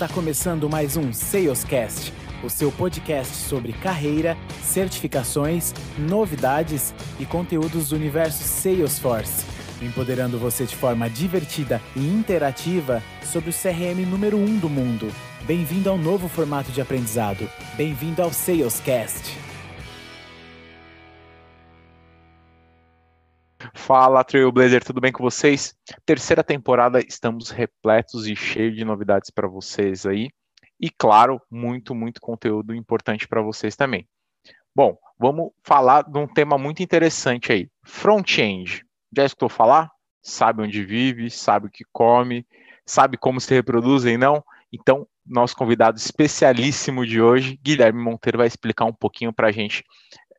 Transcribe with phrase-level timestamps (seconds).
[0.00, 2.10] Está começando mais um Salescast,
[2.42, 9.44] o seu podcast sobre carreira, certificações, novidades e conteúdos do universo Salesforce,
[9.82, 15.12] empoderando você de forma divertida e interativa sobre o CRM número 1 um do mundo.
[15.42, 17.46] Bem-vindo ao novo formato de aprendizado.
[17.76, 19.39] Bem-vindo ao Salescast.
[23.74, 25.74] Fala Trailblazer, tudo bem com vocês?
[26.04, 30.30] Terceira temporada, estamos repletos e cheios de novidades para vocês aí.
[30.80, 34.08] E claro, muito, muito conteúdo importante para vocês também.
[34.74, 37.68] Bom, vamos falar de um tema muito interessante aí.
[37.84, 38.84] Front-end.
[39.16, 39.90] Já escutou falar?
[40.22, 42.46] Sabe onde vive, sabe o que come,
[42.84, 44.42] sabe como se reproduzem, não?
[44.72, 49.84] Então, nosso convidado especialíssimo de hoje, Guilherme Monteiro, vai explicar um pouquinho para a gente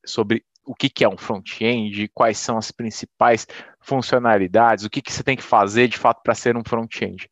[0.06, 3.48] sobre o que, que é um front-end, quais são as principais
[3.80, 7.30] funcionalidades, o que, que você tem que fazer de fato para ser um front-end.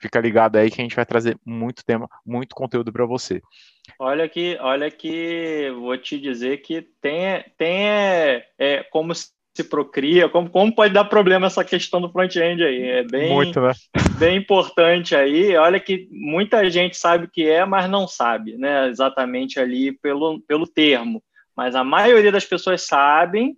[0.00, 3.40] Fica ligado aí que a gente vai trazer muito tema, muito conteúdo para você.
[3.98, 10.28] Olha que, olha que vou te dizer que tem, tem é, é, como se procria,
[10.28, 12.82] como, como pode dar problema essa questão do front-end aí.
[12.82, 13.72] É bem, muito, né?
[14.18, 15.54] bem importante aí.
[15.56, 18.88] Olha que muita gente sabe o que é, mas não sabe, né?
[18.88, 21.22] Exatamente ali pelo, pelo termo
[21.56, 23.56] mas a maioria das pessoas sabem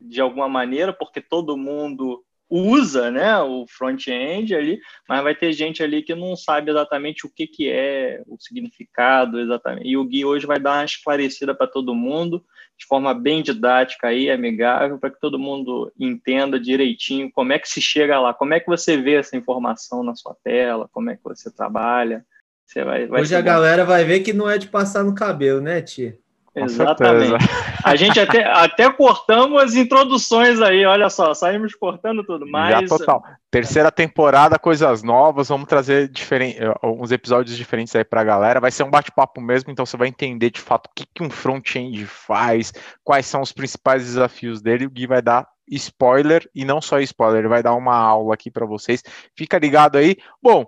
[0.00, 5.84] de alguma maneira, porque todo mundo usa né, o front-end ali, mas vai ter gente
[5.84, 9.86] ali que não sabe exatamente o que, que é, o significado exatamente.
[9.86, 12.44] E o Gui hoje vai dar uma esclarecida para todo mundo,
[12.76, 17.68] de forma bem didática e amigável, para que todo mundo entenda direitinho como é que
[17.68, 21.16] se chega lá, como é que você vê essa informação na sua tela, como é
[21.16, 22.26] que você trabalha.
[22.66, 23.44] Você vai, vai hoje a bom.
[23.44, 26.18] galera vai ver que não é de passar no cabelo, né, Tia?
[26.54, 27.44] Exatamente.
[27.84, 32.70] A gente até, até cortamos as introduções aí, olha só, saímos cortando tudo, mas...
[32.70, 33.22] Já total.
[33.50, 38.82] Terceira temporada, coisas novas, vamos trazer diferente, uns episódios diferentes aí pra galera, vai ser
[38.82, 42.72] um bate-papo mesmo, então você vai entender de fato o que, que um front-end faz,
[43.02, 47.40] quais são os principais desafios dele, o Gui vai dar spoiler, e não só spoiler,
[47.40, 49.02] ele vai dar uma aula aqui para vocês,
[49.34, 50.16] fica ligado aí.
[50.42, 50.66] Bom,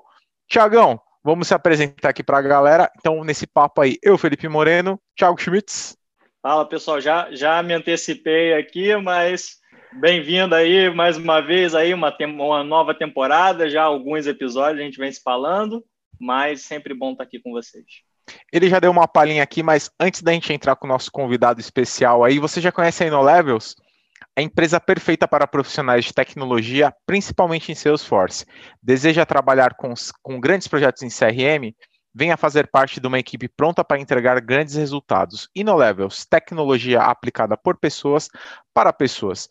[0.49, 2.91] Tiagão, Vamos se apresentar aqui para a galera.
[2.99, 5.97] Então, nesse papo aí, eu, Felipe Moreno, Thiago Schmitz.
[6.43, 7.01] Fala, pessoal.
[7.01, 9.59] Já, já me antecipei aqui, mas
[9.93, 14.99] bem-vindo aí mais uma vez aí, uma, uma nova temporada, já alguns episódios a gente
[14.99, 15.85] vem se falando,
[16.19, 17.85] mas sempre bom estar aqui com vocês.
[18.53, 21.61] Ele já deu uma palhinha aqui, mas antes da gente entrar com o nosso convidado
[21.61, 23.77] especial aí, você já conhece a InnoLevels?
[24.37, 28.47] A empresa perfeita para profissionais de tecnologia, principalmente em Salesforce.
[28.83, 31.75] Deseja trabalhar com, com grandes projetos em CRM?
[32.15, 35.49] Venha fazer parte de uma equipe pronta para entregar grandes resultados.
[35.55, 38.29] InnoLevels, tecnologia aplicada por pessoas
[38.75, 39.49] para pessoas.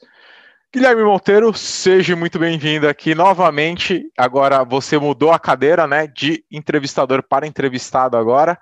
[0.74, 4.04] Guilherme Monteiro, seja muito bem-vindo aqui novamente.
[4.18, 8.58] Agora você mudou a cadeira, né, de entrevistador para entrevistado agora.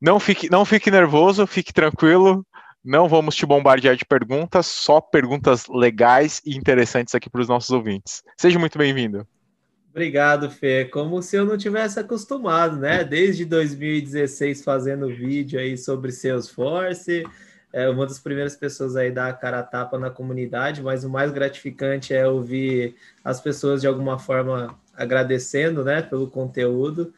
[0.00, 2.44] Não fique, não fique nervoso, fique tranquilo.
[2.84, 7.70] Não vamos te bombardear de perguntas, só perguntas legais e interessantes aqui para os nossos
[7.70, 8.24] ouvintes.
[8.36, 9.24] Seja muito bem-vindo.
[9.90, 10.86] Obrigado, Fê.
[10.86, 13.04] Como se eu não tivesse acostumado, né?
[13.04, 17.24] Desde 2016 fazendo vídeo aí sobre Salesforce,
[17.72, 21.10] é uma das primeiras pessoas aí dar a cara a tapa na comunidade, mas o
[21.10, 27.14] mais gratificante é ouvir as pessoas de alguma forma agradecendo, né, pelo conteúdo.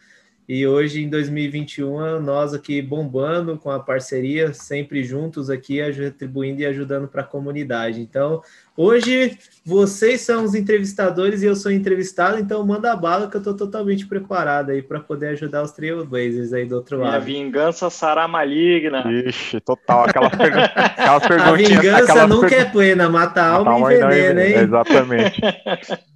[0.47, 6.67] E hoje, em 2021, nós aqui bombando com a parceria, sempre juntos aqui, retribuindo e
[6.67, 7.99] ajudando para a comunidade.
[8.03, 8.43] Então,
[8.77, 13.39] hoje, vocês são os entrevistadores e eu sou entrevistado, então manda a bala que eu
[13.39, 17.15] estou totalmente preparado aí para poder ajudar os Trailblazers aí do outro lado.
[17.15, 19.03] a vingança será maligna.
[19.11, 20.05] Ixi, total.
[20.05, 21.79] Aquelas, pergun aquelas perguntinhas.
[21.79, 22.61] A vingança nunca per...
[22.61, 24.57] é plena, mata a alma e envenena, hein?
[24.59, 25.41] Exatamente.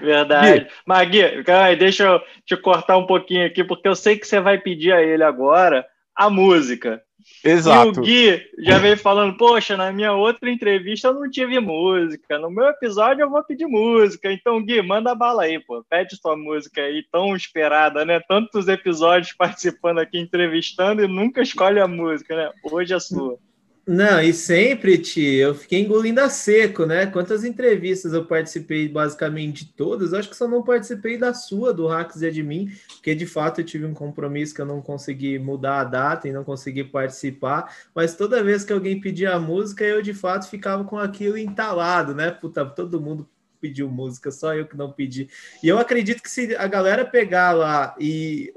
[0.00, 0.60] Verdade.
[0.60, 0.70] Gui.
[0.84, 4.58] Mas, Gui, deixa eu te cortar um pouquinho aqui, porque eu sei que você vai
[4.58, 7.02] pedir a ele agora a música.
[7.42, 7.88] Exato.
[7.88, 12.38] E o Gui já veio falando, poxa, na minha outra entrevista eu não tive música,
[12.38, 14.30] no meu episódio eu vou pedir música.
[14.30, 15.84] Então, Gui, manda bala aí, pô.
[15.90, 18.20] Pede sua música aí, tão esperada, né?
[18.20, 22.50] Tantos episódios participando aqui, entrevistando e nunca escolhe a música, né?
[22.70, 23.38] Hoje é sua.
[23.88, 27.06] Não, e sempre, Ti, eu fiquei engolindo a seco, né?
[27.06, 31.86] Quantas entrevistas eu participei, basicamente de todas, acho que só não participei da sua, do
[31.86, 35.80] Hacks e Admin, porque de fato eu tive um compromisso que eu não consegui mudar
[35.82, 40.02] a data e não consegui participar, mas toda vez que alguém pedia a música, eu
[40.02, 42.32] de fato ficava com aquilo entalado, né?
[42.32, 43.28] Puta, todo mundo
[43.60, 45.28] pediu música, só eu que não pedi.
[45.62, 48.52] E eu acredito que se a galera pegar lá e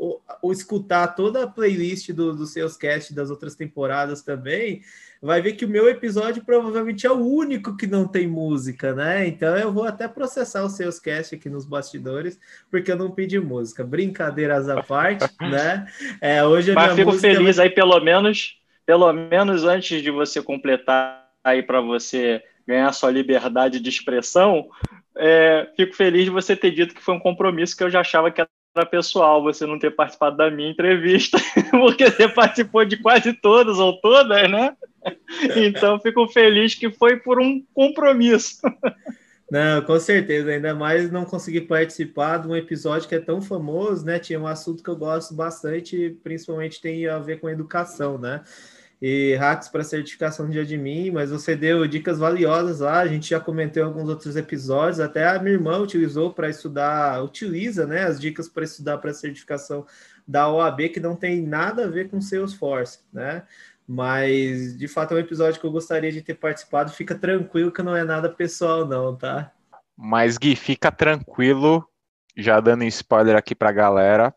[0.51, 4.81] escutar toda a playlist do, dos seus cast das outras temporadas também,
[5.21, 9.27] vai ver que o meu episódio provavelmente é o único que não tem música, né?
[9.27, 12.39] Então eu vou até processar os seus cast aqui nos bastidores,
[12.71, 13.83] porque eu não pedi música.
[13.83, 15.87] Brincadeiras à parte, né?
[16.21, 17.67] É, hoje a Mas fico feliz vai...
[17.67, 23.79] aí, pelo menos, pelo menos antes de você completar aí para você ganhar sua liberdade
[23.79, 24.69] de expressão,
[25.17, 28.31] é, fico feliz de você ter dito que foi um compromisso que eu já achava
[28.31, 31.37] que era pessoal você não ter participado da minha entrevista,
[31.71, 34.75] porque você participou de quase todas ou todas, né?
[35.55, 38.59] Então fico feliz que foi por um compromisso.
[39.51, 44.05] Não, com certeza, ainda mais não consegui participar de um episódio que é tão famoso,
[44.05, 44.19] né?
[44.19, 48.43] Tinha um assunto que eu gosto bastante, principalmente tem a ver com educação, né?
[49.01, 53.39] e hacks para certificação de admin, mas você deu dicas valiosas lá, a gente já
[53.39, 58.19] comentou em alguns outros episódios, até a minha irmã utilizou para estudar, utiliza né, as
[58.19, 59.85] dicas para estudar para certificação
[60.27, 63.43] da OAB, que não tem nada a ver com Salesforce, né?
[63.91, 66.91] Mas, de fato, é um episódio que eu gostaria de ter participado.
[66.91, 69.51] Fica tranquilo que não é nada pessoal, não, tá?
[69.97, 71.83] Mas, Gui, fica tranquilo,
[72.37, 74.31] já dando spoiler aqui para a galera,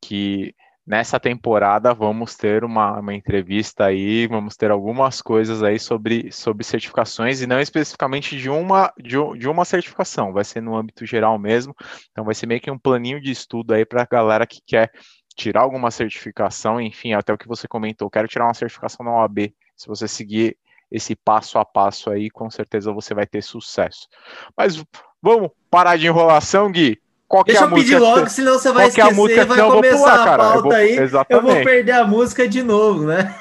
[0.00, 0.54] que
[0.86, 6.64] nessa temporada vamos ter uma, uma entrevista aí, vamos ter algumas coisas aí sobre, sobre
[6.64, 11.38] certificações e não especificamente de uma, de, de uma certificação, vai ser no âmbito geral
[11.38, 11.74] mesmo,
[12.10, 14.90] então vai ser meio que um planinho de estudo aí para a galera que quer
[15.34, 19.52] tirar alguma certificação, enfim, até o que você comentou, quero tirar uma certificação na OAB,
[19.76, 20.56] se você seguir
[20.90, 24.08] esse passo a passo aí, com certeza você vai ter sucesso.
[24.56, 24.82] Mas
[25.22, 27.00] vamos parar de enrolação, Gui,
[27.32, 28.34] qual Deixa é eu pedir logo, você...
[28.36, 30.72] senão você vai qual esquecer, música, vai começar pular, a pauta vou...
[30.72, 31.48] aí, Exatamente.
[31.48, 33.34] eu vou perder a música de novo, né?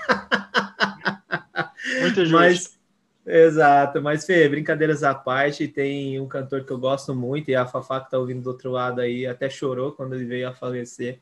[2.00, 2.32] Muito justo.
[2.32, 2.80] Mas,
[3.26, 7.66] exato, mas Fê, brincadeiras à parte, tem um cantor que eu gosto muito, e a
[7.66, 11.20] Fafá que tá ouvindo do outro lado aí, até chorou quando ele veio a falecer,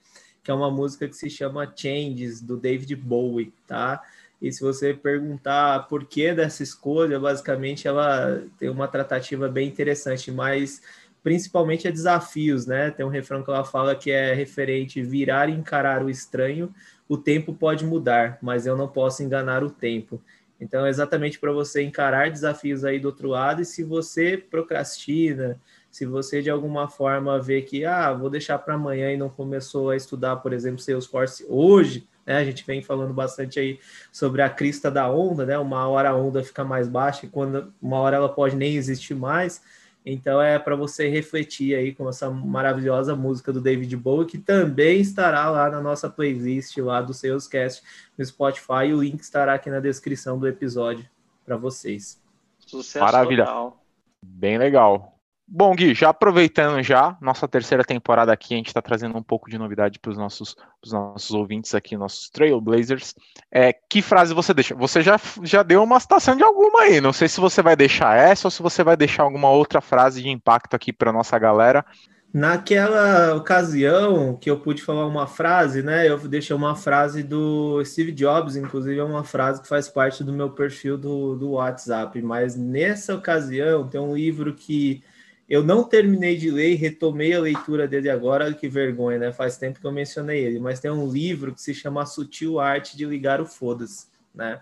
[0.50, 4.02] que é uma música que se chama Changes, do David Bowie, tá?
[4.42, 10.32] E se você perguntar por que dessa escolha, basicamente ela tem uma tratativa bem interessante,
[10.32, 10.82] mas
[11.22, 12.90] principalmente a desafios, né?
[12.90, 16.74] Tem um refrão que ela fala que é referente virar e encarar o estranho.
[17.08, 20.20] O tempo pode mudar, mas eu não posso enganar o tempo.
[20.60, 25.60] Então, é exatamente para você encarar desafios aí do outro lado, e se você procrastina,
[25.92, 29.90] se você de alguma forma vê que, ah, vou deixar para amanhã e não começou
[29.90, 32.38] a estudar, por exemplo, Salesforce hoje, né?
[32.38, 33.80] A gente vem falando bastante aí
[34.12, 35.58] sobre a crista da onda, né?
[35.58, 39.16] Uma hora a onda fica mais baixa e quando uma hora ela pode nem existir
[39.16, 39.62] mais.
[40.06, 45.02] Então é para você refletir aí com essa maravilhosa música do David Bowie, que também
[45.02, 47.84] estará lá na nossa playlist lá do Salescast
[48.18, 48.94] no Spotify.
[48.94, 51.06] O link estará aqui na descrição do episódio
[51.44, 52.22] para vocês.
[52.60, 53.46] Sucesso Maravilha.
[53.46, 53.84] Total.
[54.22, 55.19] Bem legal.
[55.52, 59.50] Bom, Gui, já aproveitando já, nossa terceira temporada aqui, a gente está trazendo um pouco
[59.50, 60.56] de novidade para os nossos,
[60.86, 63.16] nossos ouvintes aqui, nossos Trailblazers.
[63.52, 64.76] É, que frase você deixa?
[64.76, 68.16] Você já, já deu uma citação de alguma aí, não sei se você vai deixar
[68.16, 71.84] essa ou se você vai deixar alguma outra frase de impacto aqui para nossa galera.
[72.32, 76.08] Naquela ocasião que eu pude falar uma frase, né?
[76.08, 80.32] Eu deixei uma frase do Steve Jobs, inclusive é uma frase que faz parte do
[80.32, 82.22] meu perfil do, do WhatsApp.
[82.22, 85.02] Mas nessa ocasião tem um livro que
[85.50, 89.34] eu não terminei de ler e retomei a leitura dele agora, que vergonha, né?
[89.34, 92.96] Faz tempo que eu mencionei ele, mas tem um livro que se chama Sutil Arte
[92.96, 94.62] de Ligar o Foda-se, né?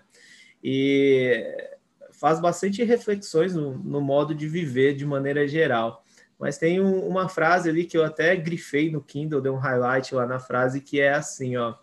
[0.64, 1.44] E
[2.12, 6.02] faz bastante reflexões no, no, modo de viver de maneira geral.
[6.38, 10.14] Mas tem um, uma frase ali que eu até grifei no Kindle, dei um highlight
[10.14, 11.74] lá na frase, que é assim, ó.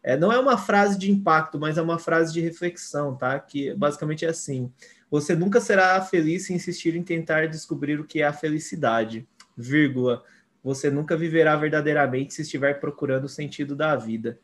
[0.00, 3.40] É, não é uma frase de impacto, mas é uma frase de reflexão, tá?
[3.40, 4.70] Que basicamente é assim:
[5.10, 10.22] você nunca será feliz se insistir em tentar descobrir o que é a felicidade, vírgula.
[10.62, 14.38] Você nunca viverá verdadeiramente se estiver procurando o sentido da vida.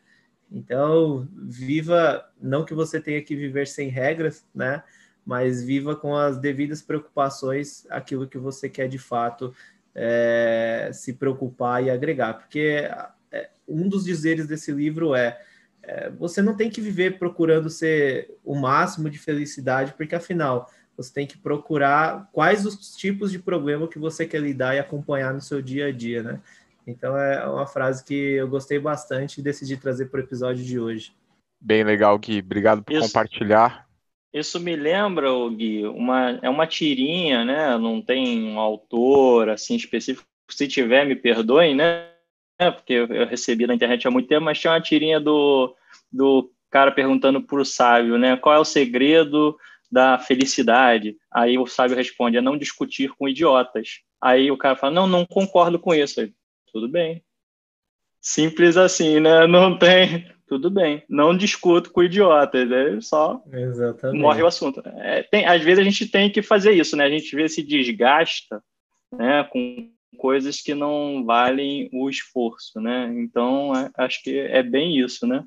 [0.51, 4.83] Então, viva, não que você tenha que viver sem regras, né?
[5.25, 9.55] Mas viva com as devidas preocupações aquilo que você quer de fato
[9.95, 12.35] é, se preocupar e agregar.
[12.35, 12.89] Porque
[13.31, 15.41] é, um dos dizeres desse livro é
[15.83, 21.13] é, você não tem que viver procurando ser o máximo de felicidade, porque afinal você
[21.13, 25.41] tem que procurar quais os tipos de problema que você quer lidar e acompanhar no
[25.41, 26.41] seu dia a dia, né?
[26.87, 30.79] Então é uma frase que eu gostei bastante e decidi trazer para o episódio de
[30.79, 31.13] hoje.
[31.61, 32.41] Bem legal, Gui.
[32.41, 33.87] Obrigado por isso, compartilhar.
[34.33, 37.79] Isso me lembra, Gui, uma, é uma tirinha, né?
[37.79, 40.27] Não tem um autor assim específico.
[40.51, 42.10] Se tiver, me perdoem, né?
[42.61, 45.75] É, porque eu, recebi na internet há muito tempo, mas tinha uma tirinha do,
[46.13, 48.37] do cara perguntando para o sábio, né?
[48.37, 49.57] Qual é o segredo
[49.91, 51.17] da felicidade?
[51.33, 54.01] Aí o sábio responde: é não discutir com idiotas.
[54.21, 56.21] Aí o cara fala: não, não concordo com isso.
[56.21, 56.35] Aí,
[56.71, 57.25] Tudo bem.
[58.21, 59.47] Simples assim, né?
[59.49, 60.31] Não tem.
[60.47, 61.03] Tudo bem.
[61.09, 63.01] Não discuto com idiotas, né?
[63.01, 64.21] Só Exatamente.
[64.21, 64.83] morre o assunto.
[64.85, 67.05] É, tem, às vezes a gente tem que fazer isso, né?
[67.05, 68.63] A gente vê se desgasta
[69.11, 69.91] né, com
[70.21, 73.11] coisas que não valem o esforço, né?
[73.17, 75.43] Então, é, acho que é bem isso, né?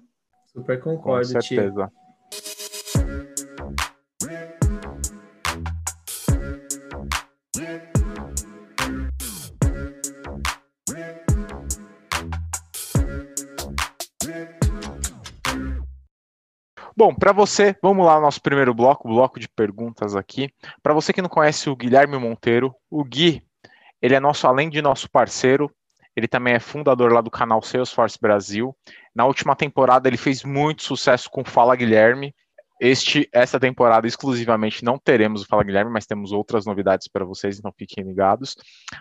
[0.52, 1.92] Super concordo, Com certeza.
[1.92, 2.04] Tio.
[16.96, 20.50] Bom, para você, vamos lá nosso primeiro bloco, bloco de perguntas aqui.
[20.82, 23.44] Para você que não conhece o Guilherme Monteiro, o Gui,
[24.04, 25.74] ele é nosso, além de nosso parceiro,
[26.14, 28.76] ele também é fundador lá do canal Salesforce Brasil.
[29.16, 32.36] Na última temporada ele fez muito sucesso com Fala Guilherme,
[32.80, 37.58] este, essa temporada exclusivamente não teremos o Fala Guilherme, mas temos outras novidades para vocês,
[37.58, 38.56] então fiquem ligados.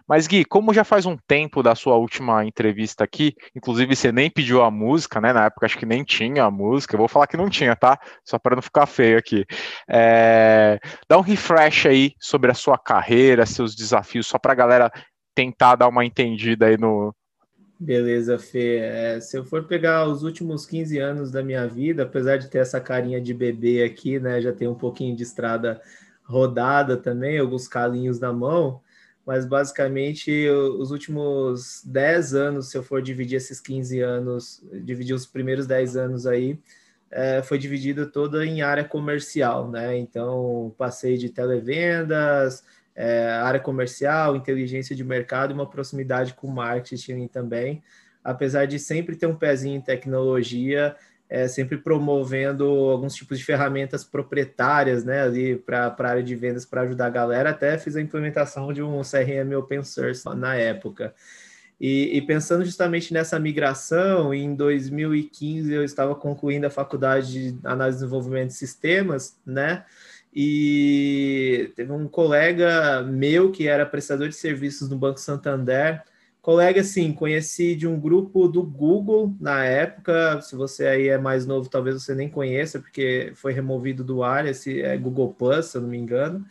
[0.06, 4.30] Mas Gui, como já faz um tempo da sua última entrevista aqui, inclusive você nem
[4.30, 5.32] pediu a música, né?
[5.32, 7.98] Na época acho que nem tinha a música, eu vou falar que não tinha, tá?
[8.24, 9.44] Só para não ficar feio aqui.
[9.88, 10.78] É...
[11.08, 14.92] Dá um refresh aí sobre a sua carreira, seus desafios, só para a galera
[15.34, 17.14] tentar dar uma entendida aí no,
[17.84, 18.76] Beleza, Fê.
[18.76, 22.58] É, se eu for pegar os últimos 15 anos da minha vida, apesar de ter
[22.58, 24.40] essa carinha de bebê aqui, né?
[24.40, 25.82] Já tem um pouquinho de estrada
[26.22, 28.80] rodada também, alguns calinhos na mão,
[29.26, 35.26] mas basicamente os últimos 10 anos, se eu for dividir esses 15 anos, dividir os
[35.26, 36.56] primeiros 10 anos aí,
[37.10, 39.98] é, foi dividido toda em área comercial, né?
[39.98, 42.62] Então, passei de televendas,
[42.94, 47.82] é, área comercial, inteligência de mercado e uma proximidade com marketing também,
[48.22, 50.94] apesar de sempre ter um pezinho em tecnologia,
[51.28, 56.66] é, sempre promovendo alguns tipos de ferramentas proprietárias, né, ali para a área de vendas
[56.66, 57.50] para ajudar a galera.
[57.50, 61.14] Até fiz a implementação de um CRM open source na época.
[61.80, 67.96] E, e, pensando justamente nessa migração, em 2015 eu estava concluindo a faculdade de análise
[67.96, 69.84] e desenvolvimento de sistemas, né?
[70.34, 76.02] E teve um colega meu que era prestador de serviços no Banco Santander.
[76.40, 80.40] Colega, assim, conheci de um grupo do Google na época.
[80.40, 84.46] Se você aí é mais novo, talvez você nem conheça, porque foi removido do ar.
[84.46, 86.44] Esse é Google Plus, se eu não me engano.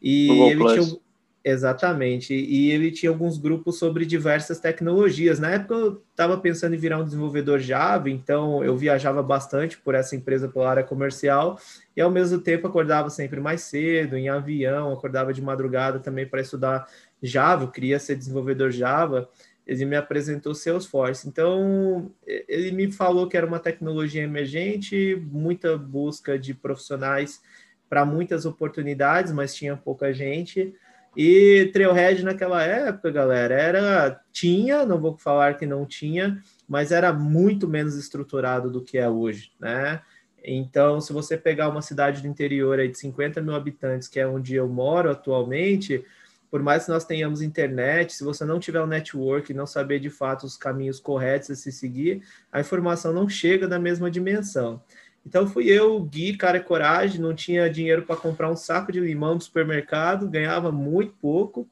[0.00, 0.72] E Google ele Plus.
[0.72, 1.00] tinha
[1.50, 2.34] Exatamente.
[2.34, 5.38] E ele tinha alguns grupos sobre diversas tecnologias.
[5.38, 9.94] Na época eu estava pensando em virar um desenvolvedor Java, então eu viajava bastante por
[9.94, 11.58] essa empresa pela área comercial
[11.96, 16.42] e ao mesmo tempo acordava sempre mais cedo, em avião, acordava de madrugada também para
[16.42, 16.86] estudar
[17.22, 19.26] Java, eu queria ser desenvolvedor Java.
[19.66, 21.26] Ele me apresentou Salesforce.
[21.26, 27.40] Então, ele me falou que era uma tecnologia emergente, muita busca de profissionais
[27.88, 30.74] para muitas oportunidades, mas tinha pouca gente.
[31.20, 37.12] E Trailhead naquela época, galera, era tinha, não vou falar que não tinha, mas era
[37.12, 40.00] muito menos estruturado do que é hoje, né?
[40.44, 44.28] Então, se você pegar uma cidade do interior aí de 50 mil habitantes, que é
[44.28, 46.04] onde eu moro atualmente,
[46.48, 49.66] por mais que nós tenhamos internet, se você não tiver o um network e não
[49.66, 52.22] saber de fato os caminhos corretos a se seguir,
[52.52, 54.80] a informação não chega da mesma dimensão.
[55.26, 59.36] Então fui eu, Gui, cara coragem, não tinha dinheiro para comprar um saco de limão
[59.36, 61.68] do supermercado, ganhava muito pouco.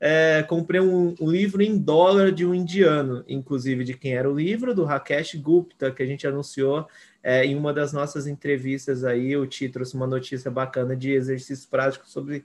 [0.00, 4.36] É, comprei um, um, livro em dólar de um indiano, inclusive de quem era o
[4.36, 6.86] livro, do Rakesh Gupta, que a gente anunciou
[7.22, 9.36] é, em uma das nossas entrevistas aí.
[9.36, 12.44] O trouxe uma notícia bacana de exercícios práticos sobre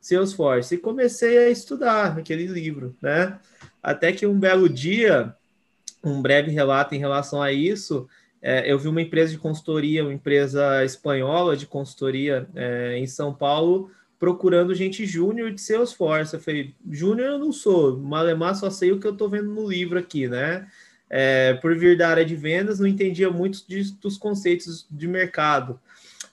[0.00, 0.74] Salesforce.
[0.74, 3.38] E comecei a estudar aquele livro, né?
[3.82, 5.34] Até que um belo dia,
[6.02, 8.08] um breve relato em relação a isso,
[8.42, 13.34] é, eu vi uma empresa de consultoria, uma empresa espanhola de consultoria é, em São
[13.34, 16.34] Paulo, procurando gente júnior de Salesforce.
[16.34, 19.68] Eu falei, júnior eu não sou, malemar só sei o que eu estou vendo no
[19.68, 20.66] livro aqui, né?
[21.08, 25.80] É, por vir da área de vendas, não entendia muito de, dos conceitos de mercado.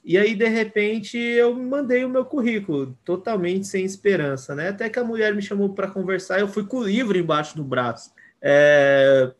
[0.05, 4.69] E aí, de repente, eu mandei o meu currículo, totalmente sem esperança, né?
[4.69, 7.63] Até que a mulher me chamou para conversar, eu fui com o livro embaixo do
[7.63, 8.11] braço.
[8.41, 9.31] É,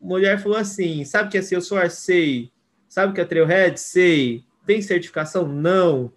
[0.00, 1.96] mulher falou assim: sabe que é Salesforce?
[1.96, 2.52] Sei.
[2.88, 3.78] Sabe que é Trailhead?
[3.78, 4.44] Sei.
[4.66, 5.46] Tem certificação?
[5.46, 6.12] Não.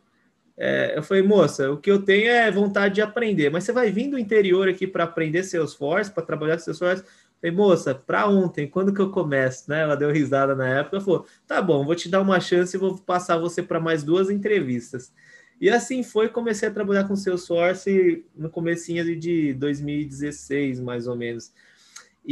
[0.62, 3.90] É, eu falei, moça, o que eu tenho é vontade de aprender, mas você vai
[3.92, 7.02] vir do interior aqui para aprender Salesforce, para trabalhar com Salesforce?
[7.02, 7.10] Eu
[7.40, 9.70] falei, moça, para ontem, quando que eu começo?
[9.70, 9.80] Né?
[9.82, 12.98] Ela deu risada na época, falou, tá bom, vou te dar uma chance e vou
[12.98, 15.14] passar você para mais duas entrevistas.
[15.62, 21.54] E assim foi, comecei a trabalhar com Salesforce no comecinho de 2016, mais ou menos.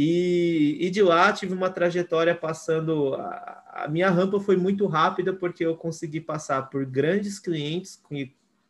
[0.00, 3.16] E, e, de lá tive uma trajetória passando.
[3.16, 8.00] A, a, minha rampa foi muito rápida porque eu consegui passar por grandes clientes,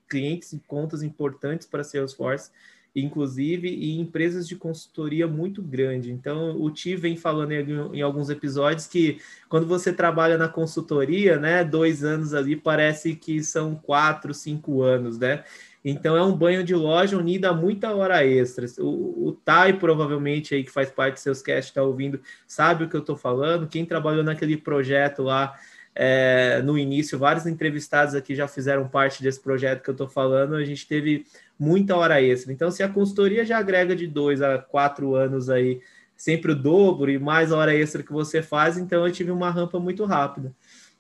[0.09, 2.51] clientes e contas importantes para Salesforce.
[2.97, 6.11] inclusive, e empresas de consultoria muito grande.
[6.11, 9.21] Então, o Ti vem falando em, em, alguns episódios que
[9.51, 15.19] quando você trabalha na consultoria, né, dois anos ali parece que são quatro, cinco anos,
[15.19, 15.45] né?
[15.85, 18.67] Então é um banho de loja unido a muita hora extra.
[18.79, 22.89] O, o Tai, provavelmente, aí que faz parte dos seus cast, está ouvindo, sabe o
[22.89, 23.69] que eu estou falando.
[23.69, 25.55] Quem trabalhou naquele projeto lá
[25.95, 30.55] é, no início, vários entrevistados aqui já fizeram parte desse projeto que eu estou falando.
[30.55, 31.27] A gente teve
[31.59, 32.53] muita hora extra.
[32.53, 35.81] Então, se a consultoria já agrega de dois a quatro anos aí,
[36.17, 39.79] sempre o dobro e mais hora extra que você faz, então eu tive uma rampa
[39.79, 40.53] muito rápida.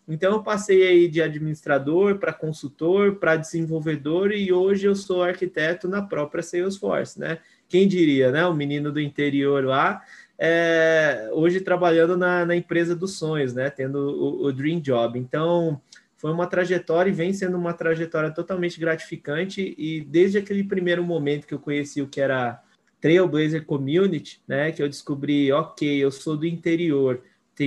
[0.08, 5.86] Então eu passei aí de administrador para consultor, para desenvolvedor e hoje eu sou arquiteto
[5.86, 7.38] na própria Salesforce, né?
[7.68, 8.46] Quem diria, né?
[8.46, 10.02] O menino do interior lá,
[10.38, 13.68] é, hoje trabalhando na, na, empresa dos sonhos, né?
[13.68, 15.18] Tendo o, o Dream Job.
[15.18, 15.78] Então
[16.16, 21.46] foi uma trajetória e vem sendo uma trajetória totalmente gratificante e desde aquele primeiro momento
[21.46, 22.62] que eu conheci o que era
[22.98, 24.72] Trailblazer Community, né?
[24.72, 27.22] Que eu descobri, ok, eu sou do interior,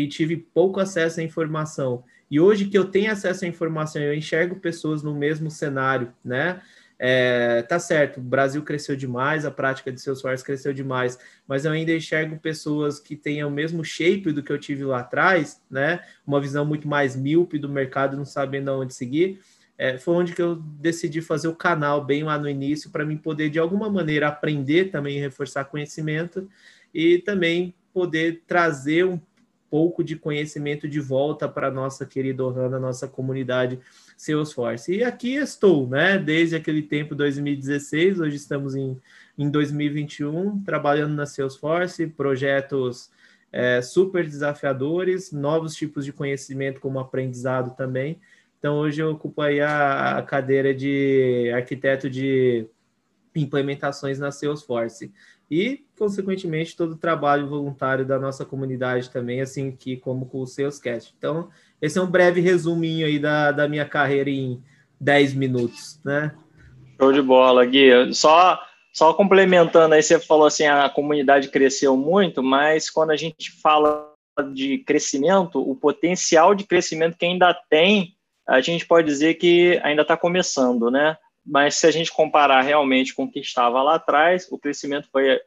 [0.09, 4.55] tive pouco acesso à informação e hoje que eu tenho acesso à informação, eu enxergo
[4.55, 6.61] pessoas no mesmo cenário, né?
[6.97, 11.65] É, tá certo, o Brasil cresceu demais, a prática de seus Salesforce cresceu demais, mas
[11.65, 15.61] eu ainda enxergo pessoas que têm o mesmo shape do que eu tive lá atrás,
[15.69, 16.01] né?
[16.25, 19.41] Uma visão muito mais míope do mercado, não sabendo aonde seguir.
[19.77, 23.17] É, foi onde que eu decidi fazer o canal bem lá no início para mim
[23.17, 26.47] poder de alguma maneira aprender também reforçar conhecimento
[26.93, 29.19] e também poder trazer um
[29.71, 33.79] pouco de conhecimento de volta para nossa querida Ohana, nossa comunidade
[34.17, 34.97] Salesforce.
[34.97, 36.19] E aqui estou, né?
[36.19, 38.99] Desde aquele tempo, 2016, hoje estamos em,
[39.37, 43.09] em 2021, trabalhando na Salesforce, projetos
[43.49, 48.19] é, super desafiadores, novos tipos de conhecimento como aprendizado também.
[48.59, 52.67] Então, hoje eu ocupo aí a, a cadeira de arquiteto de
[53.33, 55.13] implementações na Salesforce
[55.49, 60.47] e, consequentemente, todo o trabalho voluntário da nossa comunidade também, assim que como com o
[60.47, 61.13] Salescast.
[61.15, 64.59] Então, esse é um breve resuminho aí da, da minha carreira em
[64.99, 66.33] 10 minutos, né?
[66.99, 68.15] Show de bola, Gui.
[68.15, 68.59] Só,
[68.91, 74.11] só complementando aí, você falou assim, a comunidade cresceu muito, mas quando a gente fala
[74.55, 78.15] de crescimento, o potencial de crescimento que ainda tem,
[78.49, 81.15] a gente pode dizer que ainda está começando, né?
[81.45, 85.39] mas se a gente comparar realmente com o que estava lá atrás, o crescimento foi,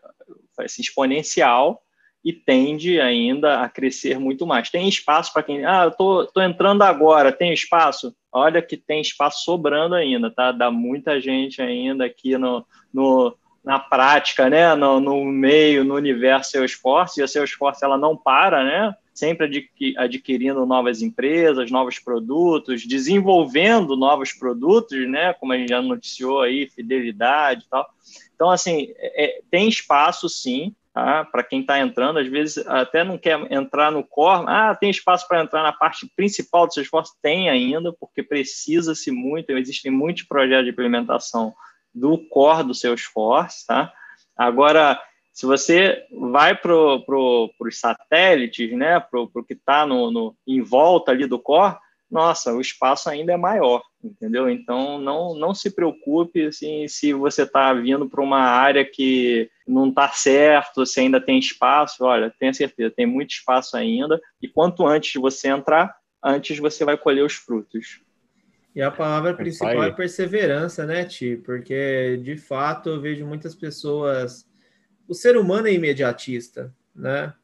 [0.59, 1.83] assim, exponencial
[2.25, 4.71] e tende ainda a crescer muito mais.
[4.71, 8.17] Tem espaço para quem, ah, eu tô, tô entrando agora, tem espaço?
[8.33, 10.51] Olha que tem espaço sobrando ainda, tá?
[10.51, 14.75] Dá muita gente ainda aqui no, no na prática, né?
[14.75, 18.95] No, no meio, no universo Salesforce, e a Salesforce ela não para, né?
[19.15, 25.33] Sempre adquirindo novas empresas, novos produtos, desenvolvendo novos produtos, né?
[25.35, 27.89] Como a gente já noticiou aí, fidelidade e tal.
[28.35, 31.25] Então, assim, é, é tem espaço sim, tá?
[31.25, 35.29] Para quem está entrando, às vezes até não quer entrar no core, ah, tem espaço
[35.29, 37.15] para entrar na parte principal do seu esforço?
[37.23, 41.55] Tem ainda, porque precisa-se muito, existem muitos projetos de implementação
[41.95, 43.93] do core do seu esforço, tá?
[44.37, 45.01] Agora,
[45.35, 46.73] se você vai para
[47.05, 51.77] pro, os satélites, né, para o que está no, no, em volta ali do core,
[52.09, 54.49] nossa, o espaço ainda é maior, entendeu?
[54.49, 59.89] Então, não, não se preocupe assim, se você está vindo para uma área que não
[59.89, 62.05] está certo, se ainda tem espaço.
[62.05, 64.21] Olha, tenha certeza, tem muito espaço ainda.
[64.41, 65.93] E quanto antes você entrar,
[66.23, 68.01] antes você vai colher os frutos.
[68.77, 71.43] E a palavra principal é perseverança, né, Ti?
[71.45, 74.47] Porque, de fato, eu vejo muitas pessoas
[75.09, 77.35] o ser humano é imediatista, né?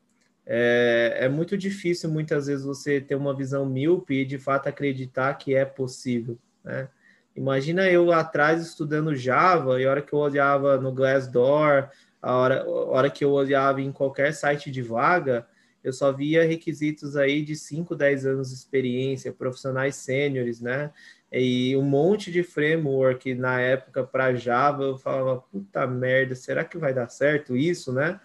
[0.47, 5.33] É, é, muito difícil muitas vezes você ter uma visão míope e de fato acreditar
[5.35, 6.89] que é possível, né?
[7.37, 11.89] Imagina eu lá atrás estudando Java e a hora que eu olhava no Glassdoor,
[12.21, 15.47] a hora, a hora que eu olhava em qualquer site de vaga,
[15.83, 20.91] eu só via requisitos aí de 5, 10 anos de experiência, profissionais sêniores, né?
[21.33, 26.77] E um monte de framework na época para Java, eu falava, puta merda, será que
[26.77, 28.19] vai dar certo isso, né?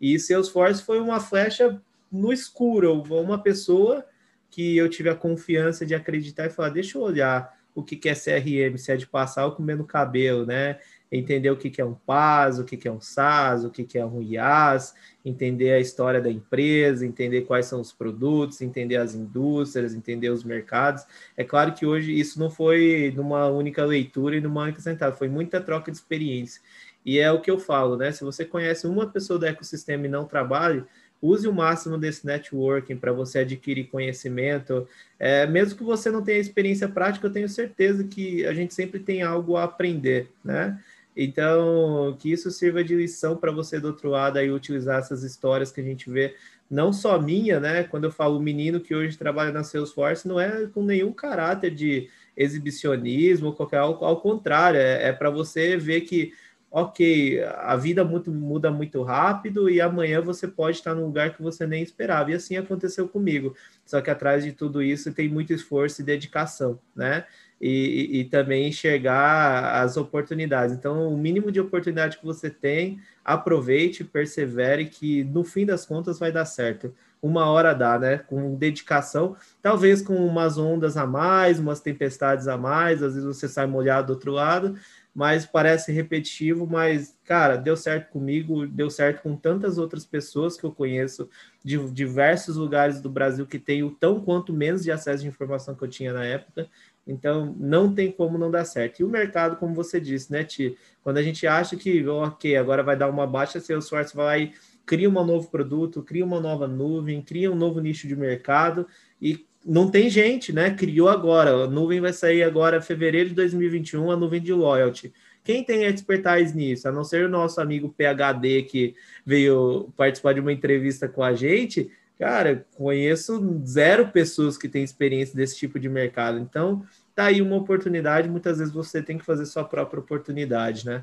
[0.00, 4.04] E Salesforce foi uma flecha no escuro, uma pessoa
[4.50, 8.08] que eu tive a confiança de acreditar e falar, deixa eu olhar o que, que
[8.08, 10.78] é CRM, se é de passar ou comer no cabelo, né?
[11.12, 14.04] Entender o que, é um PAS, o que, é um SAS, o que, que é
[14.04, 19.94] um IaaS, entender a história da empresa, entender quais são os produtos, entender as indústrias,
[19.94, 21.04] entender os mercados.
[21.36, 25.28] É claro que hoje isso não foi numa única leitura e numa única sentada, foi
[25.28, 26.62] muita troca de experiência.
[27.04, 28.10] E é o que eu falo, né?
[28.10, 30.86] Se você conhece uma pessoa do ecossistema e não trabalha,
[31.20, 34.88] use o máximo desse networking para você adquirir conhecimento.
[35.18, 38.98] É, mesmo que você não tenha experiência prática, eu tenho certeza que a gente sempre
[38.98, 40.80] tem algo a aprender, né?
[41.16, 45.70] Então, que isso sirva de lição para você do outro lado aí utilizar essas histórias
[45.70, 46.34] que a gente vê,
[46.70, 47.84] não só minha, né?
[47.84, 52.08] Quando eu falo menino que hoje trabalha na Salesforce, não é com nenhum caráter de
[52.36, 56.32] exibicionismo qualquer ao, ao contrário, é, é para você ver que
[56.72, 61.42] ok, a vida muito, muda muito rápido e amanhã você pode estar num lugar que
[61.42, 62.30] você nem esperava.
[62.30, 63.54] E assim aconteceu comigo.
[63.84, 67.26] Só que atrás de tudo isso tem muito esforço e dedicação, né?
[67.64, 70.74] E, e, também enxergar as oportunidades.
[70.74, 76.18] Então, o mínimo de oportunidade que você tem, aproveite, persevere, que no fim das contas
[76.18, 76.92] vai dar certo.
[77.22, 78.18] Uma hora dá, né?
[78.18, 83.46] Com dedicação, talvez com umas ondas a mais, umas tempestades a mais, às vezes você
[83.46, 84.74] sai molhado do outro lado,
[85.14, 90.64] mas parece repetitivo, mas, cara, deu certo comigo, deu certo com tantas outras pessoas que
[90.64, 91.28] eu conheço
[91.62, 95.74] de diversos lugares do Brasil que têm o tão quanto menos de acesso de informação
[95.74, 96.66] que eu tinha na época.
[97.06, 99.00] Então, não tem como não dar certo.
[99.00, 100.76] E o mercado, como você disse, né, Ti?
[101.02, 104.52] Quando a gente acha que, ok, agora vai dar uma baixa, Salesforce vai
[104.84, 108.86] cria um novo produto, cria uma nova nuvem, cria um novo nicho de mercado
[109.20, 110.74] e não tem gente, né?
[110.74, 111.64] Criou agora.
[111.64, 115.12] A nuvem vai sair agora fevereiro de 2021, a nuvem de loyalty.
[115.44, 116.88] Quem tem expertise nisso?
[116.88, 121.32] A não ser o nosso amigo PHD que veio participar de uma entrevista com a
[121.32, 121.90] gente,
[122.22, 126.38] cara, conheço zero pessoas que têm experiência desse tipo de mercado.
[126.38, 126.84] Então,
[127.16, 128.28] tá aí uma oportunidade.
[128.28, 131.02] Muitas vezes você tem que fazer sua própria oportunidade, né?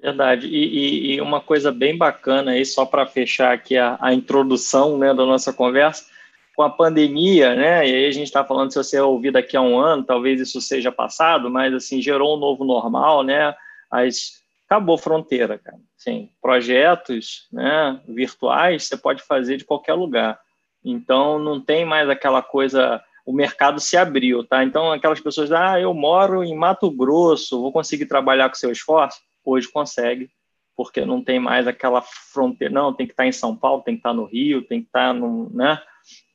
[0.00, 0.46] Verdade.
[0.46, 4.96] E, e, e uma coisa bem bacana aí, só para fechar aqui a, a introdução
[4.96, 6.06] né, da nossa conversa
[6.56, 7.86] com a pandemia, né?
[7.86, 10.62] E aí a gente está falando se você ouvir daqui a um ano, talvez isso
[10.62, 13.54] seja passado, mas assim gerou um novo normal, né?
[13.90, 15.78] As acabou fronteira, cara.
[15.98, 18.00] Sim, projetos, né?
[18.08, 20.42] Virtuais você pode fazer de qualquer lugar.
[20.84, 23.02] Então não tem mais aquela coisa.
[23.24, 24.62] O mercado se abriu, tá?
[24.62, 29.18] Então aquelas pessoas, ah, eu moro em Mato Grosso, vou conseguir trabalhar com seu esforço?
[29.42, 30.30] Hoje consegue,
[30.76, 32.72] porque não tem mais aquela fronteira.
[32.72, 35.14] Não, tem que estar em São Paulo, tem que estar no Rio, tem que estar
[35.14, 35.80] no, né?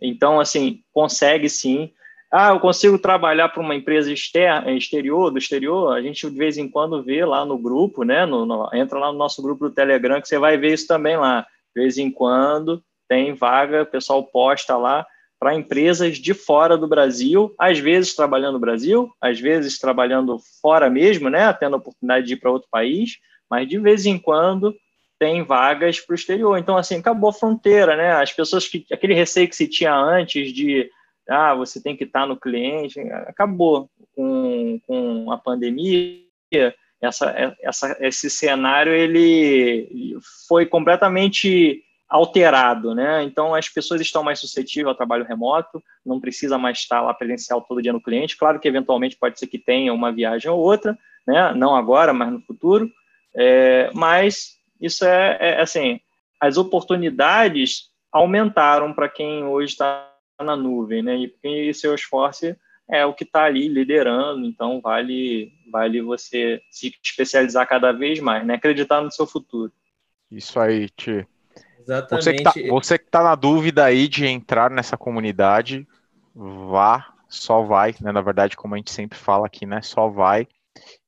[0.02, 1.92] Então, assim, consegue sim.
[2.32, 5.96] Ah, eu consigo trabalhar para uma empresa externa, exterior, do exterior.
[5.96, 8.26] A gente de vez em quando vê lá no grupo, né?
[8.26, 11.18] No, no, entra lá no nosso grupo do Telegram que você vai ver isso também
[11.18, 11.42] lá.
[11.76, 15.06] De vez em quando tem vaga, o pessoal posta lá
[15.40, 20.90] para empresas de fora do Brasil, às vezes trabalhando no Brasil, às vezes trabalhando fora
[20.90, 21.52] mesmo, né?
[21.54, 23.18] Tendo a oportunidade de ir para outro país,
[23.50, 24.76] mas de vez em quando
[25.18, 26.58] tem vagas para o exterior.
[26.58, 28.12] Então, assim, acabou a fronteira, né?
[28.14, 28.86] As pessoas que.
[28.92, 30.90] aquele receio que se tinha antes de
[31.28, 36.22] ah, você tem que estar no cliente, acabou com, com a pandemia.
[37.02, 40.18] Essa, essa, esse cenário ele
[40.48, 43.24] foi completamente alterado, né?
[43.24, 47.62] Então as pessoas estão mais suscetíveis ao trabalho remoto, não precisa mais estar lá presencial
[47.62, 48.36] todo dia no cliente.
[48.36, 51.54] Claro que eventualmente pode ser que tenha uma viagem ou outra, né?
[51.54, 52.92] Não agora, mas no futuro.
[53.36, 56.00] É, mas isso é, é assim,
[56.40, 61.16] as oportunidades aumentaram para quem hoje está na nuvem, né?
[61.16, 62.56] E, e seu esforço
[62.90, 68.44] é o que está ali liderando, então vale vale você se especializar cada vez mais,
[68.44, 68.56] né?
[68.56, 69.72] Acreditar no seu futuro.
[70.32, 71.28] Isso aí, Ti.
[71.90, 72.68] Exatamente.
[72.70, 75.88] Você que está tá na dúvida aí de entrar nessa comunidade,
[76.36, 78.12] vá, só vai, né?
[78.12, 79.82] Na verdade, como a gente sempre fala aqui, né?
[79.82, 80.48] Só vai.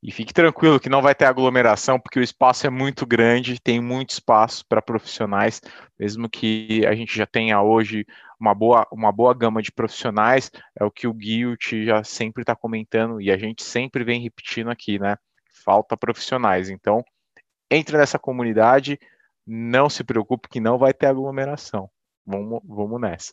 [0.02, 3.80] E fique tranquilo que não vai ter aglomeração, porque o espaço é muito grande, tem
[3.80, 5.62] muito espaço para profissionais,
[5.98, 8.04] mesmo que a gente já tenha hoje
[8.38, 12.56] uma boa, uma boa gama de profissionais, é o que o Guilt já sempre está
[12.56, 15.16] comentando e a gente sempre vem repetindo aqui, né?
[15.64, 16.68] Falta profissionais.
[16.68, 17.04] Então,
[17.70, 18.98] entre nessa comunidade,
[19.46, 21.90] não se preocupe que não vai ter aglomeração.
[22.24, 23.32] Vamos, vamos nessa.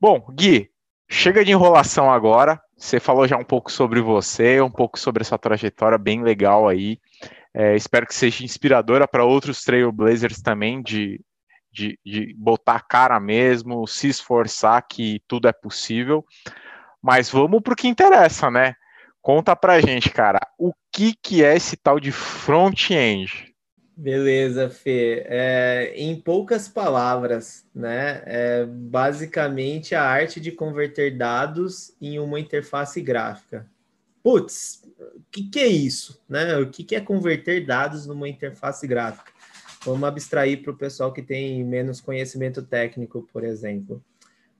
[0.00, 0.70] Bom, Gui,
[1.08, 2.60] chega de enrolação agora.
[2.76, 6.98] Você falou já um pouco sobre você, um pouco sobre essa trajetória bem legal aí.
[7.52, 11.20] É, espero que seja inspiradora para outros Trailblazers também, de,
[11.70, 16.24] de, de botar a cara mesmo, se esforçar que tudo é possível.
[17.02, 18.74] Mas vamos para o que interessa, né?
[19.20, 23.49] Conta pra gente, cara, o que, que é esse tal de front-end?
[24.00, 25.26] Beleza, Fê.
[25.26, 28.22] É, em poucas palavras, né?
[28.24, 33.66] É basicamente a arte de converter dados em uma interface gráfica.
[34.22, 36.18] Putz, o que, que é isso?
[36.26, 36.56] Né?
[36.56, 39.32] O que, que é converter dados numa interface gráfica?
[39.84, 44.02] Vamos abstrair para o pessoal que tem menos conhecimento técnico, por exemplo.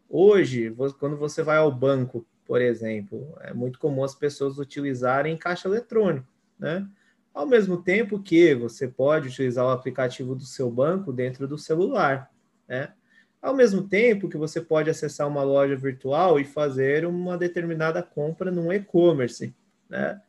[0.07, 5.66] Hoje, quando você vai ao banco, por exemplo, é muito comum as pessoas utilizarem caixa
[5.66, 6.87] eletrônico, né?
[7.33, 12.31] Ao mesmo tempo que você pode utilizar o aplicativo do seu banco dentro do celular,
[12.69, 12.93] né?
[13.40, 18.51] Ao mesmo tempo que você pode acessar uma loja virtual e fazer uma determinada compra
[18.51, 19.55] num e-commerce,
[19.88, 20.21] né?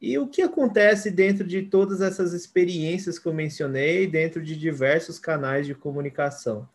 [0.00, 5.18] E o que acontece dentro de todas essas experiências que eu mencionei, dentro de diversos
[5.18, 6.68] canais de comunicação?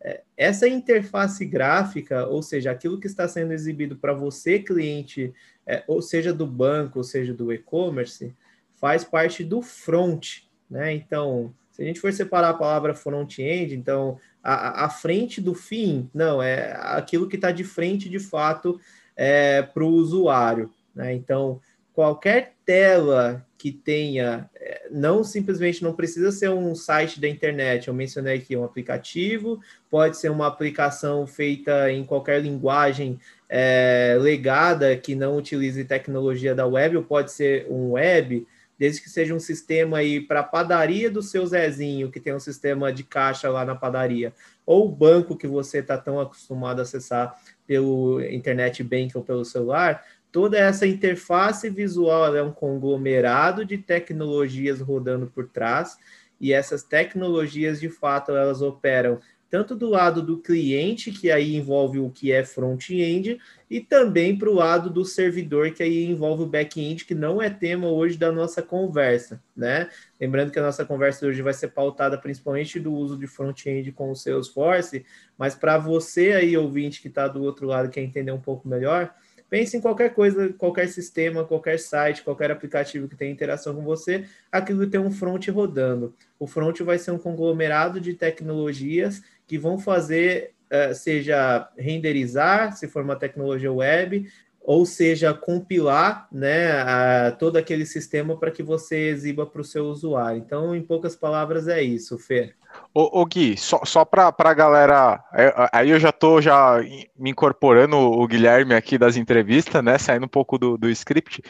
[0.00, 5.34] É, essa interface gráfica, ou seja, aquilo que está sendo exibido para você, cliente,
[5.66, 8.36] é, ou seja do banco, ou seja do e-commerce,
[8.80, 10.92] faz parte do front, né?
[10.94, 16.08] Então, se a gente for separar a palavra front-end, então a, a, frente do fim,
[16.12, 18.80] não, é aquilo que está de frente de fato
[19.16, 21.14] é, para o usuário, né?
[21.14, 21.60] Então,
[21.92, 27.94] qualquer tela que tenha, é, não simplesmente não precisa ser um site da internet, eu
[27.94, 29.60] mencionei aqui um aplicativo,
[29.90, 36.66] pode ser uma aplicação feita em qualquer linguagem é, legada que não utilize tecnologia da
[36.66, 38.46] web, ou pode ser um web,
[38.78, 42.40] desde que seja um sistema aí para a padaria do seu Zezinho, que tem um
[42.40, 44.32] sistema de caixa lá na padaria,
[44.64, 47.36] ou o banco que você está tão acostumado a acessar
[47.66, 54.80] pelo internet bank ou pelo celular, toda essa interface visual é um conglomerado de tecnologias
[54.80, 55.98] rodando por trás,
[56.40, 59.18] e essas tecnologias, de fato, elas operam
[59.50, 64.50] tanto do lado do cliente, que aí envolve o que é front-end, e também para
[64.50, 68.30] o lado do servidor, que aí envolve o back-end, que não é tema hoje da
[68.30, 69.88] nossa conversa, né?
[70.20, 74.10] Lembrando que a nossa conversa hoje vai ser pautada principalmente do uso de front-end com
[74.10, 75.04] o Salesforce,
[75.36, 79.14] mas para você aí, ouvinte, que está do outro lado, quer entender um pouco melhor,
[79.50, 84.26] Pense em qualquer coisa, qualquer sistema, qualquer site, qualquer aplicativo que tenha interação com você,
[84.52, 86.14] aquilo tem um front rodando.
[86.38, 92.86] O front vai ser um conglomerado de tecnologias que vão fazer, uh, seja renderizar, se
[92.86, 94.30] for uma tecnologia web,
[94.68, 99.86] ou seja, compilar né, a, todo aquele sistema para que você exiba para o seu
[99.86, 100.42] usuário.
[100.44, 102.54] Então, em poucas palavras, é isso, Fer.
[102.92, 106.82] Ô, ô Gui, só, só para a galera, é, aí eu já estou já
[107.18, 111.42] me incorporando o Guilherme aqui das entrevistas, né, saindo um pouco do, do script.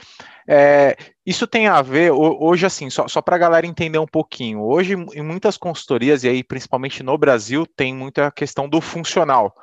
[0.46, 4.62] É, isso tem a ver, hoje assim, só, só para a galera entender um pouquinho,
[4.62, 9.57] hoje em muitas consultorias, e aí principalmente no Brasil, tem muita questão do funcional.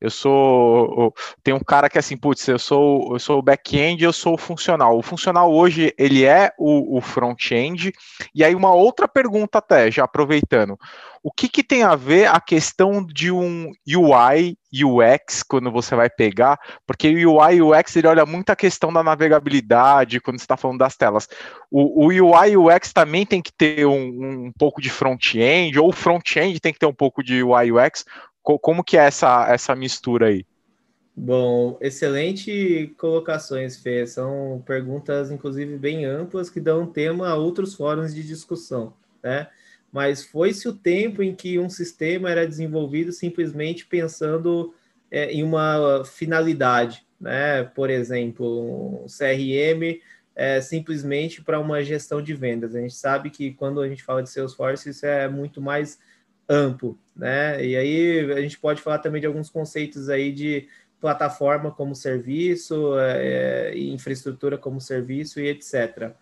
[0.00, 1.14] Eu sou.
[1.42, 4.34] Tem um cara que é assim, putz, eu sou eu sou o back-end, eu sou
[4.34, 4.96] o funcional.
[4.96, 7.92] O funcional hoje ele é o, o front-end.
[8.34, 10.78] E aí, uma outra pergunta, até, já aproveitando.
[11.22, 16.08] O que, que tem a ver a questão de um UI UX quando você vai
[16.08, 16.58] pegar?
[16.86, 20.78] Porque o UI UX ele olha muito a questão da navegabilidade quando você está falando
[20.78, 21.28] das telas.
[21.70, 25.92] O, o UI UX também tem que ter um, um pouco de front-end, ou o
[25.92, 28.06] front-end tem que ter um pouco de UI UX.
[28.42, 30.44] Como que é essa, essa mistura aí?
[31.14, 34.06] Bom, excelente colocações, Fê.
[34.06, 39.48] São perguntas, inclusive, bem amplas que dão tema a outros fóruns de discussão, né?
[39.92, 44.72] Mas foi-se o tempo em que um sistema era desenvolvido simplesmente pensando
[45.10, 47.64] é, em uma finalidade, né?
[47.64, 50.00] Por exemplo, um CRM
[50.34, 52.74] é, simplesmente para uma gestão de vendas.
[52.74, 55.98] A gente sabe que quando a gente fala de Salesforce, isso é muito mais
[56.50, 57.64] amplo, né?
[57.64, 60.66] E aí a gente pode falar também de alguns conceitos aí de
[61.00, 66.12] plataforma como serviço, é, infraestrutura como serviço e etc.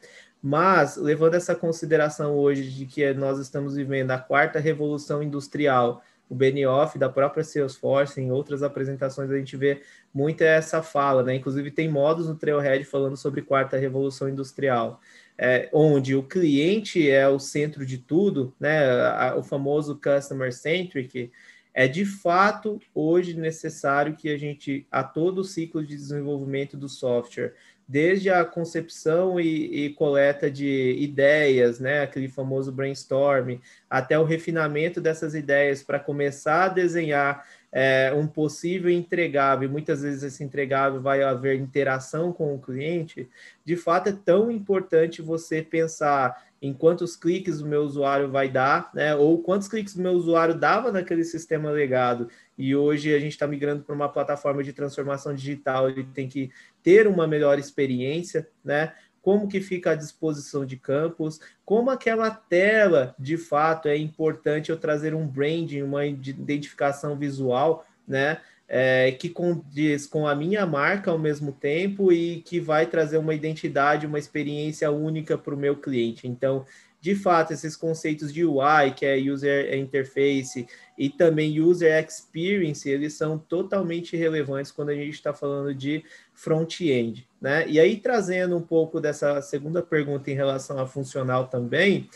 [0.41, 6.35] Mas, levando essa consideração hoje de que nós estamos vivendo a quarta revolução industrial, o
[6.35, 11.35] Benioff da própria Salesforce, em outras apresentações a gente vê muito essa fala, né?
[11.35, 15.01] Inclusive tem modos no Trailhead falando sobre quarta revolução industrial
[15.39, 21.31] é, onde o cliente é o centro de tudo, né, o famoso customer centric,
[21.73, 26.89] é de fato hoje necessário que a gente, a todo o ciclo de desenvolvimento do
[26.89, 27.55] software,
[27.89, 35.01] desde a concepção e, e, coleta de ideias, né, aquele famoso brainstorming, até o refinamento
[35.01, 41.23] dessas ideias para começar a desenhar é, um possível entregável, muitas vezes esse entregável vai
[41.23, 43.29] haver interação com o cliente,
[43.65, 48.91] de fato é tão importante você pensar em quantos cliques o meu usuário vai dar,
[48.95, 49.15] né?
[49.15, 52.29] Ou quantos cliques o meu usuário dava naquele sistema legado.
[52.57, 56.51] E hoje a gente está migrando para uma plataforma de transformação digital, ele tem que
[56.83, 58.93] ter uma melhor experiência, né?
[59.21, 64.79] como que fica a disposição de campos, como aquela tela, de fato, é importante eu
[64.79, 68.41] trazer um branding, uma identificação visual, né?
[68.71, 73.33] É, que condiz com a minha marca ao mesmo tempo e que vai trazer uma
[73.33, 76.29] identidade, uma experiência única para o meu cliente.
[76.29, 76.67] Então,
[77.01, 83.15] de fato, esses conceitos de UI, que é User Interface, e também User Experience, eles
[83.15, 86.05] são totalmente relevantes quando a gente está falando de
[86.35, 87.29] front-end.
[87.41, 87.69] Né?
[87.69, 92.09] E aí, trazendo um pouco dessa segunda pergunta em relação a funcional também,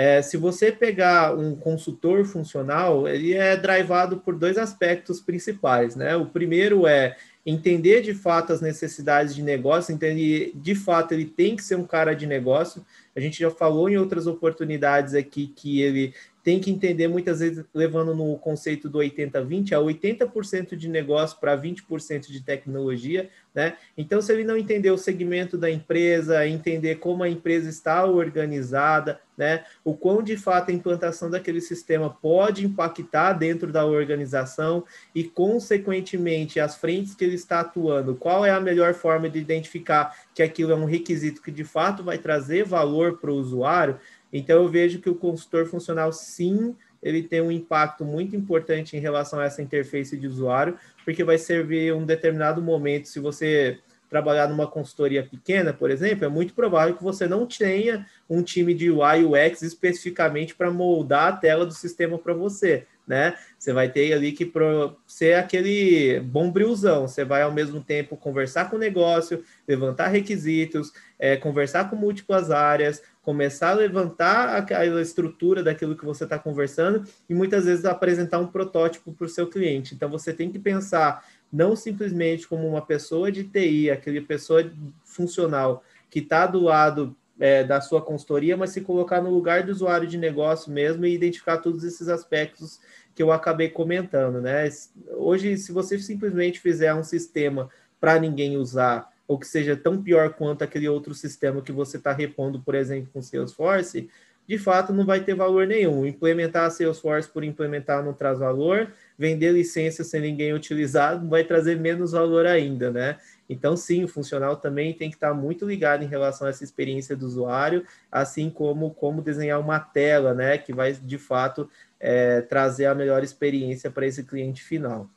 [0.00, 5.96] é, se você pegar um consultor funcional, ele é drivado por dois aspectos principais.
[5.96, 6.14] Né?
[6.14, 11.56] O primeiro é entender de fato as necessidades de negócio, entender de fato ele tem
[11.56, 12.86] que ser um cara de negócio.
[13.18, 17.64] A gente já falou em outras oportunidades aqui que ele tem que entender muitas vezes,
[17.74, 23.76] levando no conceito do 80-20, a 80% de negócio para 20% de tecnologia, né?
[23.98, 29.20] Então, se ele não entender o segmento da empresa, entender como a empresa está organizada,
[29.36, 29.64] né?
[29.84, 36.58] O quão de fato a implantação daquele sistema pode impactar dentro da organização e, consequentemente,
[36.60, 40.70] as frentes que ele está atuando, qual é a melhor forma de identificar que aquilo
[40.70, 43.98] é um requisito que de fato vai trazer valor para o usuário,
[44.32, 49.00] então, eu vejo que o consultor funcional, sim, ele tem um impacto muito importante em
[49.00, 53.78] relação a essa interface de usuário, porque vai servir um determinado momento, se você
[54.10, 58.72] trabalhar numa consultoria pequena, por exemplo, é muito provável que você não tenha um time
[58.72, 63.34] de UI UX especificamente para moldar a tela do sistema para você, né?
[63.58, 68.68] Você vai ter ali que pro, ser aquele bombrilzão, você vai ao mesmo tempo conversar
[68.68, 75.62] com o negócio, levantar requisitos, é, conversar com múltiplas áreas, começar a levantar aquela estrutura
[75.62, 79.94] daquilo que você está conversando e muitas vezes apresentar um protótipo para o seu cliente.
[79.94, 84.70] Então você tem que pensar não simplesmente como uma pessoa de TI, aquele pessoa
[85.02, 89.72] funcional que está do lado é, da sua consultoria, mas se colocar no lugar do
[89.72, 92.80] usuário de negócio mesmo e identificar todos esses aspectos
[93.18, 94.68] que eu acabei comentando, né?
[95.16, 100.34] Hoje, se você simplesmente fizer um sistema para ninguém usar ou que seja tão pior
[100.34, 104.08] quanto aquele outro sistema que você está repondo, por exemplo, com Salesforce,
[104.46, 106.06] de fato não vai ter valor nenhum.
[106.06, 112.12] Implementar Salesforce por implementar não traz valor, vender licença sem ninguém utilizar vai trazer menos
[112.12, 113.18] valor ainda, né?
[113.48, 117.16] Então, sim, o funcional também tem que estar muito ligado em relação a essa experiência
[117.16, 122.86] do usuário, assim como como desenhar uma tela, né, que vai de fato é, trazer
[122.86, 125.08] a melhor experiência para esse cliente final.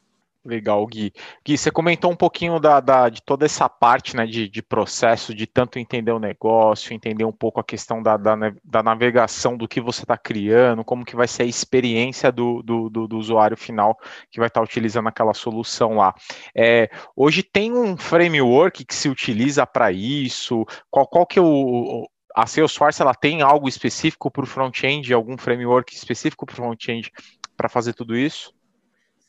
[0.43, 1.13] Legal, Gui.
[1.45, 5.35] Gui, você comentou um pouquinho da, da, de toda essa parte né, de, de, processo,
[5.35, 9.67] de tanto entender o negócio, entender um pouco a questão da, da, da navegação do
[9.67, 13.55] que você está criando, como que vai ser a experiência do, do, do, do, usuário
[13.55, 13.95] final
[14.31, 16.11] que vai estar tá utilizando aquela solução lá.
[16.55, 20.65] É, hoje tem um framework que se utiliza para isso?
[20.89, 25.37] Qual, qual que é o, a Salesforce ela tem algo específico para o front-end, algum
[25.37, 27.11] framework específico para o front-end
[27.55, 28.51] para fazer tudo isso?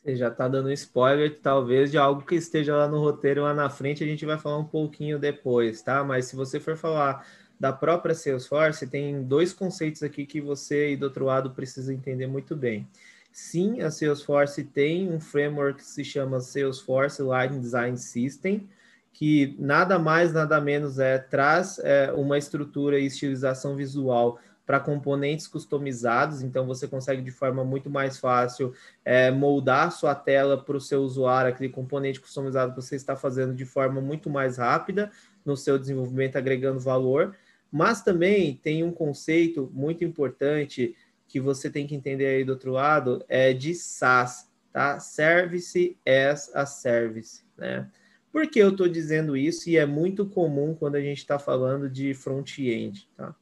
[0.03, 3.69] Você já está dando spoiler, talvez, de algo que esteja lá no roteiro lá na
[3.69, 6.03] frente, a gente vai falar um pouquinho depois, tá?
[6.03, 7.25] Mas se você for falar
[7.57, 12.27] da própria Salesforce, tem dois conceitos aqui que você e do outro lado precisa entender
[12.27, 12.85] muito bem.
[13.31, 18.67] Sim, a Salesforce tem um framework que se chama Salesforce Line Design System,
[19.13, 25.47] que nada mais, nada menos é traz é, uma estrutura e estilização visual para componentes
[25.47, 28.73] customizados, então você consegue de forma muito mais fácil
[29.03, 33.53] é, moldar sua tela para o seu usuário, aquele componente customizado que você está fazendo
[33.53, 35.11] de forma muito mais rápida
[35.45, 37.35] no seu desenvolvimento, agregando valor.
[37.69, 40.95] Mas também tem um conceito muito importante
[41.27, 44.99] que você tem que entender aí do outro lado, é de SaaS, tá?
[44.99, 47.89] Service as a Service, né?
[48.31, 49.69] Por que eu estou dizendo isso?
[49.69, 53.35] E é muito comum quando a gente está falando de front-end, tá?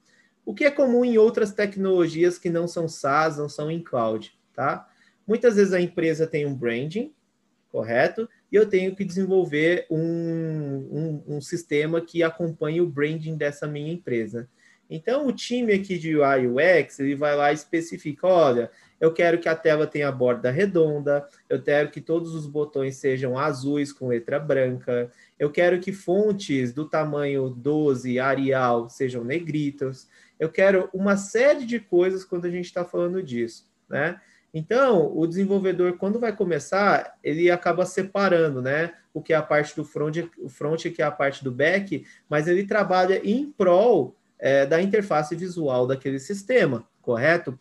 [0.51, 4.37] O que é comum em outras tecnologias que não são SaaS, não são em cloud,
[4.53, 4.85] tá?
[5.25, 7.13] Muitas vezes a empresa tem um branding,
[7.69, 8.27] correto?
[8.51, 13.93] E eu tenho que desenvolver um, um, um sistema que acompanhe o branding dessa minha
[13.93, 14.49] empresa.
[14.89, 19.39] Então, o time aqui de UI UX, ele vai lá e especifica, olha, eu quero
[19.39, 24.09] que a tela tenha borda redonda, eu quero que todos os botões sejam azuis com
[24.09, 25.09] letra branca,
[25.39, 30.09] eu quero que fontes do tamanho 12 Arial sejam negritas,
[30.41, 34.19] eu quero uma série de coisas quando a gente está falando disso, né?
[34.51, 38.91] Então, o desenvolvedor, quando vai começar, ele acaba separando, né?
[39.13, 42.03] O que é a parte do front, o front que é a parte do back,
[42.27, 47.55] mas ele trabalha em prol é, da interface visual daquele sistema, correto?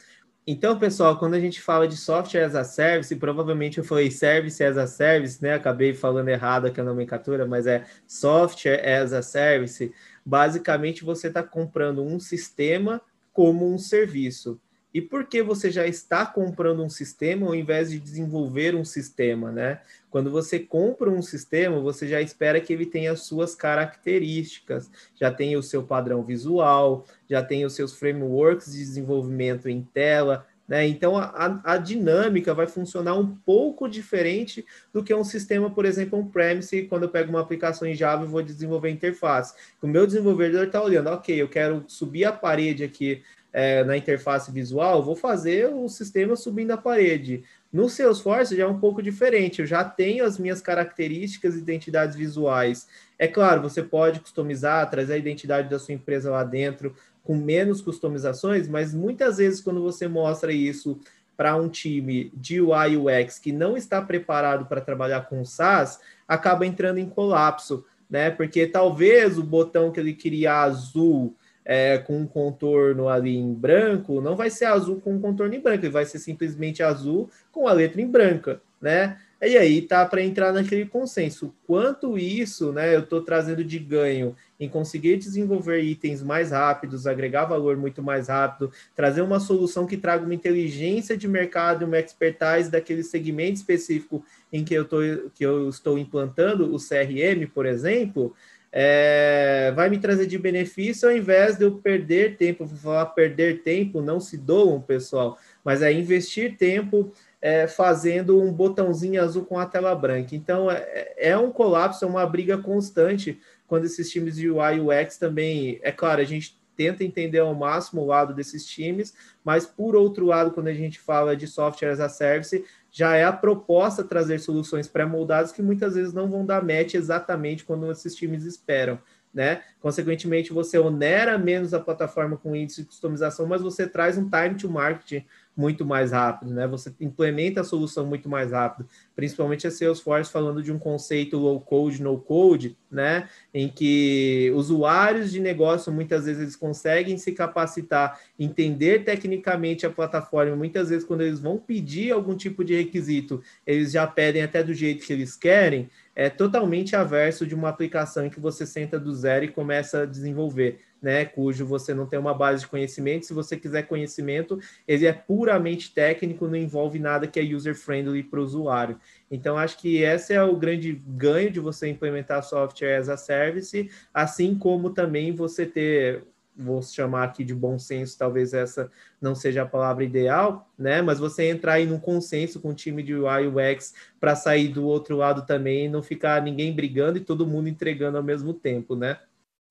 [0.46, 4.64] Então, pessoal, quando a gente fala de software as a service, provavelmente eu falei service
[4.64, 5.52] as a service, né?
[5.52, 9.92] Acabei falando errado aqui a nomenclatura, mas é software as a service
[10.30, 14.60] basicamente você está comprando um sistema como um serviço.
[14.94, 19.50] E por que você já está comprando um sistema ao invés de desenvolver um sistema,
[19.50, 19.80] né?
[20.08, 25.33] Quando você compra um sistema, você já espera que ele tenha as suas características, já
[25.33, 30.87] tem o seu padrão visual, já tem os seus frameworks de desenvolvimento em tela, né?
[30.87, 36.16] Então, a, a, dinâmica vai funcionar um pouco diferente do que um sistema, por exemplo,
[36.16, 39.52] on-premise, quando eu pego uma aplicação em Java e vou desenvolver interface.
[39.83, 43.21] O meu desenvolvedor está olhando, ok, eu quero subir a parede aqui
[43.52, 47.42] é, na interface visual, vou fazer o sistema subindo a parede.
[47.73, 52.14] No Salesforce já é um pouco diferente, eu já tenho as minhas características e identidades
[52.14, 52.87] visuais.
[53.18, 57.81] É claro, você pode customizar, trazer a identidade da sua empresa lá dentro, com menos
[57.81, 60.98] customizações, mas muitas vezes quando você mostra isso
[61.37, 65.98] para um time de UI UX que não está preparado para trabalhar com SaaS,
[66.29, 68.31] acaba entrando em colapso, né?
[68.31, 74.21] Porque talvez o botão que ele queria azul é, com um contorno ali em branco,
[74.21, 77.66] não vai ser azul com um contorno em branco, ele vai ser simplesmente azul com
[77.68, 79.16] a letra em branca, né?
[79.40, 81.54] E aí tá para entrar naquele consenso.
[81.66, 87.46] Quanto isso, né, eu estou trazendo de ganho em conseguir desenvolver itens mais rápidos, agregar
[87.46, 92.71] valor muito mais rápido, trazer uma solução que traga uma inteligência de mercado, uma expertise
[92.71, 94.98] daquele segmento específico em que eu, tô,
[95.35, 98.35] que eu estou implantando, o CRM, por exemplo,
[98.73, 102.65] é, vai me trazer de benefício ao invés de eu perder tempo.
[102.65, 108.52] Vou falar perder tempo, não se doam, pessoal, mas é investir tempo é, fazendo um
[108.52, 110.37] botãozinho azul com a tela branca.
[110.37, 113.40] Então, é, é um colapso, é uma briga constante
[113.71, 115.79] quando esses times de UI UX também.
[115.83, 119.14] É claro, a gente tenta entender ao máximo o lado desses times,
[119.44, 123.23] mas por outro lado, quando a gente fala de software as a service, já é
[123.23, 128.16] a proposta trazer soluções pré-moldadas que muitas vezes não vão dar match exatamente quando esses
[128.16, 128.98] times esperam
[129.33, 129.62] né?
[129.81, 134.56] Consequentemente, você onera menos a plataforma com índice de customização, mas você traz um time
[134.56, 135.25] to market
[135.57, 136.67] muito mais rápido, né?
[136.67, 141.61] Você implementa a solução muito mais rápido, principalmente a Salesforce falando de um conceito low
[141.61, 143.29] code, no code, né?
[143.53, 150.57] Em que usuários de negócio muitas vezes eles conseguem se capacitar, entender tecnicamente a plataforma,
[150.57, 154.73] muitas vezes quando eles vão pedir algum tipo de requisito, eles já pedem até do
[154.73, 159.15] jeito que eles querem, é totalmente averso de uma aplicação em que você senta do
[159.15, 161.25] zero e começa a desenvolver, né?
[161.25, 163.27] Cujo você não tem uma base de conhecimento.
[163.27, 168.40] Se você quiser conhecimento, ele é puramente técnico, não envolve nada que é user-friendly para
[168.40, 168.98] o usuário.
[169.31, 173.90] Então, acho que esse é o grande ganho de você implementar software as a service,
[174.13, 176.25] assim como também você ter
[176.61, 178.90] vou chamar aqui de bom senso, talvez essa
[179.21, 181.01] não seja a palavra ideal, né?
[181.01, 184.85] Mas você entrar aí num consenso com o time de UI UX para sair do
[184.85, 189.19] outro lado também não ficar ninguém brigando e todo mundo entregando ao mesmo tempo, né?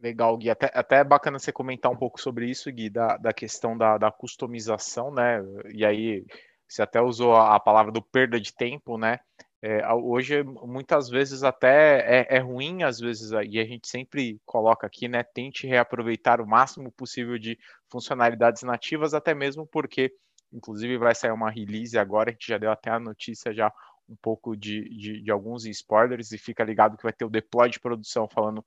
[0.02, 0.50] Legal, Gui.
[0.50, 3.98] Até, até é bacana você comentar um pouco sobre isso, Gui, da, da questão da,
[3.98, 5.42] da customização, né?
[5.74, 6.26] E aí
[6.68, 9.20] você até usou a palavra do perda de tempo, né?
[9.62, 14.88] É, hoje, muitas vezes, até é, é, ruim, às vezes, e a gente sempre coloca
[14.88, 15.22] aqui, né?
[15.22, 17.58] Tente reaproveitar o máximo possível de
[17.92, 20.14] funcionalidades nativas, até mesmo porque,
[20.54, 23.70] inclusive, vai sair uma release agora, a gente já deu até a notícia já
[24.08, 27.70] um pouco de, de, de alguns spoilers, e fica ligado que vai ter o deploy
[27.70, 28.64] de produção falando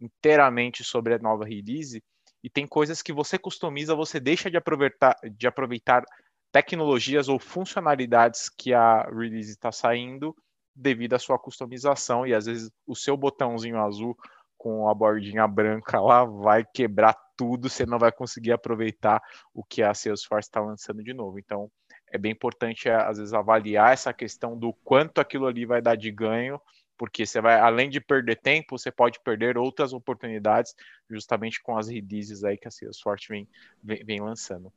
[0.00, 2.02] inteiramente sobre a nova release.
[2.42, 6.04] E tem coisas que você customiza, você deixa de aproveitar, de aproveitar
[6.52, 10.34] tecnologias ou funcionalidades que a release está saindo
[10.74, 14.16] devido à sua customização e às vezes o seu botãozinho azul
[14.56, 19.22] com a bordinha branca lá vai quebrar tudo, você não vai conseguir aproveitar
[19.52, 21.38] o que a Salesforce está lançando de novo.
[21.38, 21.70] Então,
[22.10, 26.10] é bem importante às vezes avaliar essa questão do quanto aquilo ali vai dar de
[26.10, 26.60] ganho,
[26.96, 30.74] porque você vai além de perder tempo, você pode perder outras oportunidades
[31.10, 33.48] justamente com as releases aí que a Salesforce vem,
[33.82, 34.72] vem, vem lançando.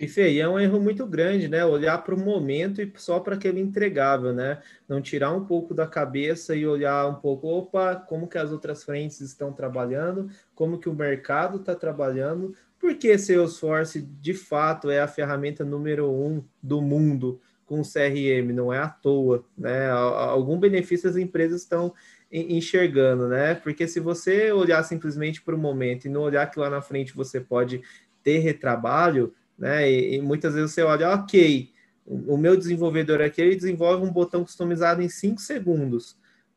[0.00, 1.64] E Fê, é um erro muito grande, né?
[1.64, 4.62] Olhar para o momento e só para aquele entregável, né?
[4.88, 8.84] Não tirar um pouco da cabeça e olhar um pouco, opa, como que as outras
[8.84, 15.08] frentes estão trabalhando, como que o mercado está trabalhando, porque Salesforce de fato é a
[15.08, 19.90] ferramenta número um do mundo com o CRM, não é à toa, né?
[19.90, 21.92] Algum benefício as empresas estão
[22.32, 23.54] enxergando, né?
[23.54, 27.14] Porque se você olhar simplesmente para o momento e não olhar que lá na frente
[27.14, 27.82] você pode
[28.22, 29.90] ter retrabalho, né?
[29.90, 31.70] E, e, muitas vezes você olha, ok,
[32.06, 36.16] o, meu desenvolvedor aqui ele desenvolve um botão customizado em 5 segundos.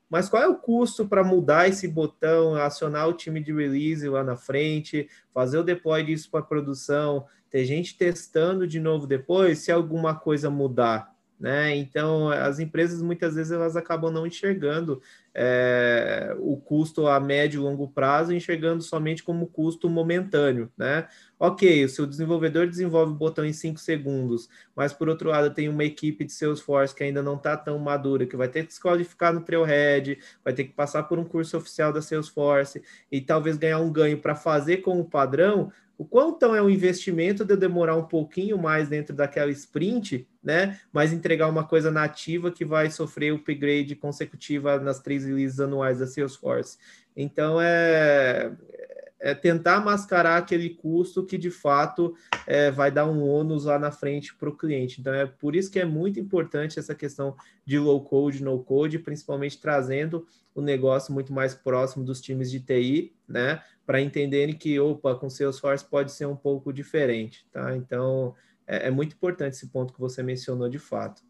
[0.10, 4.24] Mas qual é o custo para mudar esse botão, acionar o time de release lá
[4.24, 9.72] na frente, fazer o deploy disso para produção, ter gente testando de novo depois, se
[9.72, 11.12] alguma coisa mudar?
[11.42, 11.76] Né?
[11.76, 15.02] Então, as empresas muitas vezes elas acabam não enxergando
[15.34, 20.72] é, o custo a médio e longo prazo, enxergando somente como custo momentâneo.
[20.78, 21.08] Né?
[21.40, 25.68] Ok, o seu desenvolvedor desenvolve o botão em 5 segundos, mas por outro lado, tem
[25.68, 28.80] uma equipe de Salesforce que ainda não está tão madura, que vai ter que se
[28.80, 33.58] qualificar no Trailhead, vai ter que passar por um curso oficial da Salesforce e talvez
[33.58, 35.72] ganhar um ganho para fazer com o padrão
[36.02, 40.80] o quanto é um investimento de demorar um pouquinho mais dentro daquela sprint, né?
[40.92, 46.08] Mas entregar uma coisa nativa que vai sofrer upgrade consecutiva nas três releases anuais da
[46.08, 46.80] Salesforce.
[47.16, 48.52] Então é
[49.24, 52.16] é tentar mascarar aquele custo que de fato
[52.48, 55.00] é, vai dar um ônus lá na frente para o cliente.
[55.00, 58.98] Então é por isso que é muito importante essa questão de low code, no code,
[58.98, 60.26] principalmente trazendo
[60.56, 63.62] o negócio muito mais próximo dos times de TI, né?
[63.86, 67.76] Para entenderem que, opa, com Salesforce pode ser um pouco diferente, tá?
[67.76, 68.36] Então
[68.68, 71.22] é, é muito importante esse ponto que você mencionou de fato.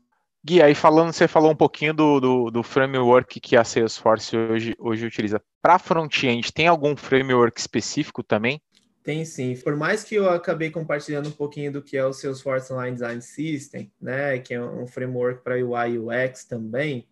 [0.44, 4.76] Gui, aí falando, você falou um pouquinho do, do, do framework que a Salesforce hoje,
[4.80, 5.40] hoje utiliza.
[5.62, 8.60] Para front-end, tem algum framework específico também?
[9.04, 9.56] Tem sim.
[9.64, 13.22] Por mais que eu acabei compartilhando um pouquinho do que é o Salesforce Online Design
[13.22, 17.08] System, né, que é um framework para UI e UX também,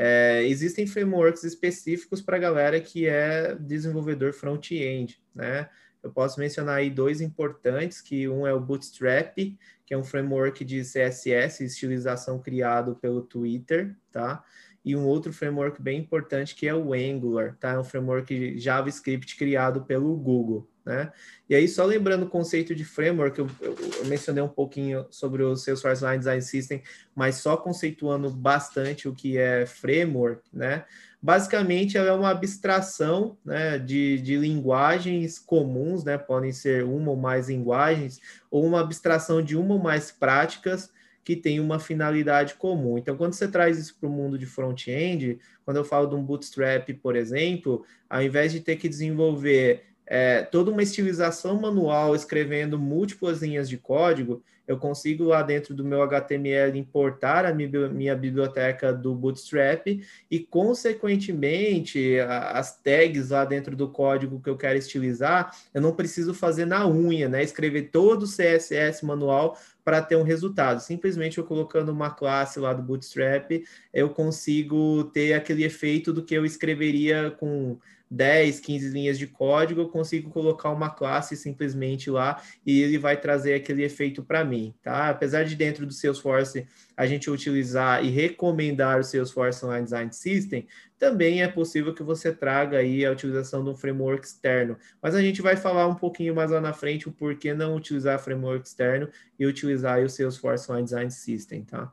[0.00, 5.68] é, existem frameworks específicos para a galera que é desenvolvedor front-end, né?
[6.00, 10.64] Eu posso mencionar aí dois importantes, que um é o Bootstrap, que é um framework
[10.64, 14.44] de CSS, estilização criado pelo Twitter, tá?
[14.84, 17.72] E um outro framework bem importante que é o Angular, tá?
[17.72, 21.12] É um framework JavaScript criado pelo Google, né?
[21.48, 25.42] E aí, só lembrando o conceito de framework, eu, eu, eu mencionei um pouquinho sobre
[25.42, 26.82] o Salesforce Line Design System,
[27.14, 30.84] mas só conceituando bastante o que é framework, né?
[31.20, 37.16] Basicamente, ela é uma abstração né, de, de linguagens comuns, né, podem ser uma ou
[37.16, 38.20] mais linguagens,
[38.50, 40.90] ou uma abstração de uma ou mais práticas
[41.24, 42.96] que tem uma finalidade comum.
[42.96, 46.22] Então, quando você traz isso para o mundo de front-end, quando eu falo de um
[46.22, 52.78] bootstrap, por exemplo, ao invés de ter que desenvolver é, toda uma estilização manual escrevendo
[52.78, 58.92] múltiplas linhas de código, eu consigo lá dentro do meu HTML importar a minha biblioteca
[58.92, 59.86] do Bootstrap
[60.30, 66.34] e, consequentemente, as tags lá dentro do código que eu quero estilizar, eu não preciso
[66.34, 67.42] fazer na unha, né?
[67.42, 70.80] Escrever todo o CSS manual para ter um resultado.
[70.80, 73.50] Simplesmente eu colocando uma classe lá do Bootstrap,
[73.92, 77.78] eu consigo ter aquele efeito do que eu escreveria com
[78.10, 83.16] 10, 15 linhas de código, eu consigo colocar uma classe simplesmente lá e ele vai
[83.16, 85.10] trazer aquele efeito para mim, tá?
[85.10, 90.66] Apesar de dentro do Salesforce a gente utilizar e recomendar o Salesforce Online Design System,
[90.98, 94.76] também é possível que você traga aí a utilização de um framework externo.
[95.00, 98.18] Mas a gente vai falar um pouquinho mais lá na frente o porquê não utilizar
[98.18, 101.92] framework externo e utilizar o Salesforce Online Design System, tá?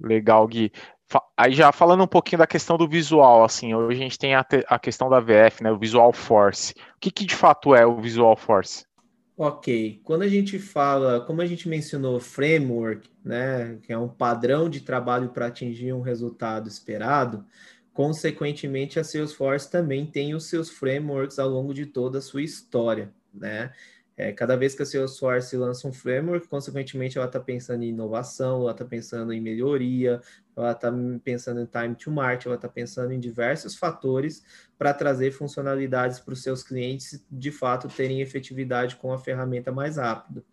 [0.00, 0.70] Legal, Gui.
[1.36, 4.44] Aí já falando um pouquinho da questão do visual, assim, hoje a gente tem a,
[4.66, 6.72] a questão da VF, né, o Visual Force.
[6.72, 8.84] O que, que de fato é o Visual Force?
[9.36, 14.68] Ok, quando a gente fala, como a gente mencionou, framework, né, que é um padrão
[14.68, 17.46] de trabalho para atingir um resultado esperado,
[17.92, 23.12] consequentemente a Salesforce também tem os seus frameworks ao longo de toda a sua história,
[23.32, 23.72] né?
[24.18, 28.62] É, cada vez que a Salesforce lança um framework, consequentemente ela está pensando em inovação,
[28.62, 30.20] ela está pensando em melhoria,
[30.56, 30.92] ela está
[31.22, 34.42] pensando em time to market, ela está pensando em diversos fatores
[34.76, 39.98] para trazer funcionalidades para os seus clientes de fato terem efetividade com a ferramenta mais
[39.98, 40.44] rápido.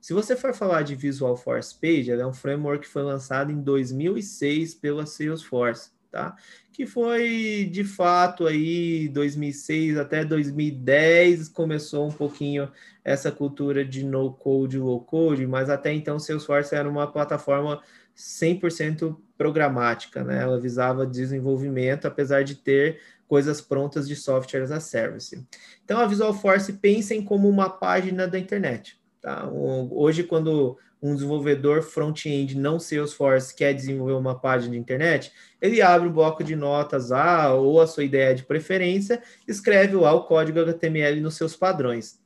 [0.00, 3.52] Se você for falar de Visual Force Page, ela é um framework que foi lançado
[3.52, 6.36] em 2006 pela Salesforce tá?
[6.72, 12.70] Que foi de fato aí 2006 até 2010 começou um pouquinho
[13.04, 17.82] essa cultura de no code, low code, mas até então Salesforce era uma plataforma
[18.16, 20.42] 100% programática, né?
[20.42, 25.42] Ela visava desenvolvimento, apesar de ter coisas prontas de software as a service.
[25.84, 29.00] Então a Visual Force pensem como uma página da internet.
[29.20, 29.48] Tá?
[29.48, 36.08] Hoje, quando um desenvolvedor front-end não Salesforce quer desenvolver uma página de internet, ele abre
[36.08, 40.60] o bloco de notas lá, ou a sua ideia de preferência, escreve lá o código
[40.60, 42.22] HTML nos seus padrões.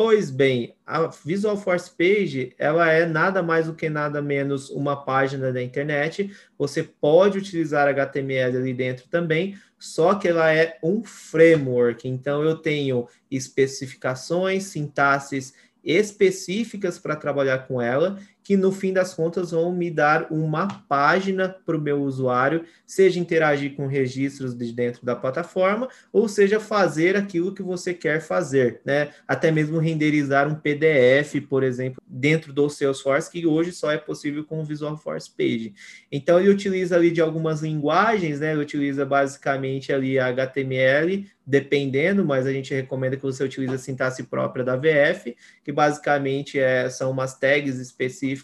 [0.00, 4.94] Pois bem, a Visual Force Page, ela é nada mais do que nada menos uma
[4.94, 6.30] página da internet.
[6.56, 12.06] Você pode utilizar HTML ali dentro também, só que ela é um framework.
[12.06, 15.52] Então eu tenho especificações, sintaxes
[15.84, 18.18] específicas para trabalhar com ela,
[18.48, 23.20] que no fim das contas vão me dar uma página para o meu usuário, seja
[23.20, 28.80] interagir com registros de dentro da plataforma, ou seja fazer aquilo que você quer fazer,
[28.86, 29.10] né?
[29.26, 34.42] Até mesmo renderizar um PDF, por exemplo, dentro do Salesforce, que hoje só é possível
[34.42, 35.74] com o Visual Force Page.
[36.10, 38.52] Então ele utiliza ali de algumas linguagens, né?
[38.52, 44.22] Ele utiliza basicamente ali HTML, dependendo, mas a gente recomenda que você utilize a sintaxe
[44.22, 48.37] própria da VF, que basicamente é, são umas tags específicas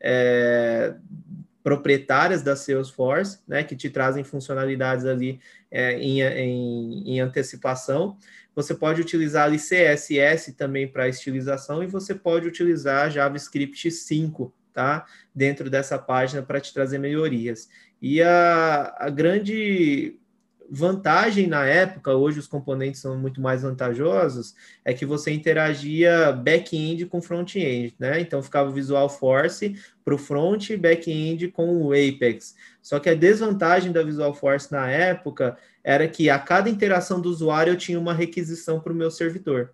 [0.00, 0.94] é,
[1.62, 8.16] proprietárias da Salesforce, né, que te trazem funcionalidades ali é, em, em, em, antecipação.
[8.54, 15.06] Você pode utilizar ali CSS também para estilização e você pode utilizar JavaScript 5, tá,
[15.34, 17.68] dentro dessa página para te trazer melhorias.
[18.00, 20.18] E a, a grande
[20.70, 24.54] vantagem na época, hoje os componentes são muito mais vantajosos,
[24.84, 28.20] é que você interagia back-end com front-end, né?
[28.20, 32.54] Então ficava o Visual Force para o front e back-end com o Apex.
[32.80, 37.28] Só que a desvantagem da Visual Force na época era que a cada interação do
[37.28, 39.72] usuário eu tinha uma requisição para o meu servidor.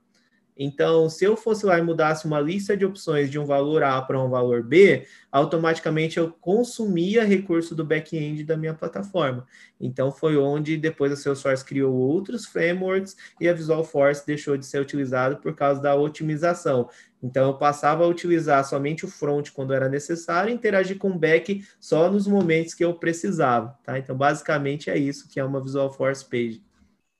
[0.58, 4.00] Então, se eu fosse lá e mudasse uma lista de opções de um valor A
[4.00, 9.46] para um valor B, automaticamente eu consumia recurso do back-end da minha plataforma.
[9.78, 14.64] Então, foi onde depois a Salesforce criou outros frameworks e a Visual Force deixou de
[14.64, 16.88] ser utilizada por causa da otimização.
[17.22, 21.18] Então, eu passava a utilizar somente o front quando era necessário e interagir com o
[21.18, 23.78] back só nos momentos que eu precisava.
[23.84, 23.98] Tá?
[23.98, 26.65] Então, basicamente é isso que é uma Visual Force Page.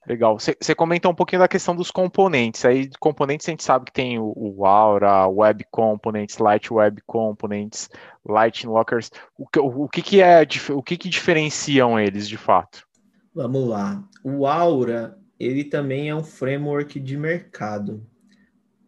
[0.07, 0.39] Legal.
[0.39, 2.65] Você comentou um pouquinho da questão dos componentes.
[2.65, 7.91] Aí, componentes a gente sabe que tem o, o Aura, Web Components, Light Web Components,
[8.25, 9.11] Lightning Lockers.
[9.37, 12.87] O, o, o que, que é o que, que diferenciam eles de fato?
[13.35, 14.03] Vamos lá.
[14.23, 18.07] O Aura, ele também é um framework de mercado.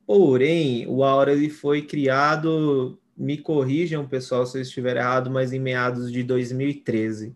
[0.07, 5.59] Porém, o Aura ele foi criado, me corrijam, pessoal, se eu estiver errado, mas em
[5.59, 7.35] meados de 2013.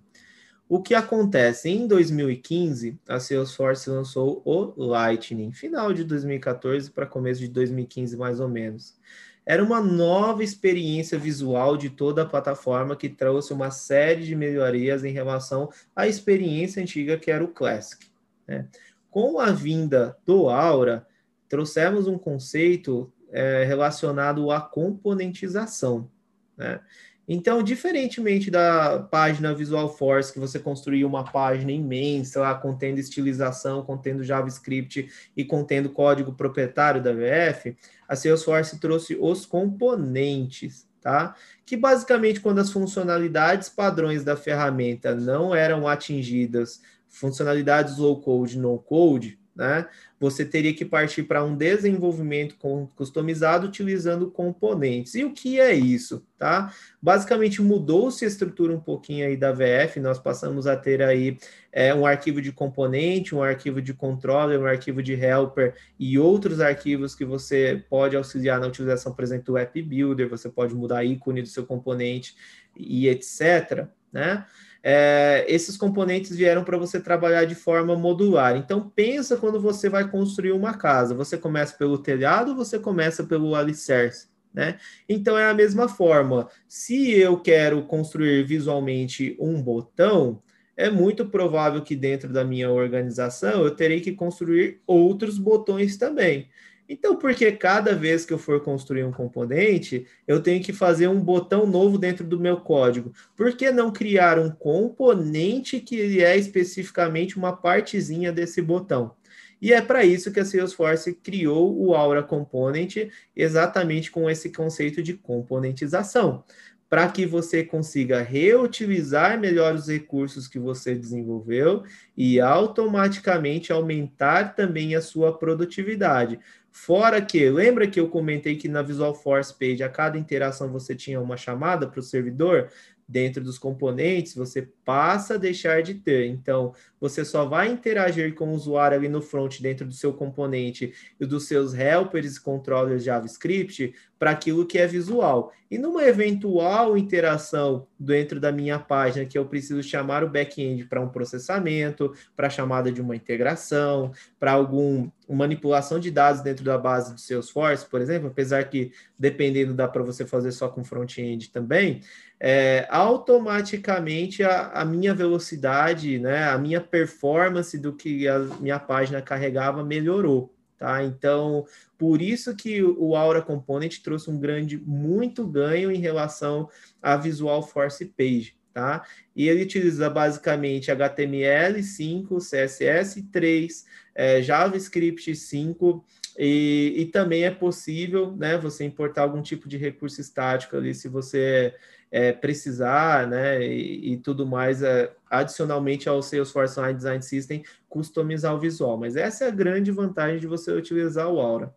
[0.73, 1.68] O que acontece?
[1.68, 8.41] Em 2015, a Salesforce lançou o Lightning, final de 2014 para começo de 2015, mais
[8.41, 8.99] ou menos.
[9.45, 15.05] Era uma nova experiência visual de toda a plataforma que trouxe uma série de melhorias
[15.05, 18.07] em relação à experiência antiga que era o Classic.
[18.49, 18.66] Né?
[19.11, 21.07] Com a vinda do Aura,
[21.51, 26.11] trouxemos um conceito é, relacionado à componentização.
[26.57, 26.81] Né?
[27.29, 33.85] Então, diferentemente da página Visual Force, que você construía uma página imensa, lá, contendo estilização,
[33.85, 37.77] contendo JavaScript e contendo código proprietário da VF,
[38.09, 41.37] a Salesforce trouxe os componentes, tá?
[41.64, 48.79] Que basicamente, quando as funcionalidades padrões da ferramenta não eram atingidas, funcionalidades low code, no
[48.79, 49.87] code, né?
[50.23, 52.55] Você teria que partir para um desenvolvimento
[52.95, 55.16] customizado utilizando componentes.
[55.16, 56.73] E o que é isso, tá?
[57.03, 61.39] Basicamente mudou-se a estrutura um pouquinho aí da VF, nós passamos a ter aí
[61.73, 66.61] é, um arquivo de componente, um arquivo de controller, um arquivo de helper e outros
[66.61, 71.05] arquivos que você pode auxiliar na utilização, por exemplo, do App Builder, você pode mudar
[71.05, 72.37] ícone do seu componente
[72.77, 74.47] e etc, né?
[74.83, 78.57] É, esses componentes vieram para você trabalhar de forma modular.
[78.57, 81.14] Então, pensa quando você vai construir uma casa.
[81.14, 84.26] Você começa pelo telhado você começa pelo alicerce?
[84.53, 84.78] Né?
[85.09, 86.49] Então, é a mesma forma.
[86.66, 90.43] Se eu quero construir visualmente um botão,
[90.76, 96.49] é muito provável que dentro da minha organização eu terei que construir outros botões também.
[96.93, 101.18] Então, porque cada vez que eu for construir um componente, eu tenho que fazer um
[101.18, 103.14] botão novo dentro do meu código?
[103.34, 109.14] Por que não criar um componente que é especificamente uma partezinha desse botão?
[109.59, 115.03] E é para isso que a Salesforce criou o Aura Component, exatamente com esse conceito
[115.03, 116.45] de componentização,
[116.90, 121.84] para que você consiga reutilizar melhor os recursos que você desenvolveu
[122.14, 126.38] e automaticamente aumentar também a sua produtividade.
[126.73, 130.95] Fora que, lembra que eu comentei que na Visual Force Page, a cada interação você
[130.95, 132.70] tinha uma chamada para o servidor?
[133.12, 136.28] Dentro dos componentes, você passa a deixar de ter.
[136.28, 140.94] Então, você só vai interagir com o usuário ali no front, dentro do seu componente
[141.20, 145.52] e dos seus helpers e controllers JavaScript, para aquilo que é visual.
[145.68, 151.00] E numa eventual interação dentro da minha página, que eu preciso chamar o back-end para
[151.00, 157.14] um processamento, para chamada de uma integração, para alguma manipulação de dados dentro da base
[157.14, 162.00] do Salesforce, por exemplo, apesar que dependendo dá para você fazer só com front-end também,
[162.45, 169.22] é, automaticamente a, a, minha velocidade, né, a minha performance do que a minha página
[169.22, 170.53] carregava melhorou.
[170.76, 171.05] Tá?
[171.05, 171.64] Então,
[171.97, 176.68] por isso que o Aura Component trouxe um grande, muito ganho em relação
[177.01, 178.57] à Visual Force Page.
[178.74, 179.07] Tá?
[179.36, 183.84] E ele utiliza basicamente HTML5, CSS3,
[184.16, 186.05] é, JavaScript 5,
[186.36, 191.07] e, e, também é possível né, você importar algum tipo de recurso estático ali se
[191.07, 191.74] você
[192.12, 198.54] é, precisar, né, e, e tudo mais, é, adicionalmente ao Salesforce Online Design System, customizar
[198.54, 198.98] o visual.
[198.98, 201.74] Mas essa é a grande vantagem de você utilizar o Aura.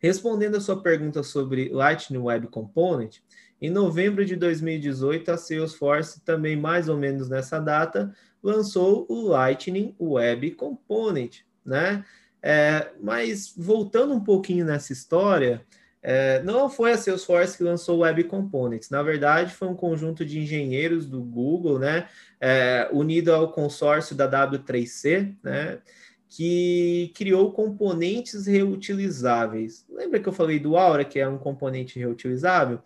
[0.00, 3.18] Respondendo a sua pergunta sobre Lightning Web Component,
[3.60, 8.12] em novembro de 2018, a Salesforce, também mais ou menos nessa data,
[8.42, 12.04] lançou o Lightning Web Component, né?
[12.40, 15.64] É, mas voltando um pouquinho nessa história,
[16.10, 20.24] É, não foi a Salesforce que lançou o Web Components, na verdade foi um conjunto
[20.24, 22.08] de engenheiros do Google, né,
[22.40, 25.80] é, unido ao consórcio da W3C, né,
[26.26, 29.84] que criou componentes reutilizáveis.
[29.90, 32.80] Lembra que eu falei do Aura, que é um componente reutilizável?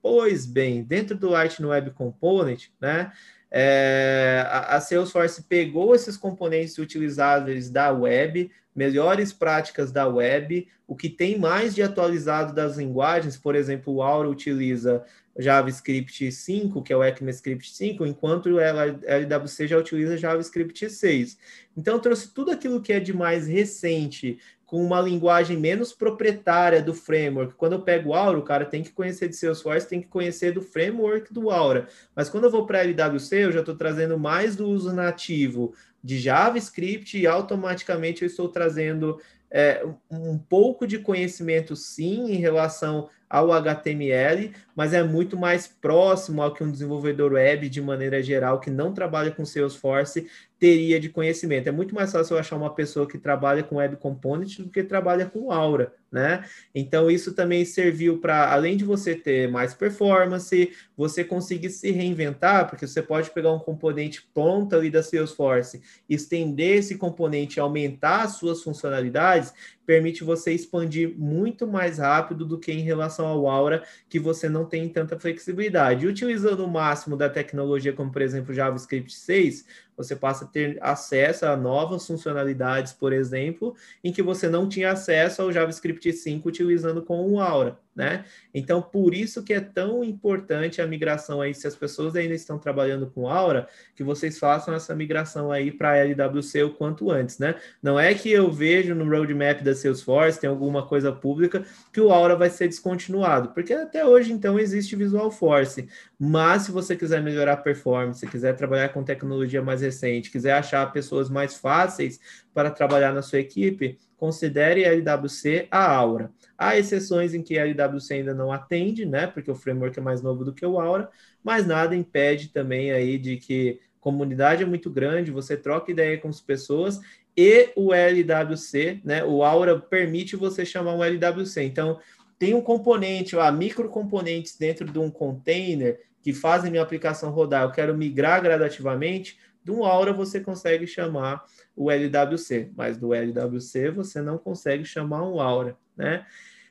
[0.00, 3.12] Pois bem, dentro do Lightning Web Component, né,
[3.54, 10.96] é, a, a Salesforce pegou esses componentes utilizáveis da web, melhores práticas da web, o
[10.96, 15.04] que tem mais de atualizado das linguagens, por exemplo, o Aura utiliza
[15.38, 21.38] JavaScript 5, que é o ECMAScript 5, enquanto o LWC já utiliza JavaScript 6.
[21.76, 24.38] Então, trouxe tudo aquilo que é de mais recente,
[24.72, 27.52] com uma linguagem menos proprietária do framework.
[27.56, 30.52] Quando eu pego o Aura, o cara tem que conhecer de Salesforce, tem que conhecer
[30.52, 31.88] do framework do Aura.
[32.16, 36.18] Mas quando eu vou para LWC, eu já estou trazendo mais do uso nativo de
[36.18, 39.20] JavaScript e automaticamente eu estou trazendo
[39.50, 46.42] é, um pouco de conhecimento, sim, em relação ao HTML, mas é muito mais próximo
[46.42, 50.26] ao que um desenvolvedor web, de maneira geral, que não trabalha com Salesforce,
[50.62, 51.66] teria de conhecimento.
[51.66, 54.84] É muito mais fácil eu achar uma pessoa que trabalha com Web Component do que
[54.84, 56.44] trabalha com Aura, né?
[56.72, 62.68] Então, isso também serviu para, além de você ter mais performance, você conseguir se reinventar,
[62.68, 68.36] porque você pode pegar um componente pronto ali da Salesforce, estender esse componente, aumentar as
[68.36, 69.52] suas funcionalidades,
[69.84, 74.64] permite você expandir muito mais rápido do que em relação ao Aura, que você não
[74.64, 76.06] tem tanta flexibilidade.
[76.06, 79.64] Utilizando o máximo da tecnologia, como por exemplo JavaScript 6,
[79.96, 84.92] você passa a ter acesso a novas funcionalidades, por exemplo, em que você não tinha
[84.92, 88.24] acesso ao JavaScript 5 utilizando com o Aura né?
[88.54, 92.58] Então, por isso que é tão importante a migração aí, se as pessoas ainda estão
[92.58, 97.54] trabalhando com Aura, que vocês façam essa migração aí para LWC o quanto antes, né?
[97.82, 102.10] Não é que eu vejo no roadmap da Salesforce, tem alguma coisa pública, que o
[102.10, 105.88] Aura vai ser descontinuado, porque até hoje, então, existe Visual Force,
[106.24, 110.92] mas se você quiser melhorar a performance, quiser trabalhar com tecnologia mais recente, quiser achar
[110.92, 112.20] pessoas mais fáceis
[112.54, 116.30] para trabalhar na sua equipe, considere a LWC a Aura.
[116.56, 119.26] Há exceções em que a LWC ainda não atende, né?
[119.26, 121.10] Porque o framework é mais novo do que o Aura,
[121.42, 126.28] mas nada impede também aí de que comunidade é muito grande, você troca ideia com
[126.28, 127.00] as pessoas
[127.36, 129.24] e o LWC, né?
[129.24, 131.64] O Aura permite você chamar um LWC.
[131.64, 131.98] Então,
[132.38, 137.64] tem um componente, há microcomponentes dentro de um container que fazem minha aplicação rodar.
[137.64, 139.38] Eu quero migrar gradativamente.
[139.64, 141.44] De Aura você consegue chamar
[141.76, 146.26] o LWC, mas do LWC você não consegue chamar um Aura, né?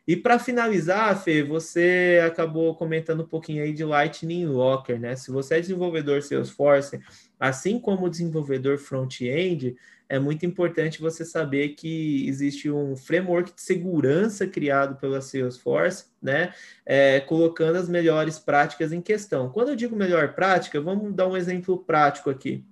[0.07, 5.15] E para finalizar, Fê, você acabou comentando um pouquinho aí de Lightning Locker, né?
[5.15, 6.99] Se você é desenvolvedor Salesforce,
[7.39, 9.75] assim como desenvolvedor front-end,
[10.11, 16.53] é muito importante você saber que existe um framework de segurança criado pela Salesforce, né?
[16.85, 19.49] É, colocando as melhores práticas em questão.
[19.49, 22.65] Quando eu digo melhor prática, vamos dar um exemplo prático aqui.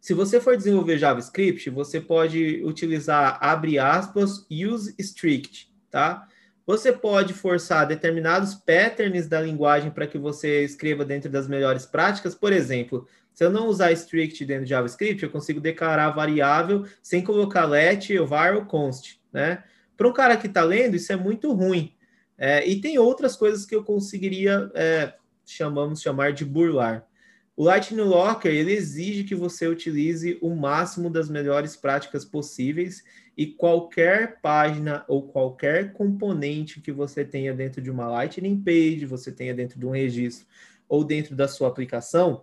[0.00, 6.26] Se você for desenvolver JavaScript, você pode utilizar, abre aspas, use strict, tá?
[6.64, 12.34] Você pode forçar determinados patterns da linguagem para que você escreva dentro das melhores práticas.
[12.34, 13.06] Por exemplo,
[13.36, 18.08] se eu não usar strict dentro de JavaScript, eu consigo declarar variável sem colocar let,
[18.20, 19.62] var ou const, né?
[19.94, 21.92] Para um cara que está lendo, isso é muito ruim.
[22.38, 25.12] É, e tem outras coisas que eu conseguiria, é,
[25.44, 27.06] chamamos chamar de burlar.
[27.54, 33.04] O Lightning Locker ele exige que você utilize o máximo das melhores práticas possíveis
[33.36, 39.30] e qualquer página ou qualquer componente que você tenha dentro de uma Lightning Page, você
[39.30, 40.46] tenha dentro de um registro
[40.88, 42.42] ou dentro da sua aplicação,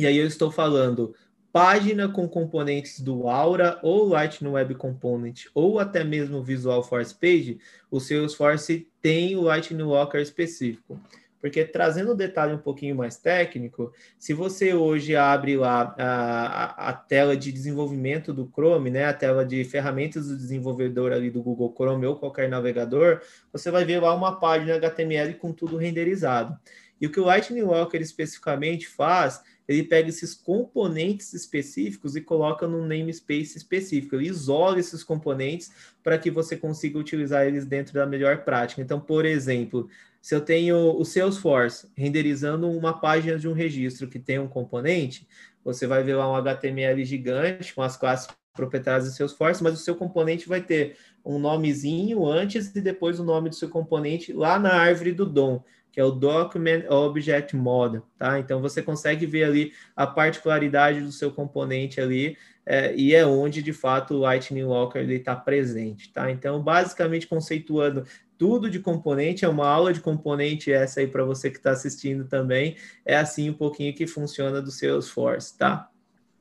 [0.00, 1.14] e aí eu estou falando
[1.52, 7.58] página com componentes do Aura ou Lightning Web Component ou até mesmo Visual Force Page,
[7.90, 10.98] o Salesforce tem o Lightning Locker específico.
[11.38, 16.88] Porque trazendo o um detalhe um pouquinho mais técnico, se você hoje abre lá a,
[16.88, 21.42] a, tela de desenvolvimento do Chrome, né, a tela de ferramentas do desenvolvedor ali do
[21.42, 23.20] Google Chrome ou qualquer navegador,
[23.52, 26.58] você vai ver lá uma página HTML com tudo renderizado.
[27.00, 32.66] E o que o Lightning Walker especificamente faz, ele pega esses componentes específicos e coloca
[32.66, 34.16] num namespace específico.
[34.16, 35.70] Ele isola esses componentes
[36.02, 38.82] para que você consiga utilizar eles dentro da melhor prática.
[38.82, 39.88] Então, por exemplo,
[40.20, 45.28] se eu tenho o Salesforce renderizando uma página de um registro que tem um componente,
[45.64, 49.76] você vai ver lá um HTML gigante com as classes proprietárias do Salesforce, mas o
[49.76, 54.58] seu componente vai ter um nomezinho antes e depois o nome do seu componente lá
[54.58, 55.62] na árvore do DOM,
[55.92, 58.38] que é o Document Object Model, tá?
[58.38, 63.62] Então você consegue ver ali a particularidade do seu componente ali é, e é onde
[63.62, 66.30] de fato o Lightning Locker está presente, tá?
[66.30, 68.04] Então basicamente conceituando
[68.40, 72.24] tudo de componente, é uma aula de componente essa aí para você que está assistindo
[72.26, 72.74] também.
[73.04, 75.90] É assim um pouquinho que funciona do Salesforce, tá?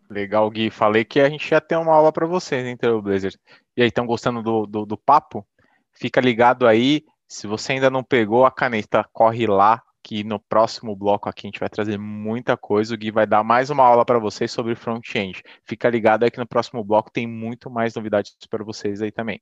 [0.10, 0.72] Legal, Gui.
[0.72, 3.38] Falei que a gente ia ter uma aula para vocês, hein, Trailblazer?
[3.78, 5.46] E aí, estão gostando do, do, do papo?
[5.94, 7.04] Fica ligado aí.
[7.30, 11.50] Se você ainda não pegou a caneta, corre lá, que no próximo bloco aqui a
[11.50, 12.94] gente vai trazer muita coisa.
[12.96, 15.44] O Gui vai dar mais uma aula para vocês sobre front-end.
[15.64, 19.42] Fica ligado aí que no próximo bloco tem muito mais novidades para vocês aí também.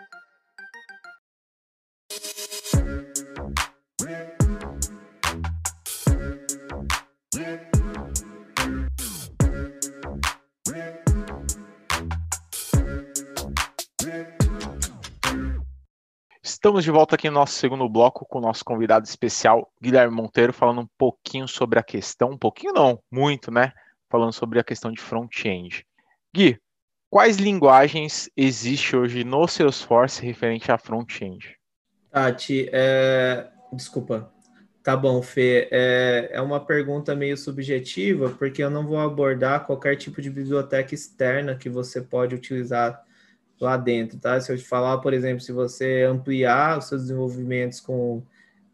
[16.61, 20.53] Estamos de volta aqui no nosso segundo bloco com o nosso convidado especial, Guilherme Monteiro,
[20.53, 23.73] falando um pouquinho sobre a questão, um pouquinho não, muito, né?
[24.07, 25.83] Falando sobre a questão de front-end.
[26.31, 26.59] Gui,
[27.09, 31.57] quais linguagens existe hoje no Salesforce referente a front-end?
[32.11, 33.49] Tati, é...
[33.73, 34.31] desculpa.
[34.83, 35.67] Tá bom, Fê.
[35.71, 40.93] É, é uma pergunta meio subjetiva, porque eu não vou abordar qualquer tipo de biblioteca
[40.93, 43.03] externa que você pode utilizar
[43.63, 44.39] lá dentro, tá?
[44.39, 48.23] Se eu te falar, por exemplo, se você ampliar os seus desenvolvimentos com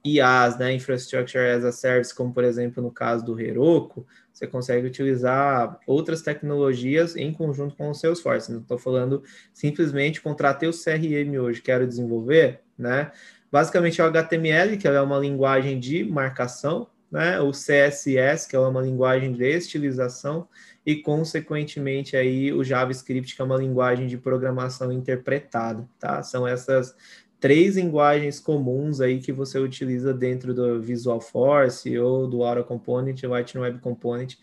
[0.05, 4.87] IaaS, né, Infrastructure as a Service, como por exemplo no caso do Heroku, você consegue
[4.87, 8.51] utilizar outras tecnologias em conjunto com o Salesforce.
[8.51, 9.23] Não estou falando
[9.53, 13.11] simplesmente contratei o CRM hoje, quero desenvolver, né?
[13.51, 17.39] Basicamente é o HTML, que é uma linguagem de marcação, né?
[17.39, 20.47] O CSS, que é uma linguagem de estilização,
[20.87, 26.23] e, consequentemente, aí o JavaScript, que é uma linguagem de programação interpretada, tá?
[26.23, 26.95] São essas
[27.41, 33.21] três linguagens comuns aí que você utiliza dentro do Visual Force ou do Aura Component,
[33.21, 34.35] Lightning Web Component,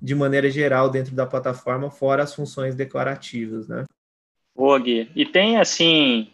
[0.00, 3.84] de maneira geral dentro da plataforma, fora as funções declarativas, né?
[4.56, 5.10] Boa, Gui.
[5.14, 6.30] E tem, assim,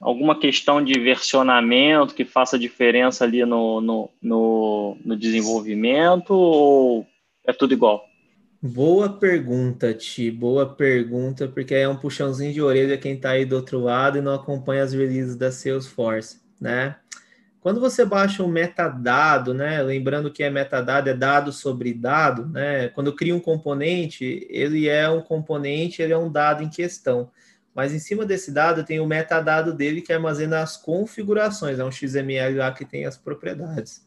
[0.00, 7.04] alguma questão de versionamento que faça diferença ali no, no, no, no desenvolvimento ou
[7.44, 8.07] é tudo igual?
[8.60, 10.32] Boa pergunta, Ti.
[10.32, 14.20] Boa pergunta, porque é um puxãozinho de orelha quem está aí do outro lado e
[14.20, 16.96] não acompanha as releases da Salesforce, né?
[17.60, 19.80] Quando você baixa um metadado, né?
[19.80, 22.88] Lembrando que é metadado, é dado sobre dado, né?
[22.88, 27.30] Quando eu crio um componente, ele é um componente, ele é um dado em questão.
[27.72, 31.92] Mas em cima desse dado tem o metadado dele que armazena as configurações, é um
[31.92, 34.04] XML lá que tem as propriedades.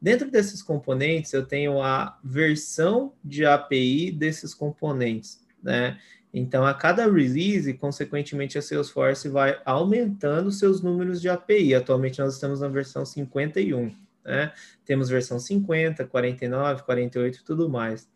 [0.00, 5.98] Dentro desses componentes, eu tenho a versão de API desses componentes, né?
[6.32, 11.74] Então, a cada release, consequentemente, a Salesforce vai aumentando seus números de API.
[11.74, 13.94] Atualmente, nós estamos na versão 51,
[14.24, 14.52] né?
[14.84, 18.08] Temos versão 50, 49, 48 e tudo mais.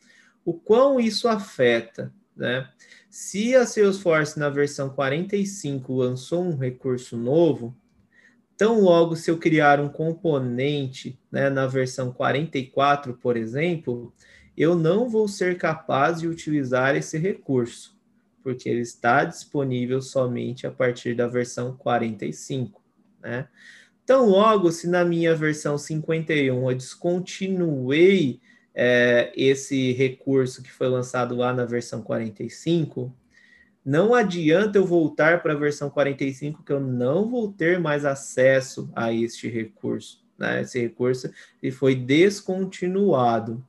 [0.44, 2.68] O quão isso afeta, né?
[3.08, 7.74] Se a Salesforce, na versão 45, lançou um recurso novo,
[8.56, 14.12] Tão logo se eu criar um componente né, na versão 44, por exemplo,
[14.56, 17.96] eu não vou ser capaz de utilizar esse recurso,
[18.42, 22.80] porque ele está disponível somente a partir da versão 45.
[23.22, 23.48] Né?
[24.04, 28.40] Tão logo se na minha versão 51 eu descontinuei
[28.74, 33.12] é, esse recurso que foi lançado lá na versão 45,
[33.84, 38.90] não adianta eu voltar para a versão 45 que eu não vou ter mais acesso
[38.94, 40.22] a este recurso.
[40.38, 40.62] Né?
[40.62, 41.30] Esse recurso
[41.62, 43.64] ele foi descontinuado.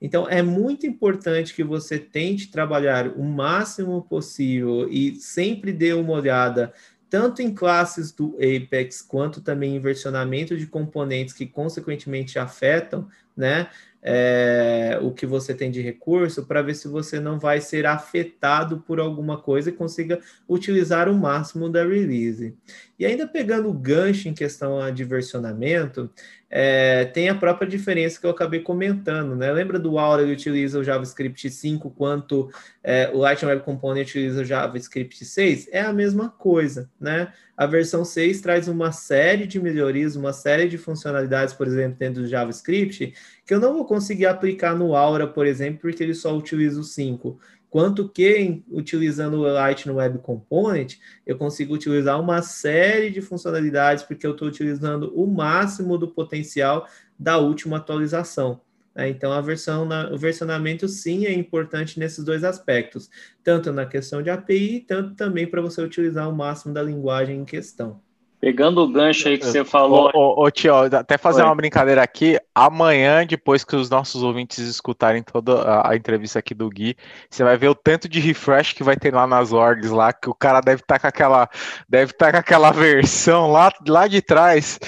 [0.00, 6.12] Então, é muito importante que você tente trabalhar o máximo possível e sempre dê uma
[6.12, 6.72] olhada
[7.10, 13.68] tanto em classes do Apex quanto também em versionamento de componentes que consequentemente afetam, né,
[14.02, 18.78] é, o que você tem de recurso para ver se você não vai ser afetado
[18.86, 22.54] por alguma coisa e consiga utilizar o máximo da release.
[22.98, 26.10] E ainda pegando o gancho em questão de versionamento,
[26.50, 29.52] é, tem a própria diferença que eu acabei comentando, né?
[29.52, 32.50] Lembra do Aura que utiliza o JavaScript 5, quanto
[32.82, 35.68] é, o Lightning Web Component utiliza o JavaScript 6?
[35.70, 37.32] É a mesma coisa, né?
[37.56, 42.22] A versão 6 traz uma série de melhorias, uma série de funcionalidades, por exemplo, dentro
[42.22, 43.12] do JavaScript,
[43.46, 46.84] que eu não vou conseguir aplicar no Aura, por exemplo, porque ele só utiliza o
[46.84, 47.38] 5
[47.70, 50.96] quanto que utilizando o Lightning Web Component,
[51.26, 56.86] eu consigo utilizar uma série de funcionalidades, porque eu estou utilizando o máximo do potencial
[57.18, 58.60] da última atualização.
[58.94, 59.08] Né?
[59.08, 63.10] Então, a versão na, o versionamento sim é importante nesses dois aspectos,
[63.44, 67.44] tanto na questão de API, tanto também para você utilizar o máximo da linguagem em
[67.44, 68.00] questão.
[68.40, 70.12] Pegando o gancho aí que você falou.
[70.14, 71.48] Ô, ô, ô tio, até fazer Oi.
[71.48, 72.38] uma brincadeira aqui.
[72.54, 76.96] Amanhã, depois que os nossos ouvintes escutarem toda a, entrevista aqui do Gui,
[77.28, 80.30] você vai ver o tanto de refresh que vai ter lá nas orgs lá, que
[80.30, 81.48] o cara deve estar tá com aquela.
[81.88, 84.78] Deve estar tá com aquela versão lá, lá de trás.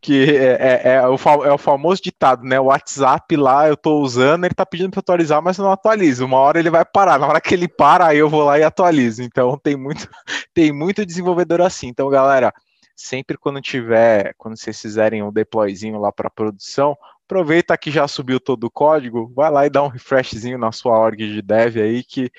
[0.00, 2.58] Que é, é, é, o, é o famoso ditado, né?
[2.58, 6.24] O WhatsApp lá eu tô usando, ele tá pedindo para atualizar, mas não atualizo.
[6.24, 7.18] Uma hora ele vai parar.
[7.18, 9.22] Na hora que ele para, aí eu vou lá e atualizo.
[9.22, 10.08] Então tem muito,
[10.52, 11.88] tem muito desenvolvedor assim.
[11.88, 12.52] Então, galera
[12.98, 18.40] sempre quando tiver, quando vocês fizerem um deployzinho lá para produção, aproveita que já subiu
[18.40, 22.02] todo o código, vai lá e dá um refreshzinho na sua org de dev aí
[22.02, 22.30] que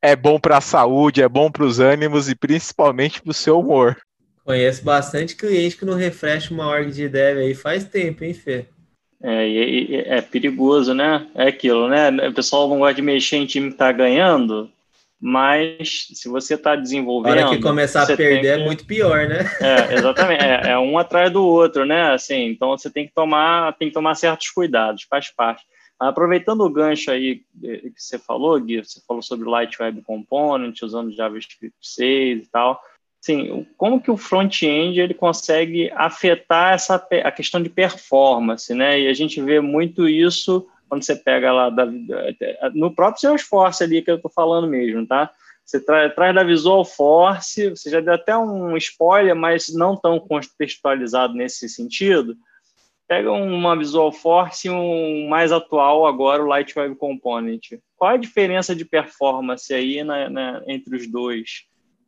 [0.00, 3.58] é bom para a saúde, é bom para os ânimos e principalmente para o seu
[3.58, 3.96] humor.
[4.44, 8.66] Conheço bastante cliente que não refresh uma org de dev aí faz tempo, hein, Fê?
[9.20, 11.26] É, é, é perigoso, né?
[11.34, 12.10] É aquilo, né?
[12.28, 14.70] O pessoal não gosta de mexer em time que tá ganhando,
[15.20, 17.38] mas se você está desenvolvendo.
[17.38, 18.62] A hora que começar a perder é que...
[18.62, 19.38] é muito pior, né?
[19.60, 20.44] É, exatamente.
[20.44, 22.12] É, é, um atrás do outro, né?
[22.12, 25.64] Assim, então você tem que tomar, tem que tomar certos cuidados, faz parte.
[25.98, 31.14] Aproveitando o gancho aí que você falou, Gui, você falou sobre Light Web Component, usando
[31.14, 32.78] JavaScript 6 e tal.
[33.18, 36.94] Sim, como que o front-end ele consegue afetar essa
[37.24, 39.00] a questão de performance, né?
[39.00, 41.86] E a gente vê muito isso quando você pega lá da,
[42.74, 45.30] no próprio Salesforce ali que eu estou falando mesmo, tá?
[45.64, 50.20] Você tra traz da Visual Force, você já deu até um spoiler, mas não tão
[50.20, 52.36] contextualizado nesse sentido.
[53.08, 57.80] Pega uma Visual Force e um mais atual agora, o Light Web Component.
[57.96, 61.64] Qual a diferença de performance aí na, na, entre os dois?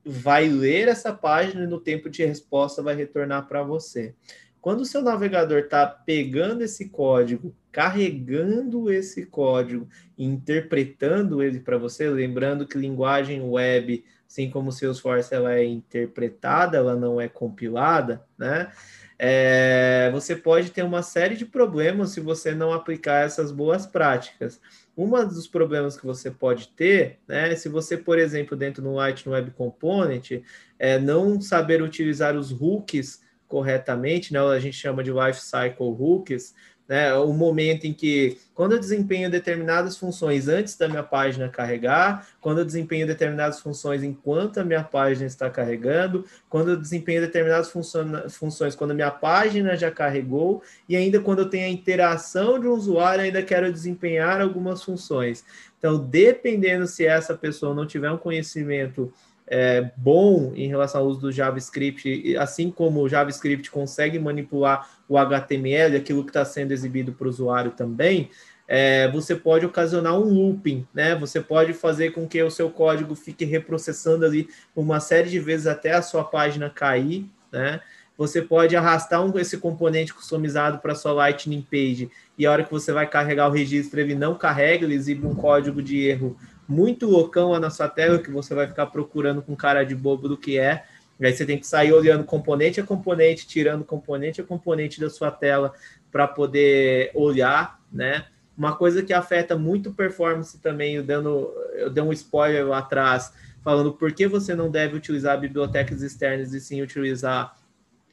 [0.04, 4.14] vai ler essa página e no tempo de resposta vai retornar para você.
[4.60, 12.08] Quando o seu navegador está pegando esse código, carregando esse código interpretando ele para você,
[12.08, 18.24] lembrando que linguagem web, assim como o Salesforce, ela é interpretada, ela não é compilada,
[18.38, 18.72] né?
[19.18, 24.60] É, você pode ter uma série de problemas se você não aplicar essas boas práticas.
[24.96, 29.32] Um dos problemas que você pode ter, né, se você, por exemplo, dentro do Lightning
[29.32, 30.42] Web Component,
[30.78, 34.40] é, não saber utilizar os hooks corretamente, né?
[34.40, 36.54] A gente chama de life cycle hooks,
[36.88, 37.14] né?
[37.14, 42.58] O momento em que, quando eu desempenho determinadas funções antes da minha página carregar, quando
[42.58, 48.74] eu desempenho determinadas funções enquanto a minha página está carregando, quando eu desempenho determinadas funções
[48.74, 52.72] quando a minha página já carregou, e ainda quando eu tenho a interação de um
[52.72, 55.44] usuário, ainda quero desempenhar algumas funções.
[55.78, 59.12] Então, dependendo se essa pessoa não tiver um conhecimento
[59.46, 65.18] é, bom em relação ao uso do JavaScript, assim como o JavaScript consegue manipular o
[65.18, 68.30] HTML, aquilo que está sendo exibido para o usuário também,
[68.66, 71.14] é, você pode ocasionar um looping, né?
[71.16, 75.66] Você pode fazer com que o seu código fique reprocessando ali uma série de vezes
[75.66, 77.80] até a sua página cair, né?
[78.16, 82.70] Você pode arrastar um, esse componente customizado para sua Lightning Page e a hora que
[82.70, 86.36] você vai carregar o registro, ele não carrega, ele exibe um código de erro
[86.68, 90.28] muito loucão lá na sua tela que você vai ficar procurando com cara de bobo
[90.28, 90.84] do que é.
[91.20, 95.30] Aí você tem que sair olhando componente a componente, tirando componente a componente da sua
[95.30, 95.72] tela
[96.10, 98.26] para poder olhar, né?
[98.56, 103.32] Uma coisa que afeta muito performance também, eu, dando, eu dei um spoiler lá atrás,
[103.62, 107.56] falando por que você não deve utilizar bibliotecas externas e sim utilizar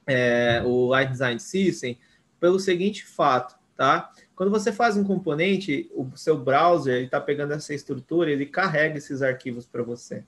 [0.08, 1.98] é, o Light Design System,
[2.40, 4.12] pelo seguinte fato, tá?
[4.42, 9.22] Quando você faz um componente, o seu browser está pegando essa estrutura, ele carrega esses
[9.22, 10.24] arquivos para você.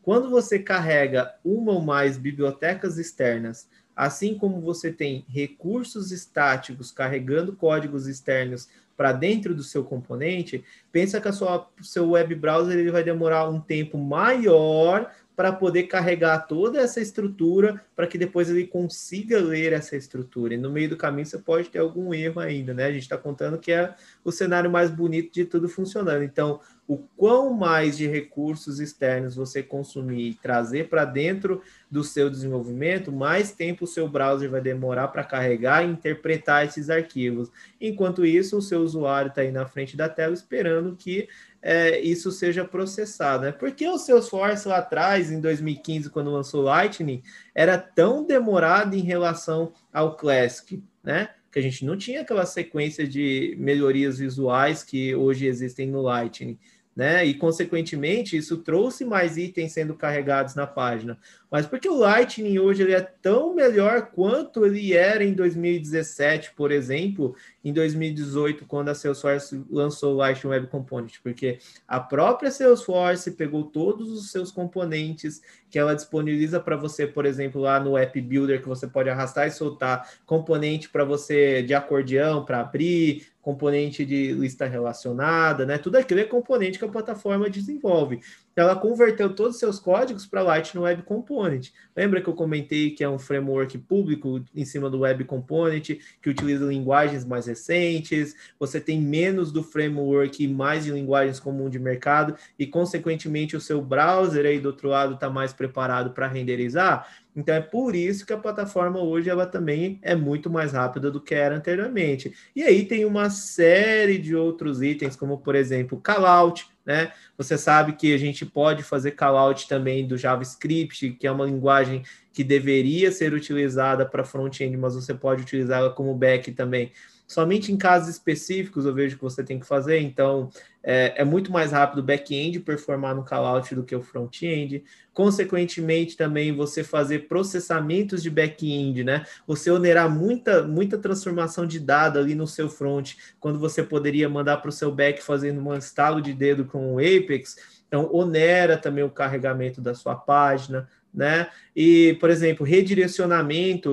[0.00, 3.68] Quando você carrega uma ou mais bibliotecas externas
[4.00, 11.20] assim como você tem recursos estáticos carregando códigos externos para dentro do seu componente, pensa
[11.20, 15.10] que sua, seu web browser ele vai demorar um tempo maior
[15.40, 20.52] para poder carregar toda essa estrutura para que depois ele consiga ler essa estrutura.
[20.52, 22.84] E no meio do caminho você pode ter algum erro ainda, né?
[22.84, 26.22] A gente está contando que é o cenário mais bonito de tudo funcionando.
[26.22, 26.60] Então,
[26.90, 33.12] o quão mais de recursos externos você consumir e trazer para dentro do seu desenvolvimento,
[33.12, 37.48] mais tempo o seu browser vai demorar para carregar e interpretar esses arquivos.
[37.80, 41.28] Enquanto isso, o seu usuário está aí na frente da tela esperando que
[41.62, 43.44] é, isso seja processado.
[43.44, 43.52] Né?
[43.52, 47.22] Porque o Salesforce lá atrás, em 2015, quando lançou Lightning,
[47.54, 51.28] era tão demorado em relação ao Classic, né?
[51.52, 56.58] Que a gente não tinha aquela sequência de melhorias visuais que hoje existem no Lightning
[57.00, 57.24] né?
[57.24, 61.18] E consequentemente isso trouxe mais itens sendo carregados na página.
[61.50, 66.70] Mas porque o Lightning hoje ele é tão melhor quanto ele era em 2017, por
[66.70, 67.34] exemplo,
[67.64, 73.64] em 2018, quando a Salesforce lançou o Lightning Web Component, porque a própria Salesforce pegou
[73.64, 78.62] todos os seus componentes que ela disponibiliza para você, por exemplo, lá no App Builder,
[78.62, 84.32] que você pode arrastar e soltar componente para você de acordeão para abrir, componente de
[84.32, 85.78] lista relacionada, né?
[85.78, 88.20] Tudo aquilo é componente que a plataforma desenvolve.
[88.56, 91.68] Ela converteu todos os seus códigos para Lightning Web Component.
[91.96, 96.30] Lembra que eu comentei que é um framework público em cima do Web Component, que
[96.30, 101.78] utiliza linguagens mais recentes, você tem menos do framework e mais de linguagens comuns de
[101.78, 107.06] mercado, e consequentemente o seu browser aí do outro lado está mais preparado para renderizar.
[107.34, 111.20] Então é por isso que a plataforma hoje ela também é muito mais rápida do
[111.20, 112.34] que era anteriormente.
[112.54, 117.12] E aí tem uma série de outros itens, como por exemplo, callout, né?
[117.38, 122.02] Você sabe que a gente pode fazer callout também do JavaScript, que é uma linguagem
[122.32, 126.90] que deveria ser utilizada para front-end, mas você pode utilizá-la como back também
[127.30, 130.50] somente em casos específicos eu vejo que você tem que fazer, então
[130.82, 134.82] é, é muito mais rápido o back-end performar no callout do que o front-end.
[135.14, 139.24] Consequentemente, também você fazer processamentos de back-end, né?
[139.46, 144.56] Você onerar muita, muita transformação de dado ali no seu front, quando você poderia mandar
[144.56, 147.56] para o seu back fazendo um estalo de dedo com o Apex.
[147.86, 151.48] Então, onera também o carregamento da sua página, né?
[151.74, 153.90] E, por exemplo, redirecionamento,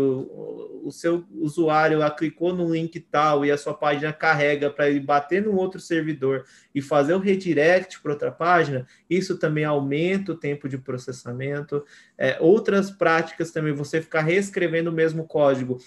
[0.83, 5.01] o seu usuário lá clicou no link tal e a sua página carrega para ele
[5.01, 10.37] bater num outro servidor e fazer o redirect para outra página, isso também aumenta o
[10.37, 11.83] tempo de processamento.
[12.19, 15.77] É, outras práticas também, você ficar reescrevendo o mesmo código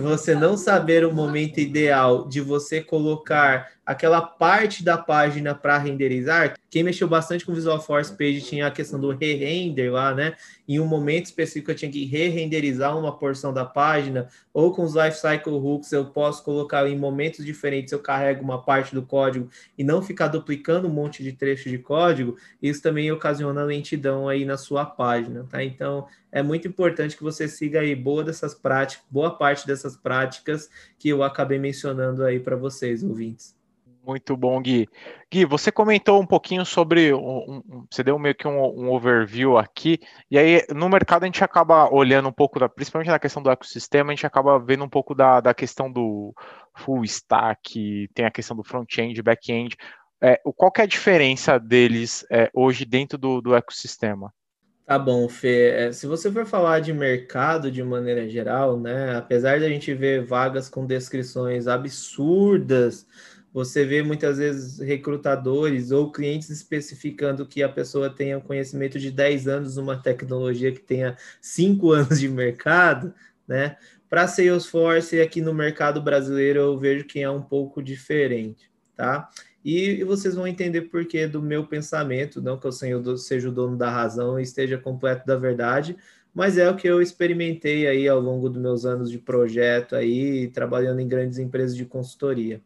[0.00, 6.54] você não saber o momento ideal de você colocar aquela parte da página para renderizar.
[6.70, 10.36] Quem mexeu bastante com Visual Force Page tinha a questão do re-render lá, né?
[10.68, 14.94] Em um momento específico eu tinha que re-renderizar uma porção da página, ou com os
[14.94, 19.82] Lifecycle Hooks eu posso colocar em momentos diferentes, eu carrego uma parte do código e
[19.82, 24.56] não ficar duplicando um monte de trecho de código, isso também ocasiona lentidão aí na
[24.56, 25.62] sua página, tá?
[25.72, 30.70] Então é muito importante que você siga aí boa dessas práticas, boa parte dessas práticas
[30.98, 33.54] que eu acabei mencionando aí para vocês, ouvintes.
[34.04, 34.88] Muito bom, Gui.
[35.30, 39.56] Gui, você comentou um pouquinho sobre, um, um, você deu meio que um, um, overview
[39.56, 43.40] aqui, e aí no mercado a gente acaba olhando um pouco, da, principalmente na questão
[43.40, 46.34] do ecossistema, a gente acaba vendo um pouco da, da questão do
[46.74, 49.76] full stack, tem a questão do front-end, back-end.
[50.20, 54.34] É, qual é a diferença deles é, hoje dentro do, do ecossistema?
[54.92, 55.70] Tá bom, Fê.
[55.70, 60.22] É, se você for falar de mercado de maneira geral, né, apesar da gente ver
[60.22, 63.06] vagas com descrições absurdas,
[63.54, 69.48] você vê muitas vezes recrutadores ou clientes especificando que a pessoa tenha conhecimento de 10
[69.48, 73.14] anos numa tecnologia que tenha 5 anos de mercado,
[73.48, 73.78] né?
[74.10, 79.30] Para Salesforce, aqui no mercado brasileiro, eu vejo que é um pouco diferente, tá?
[79.64, 82.72] E, vocês vão entender por que do meu pensamento, não que eu
[83.16, 85.96] seja o dono da razão e esteja completo da verdade,
[86.34, 90.48] mas é o que eu experimentei aí ao longo dos meus anos de projeto aí,
[90.48, 92.60] trabalhando em grandes empresas de consultoria.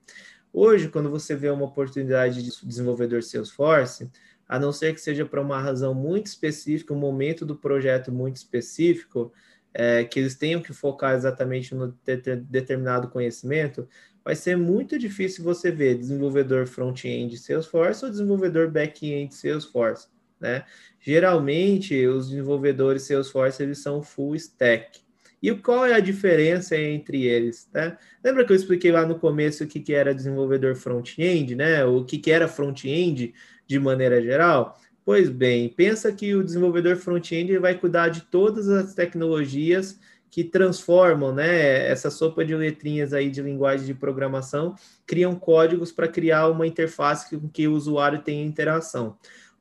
[0.52, 4.10] Hoje, quando você vê uma oportunidade de desenvolvedor Salesforce,
[4.48, 8.36] a não ser que seja para uma razão muito específica, um momento do projeto muito
[8.36, 9.32] específico,
[9.74, 13.86] é, que eles tenham que focar exatamente no de determinado conhecimento,
[14.27, 20.09] vai ser muito difícil você ver desenvolvedor front-end Salesforce ou desenvolvedor back-end Salesforce,
[20.40, 20.65] né?
[20.98, 24.98] Geralmente, os desenvolvedores Salesforce, eles são full stack.
[25.40, 27.66] E qual é a diferença entre eles?
[27.73, 27.97] Tá?
[28.24, 31.85] Lembra que eu expliquei lá no começo o que, que era desenvolvedor front-end, né?
[31.85, 33.32] O que, que era front-end
[33.65, 34.77] de maneira geral?
[35.05, 40.01] Pois bem, pensa que o desenvolvedor front-end vai cuidar de todas as tecnologias
[40.36, 44.74] que transformam, né, essa sopa de letrinhas aí de linguagem de programação,
[45.06, 49.16] criam códigos para criar uma interface com que o usuário tenha interação.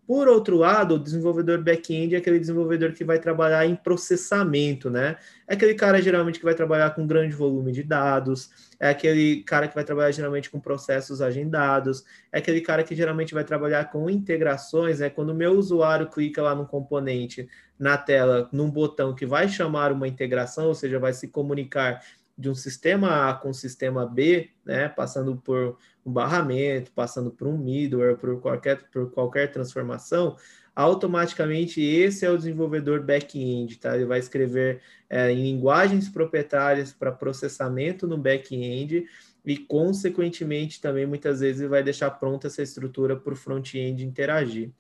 [0.08, 5.18] Por outro lado, o desenvolvedor back-end é aquele desenvolvedor que vai trabalhar em processamento, né?
[5.48, 9.68] É aquele cara geralmente que vai trabalhar com grande volume de dados, é aquele cara
[9.68, 14.08] que vai trabalhar geralmente com processos agendados, é aquele cara que geralmente vai trabalhar com
[14.08, 15.10] integrações, né?
[15.10, 19.92] Quando o meu usuário clica lá no componente na tela, num botão que vai chamar
[19.92, 22.02] uma integração, ou seja, vai se comunicar
[22.38, 27.48] de um sistema A com um sistema B, né, passando por um barramento, passando por
[27.48, 30.36] um middleware, por qualquer, por qualquer transformação,
[30.76, 33.96] automaticamente esse é o desenvolvedor back-end, tá?
[33.96, 39.06] Ele vai escrever é, em linguagens proprietárias para processamento no back-end
[39.46, 44.72] e, consequentemente, também muitas vezes vai deixar pronta essa estrutura para o front-end interagir.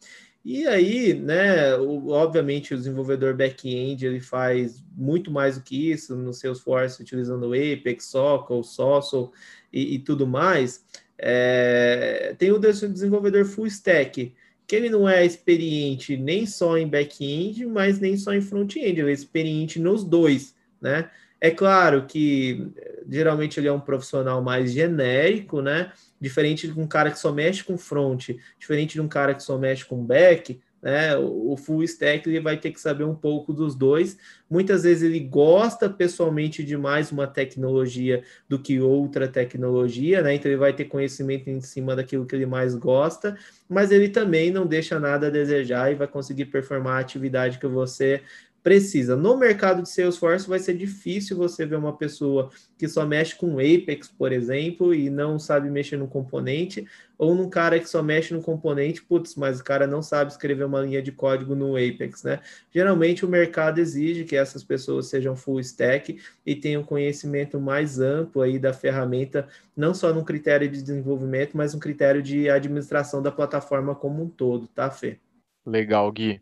[0.45, 6.15] E aí, né, o, obviamente o desenvolvedor back-end ele faz muito mais do que isso
[6.15, 9.33] no Salesforce, utilizando Apex, Sockle, Sossel
[9.73, 10.85] e, e tudo mais.
[11.17, 14.35] É, tem o desenvolvedor full stack,
[14.67, 19.09] que ele não é experiente nem só em back-end, mas nem só em front-end, ele
[19.09, 21.09] é experiente nos dois, né?
[21.39, 22.71] É claro que
[23.09, 25.91] geralmente ele é um profissional mais genérico, né?
[26.19, 29.57] Diferente de um cara que só mexe com front, diferente de um cara que só
[29.57, 31.17] mexe com back, né?
[31.17, 34.17] O full stack ele vai ter que saber um pouco dos dois.
[34.49, 40.35] Muitas vezes ele gosta pessoalmente de mais uma tecnologia do que outra tecnologia, né?
[40.35, 43.35] Então ele vai ter conhecimento em cima daquilo que ele mais gosta,
[43.67, 47.67] mas ele também não deixa nada a desejar e vai conseguir performar a atividade que
[47.67, 48.21] você
[48.65, 49.15] precisa.
[49.15, 53.59] No mercado de Salesforce vai ser difícil você ver uma pessoa que só mexe com
[53.59, 56.83] Apex, por exemplo, e não sabe mexer no componente,
[57.15, 60.63] ou num cara que só mexe no componente, putz, mas o cara não sabe escrever
[60.63, 62.39] uma linha de código no Apex, né?
[62.73, 68.41] Geralmente o mercado exige que essas pessoas sejam full stack e tenham conhecimento mais amplo
[68.41, 69.47] aí da ferramenta,
[69.77, 74.27] não só no critério de desenvolvimento, mas um critério de administração da plataforma como um
[74.27, 75.19] todo, tá, Fê?
[75.63, 76.41] Legal, Gui.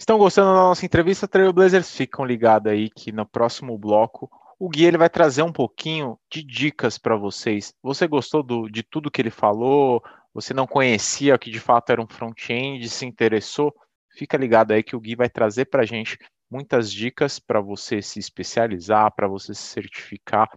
[0.00, 1.28] Estão gostando da nossa entrevista?
[1.28, 6.18] Trailblazers, ficam ligados aí que no próximo bloco o Gui ele vai trazer um pouquinho
[6.32, 7.74] de dicas para vocês.
[7.82, 10.02] Você gostou do, de tudo que ele falou?
[10.32, 13.74] Você não conhecia que de fato era um front-end, se interessou?
[14.16, 16.16] Fica ligado aí que o Gui vai trazer para a gente
[16.50, 20.48] muitas dicas para você se especializar, para você se certificar.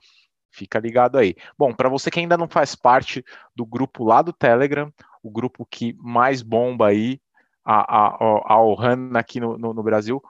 [0.52, 1.36] Fica ligado aí.
[1.58, 3.22] Bom, para você que ainda não faz parte
[3.54, 4.90] do grupo lá do Telegram,
[5.22, 7.20] o grupo que mais bomba aí
[7.64, 10.22] a, a, a aqui no, no, no Brasil,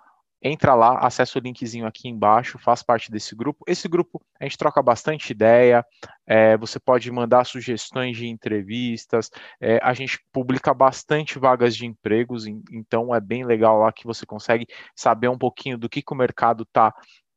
[0.43, 3.63] entra lá, acessa o linkzinho aqui embaixo, faz parte desse grupo.
[3.65, 5.85] Esse grupo a gente troca bastante ideia,
[6.27, 9.31] é, você pode mandar sugestões de entrevistas,
[9.61, 14.25] é, a gente publica bastante vagas de empregos, então é bem legal lá que você
[14.25, 16.93] consegue saber um pouquinho do que, que o mercado está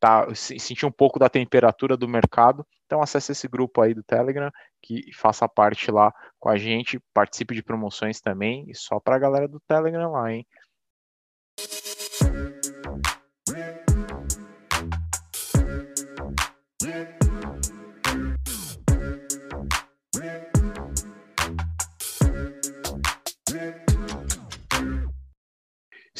[0.06, 2.64] tá, sentir um pouco da temperatura do mercado.
[2.86, 4.50] Então acesse esse grupo aí do Telegram,
[4.80, 9.18] que faça parte lá com a gente, participe de promoções também, e só para a
[9.18, 10.46] galera do Telegram lá, hein?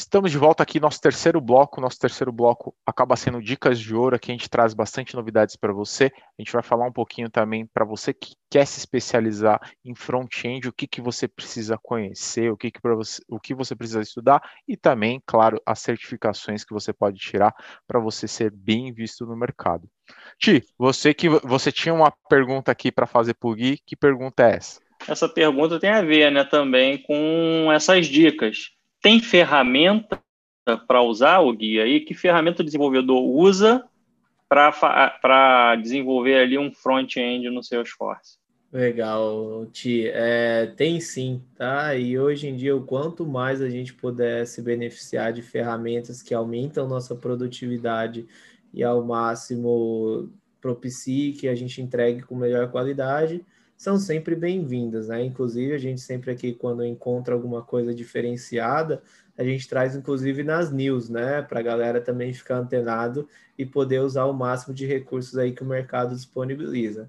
[0.07, 1.81] Estamos de volta aqui, nosso terceiro bloco.
[1.81, 5.73] Nosso terceiro bloco acaba sendo dicas de ouro, aqui a gente traz bastante novidades para
[5.73, 6.05] você.
[6.15, 10.69] A gente vai falar um pouquinho também para você que quer se especializar em front-end,
[10.69, 14.41] o que, que você precisa conhecer, o que, que, você, o que você precisa estudar
[14.65, 17.53] e também, claro, as certificações que você pode tirar
[17.85, 19.89] para você ser bem visto no mercado.
[20.39, 24.43] Ti, você que você tinha uma pergunta aqui para fazer para o Gui, que pergunta
[24.43, 24.79] é essa?
[25.05, 28.76] Essa pergunta tem a ver, né, também com essas dicas
[29.07, 30.21] tem ferramenta
[30.85, 32.01] para usar o guia aí?
[32.01, 33.85] Que ferramenta o desenvolvedor usa
[34.49, 38.37] para desenvolver ali um front-end no Salesforce?
[38.69, 40.09] Legal, Ti.
[40.09, 41.95] É, tem sim, tá?
[41.95, 46.33] E hoje em dia, o quanto mais a gente puder se beneficiar de ferramentas que
[46.33, 48.27] aumentam nossa produtividade
[48.73, 50.29] e ao máximo
[50.59, 53.41] propicie que a gente entregue com melhor qualidade,
[53.77, 55.23] são sempre bem-vindas, né?
[55.23, 59.03] Inclusive, a gente sempre aqui, quando encontra alguma coisa diferenciada,
[59.37, 61.43] a gente traz, inclusive, nas news, né?
[61.43, 65.61] Para a galera também ficar antenado e poder usar o máximo de recursos aí que
[65.61, 67.07] o mercado disponibiliza.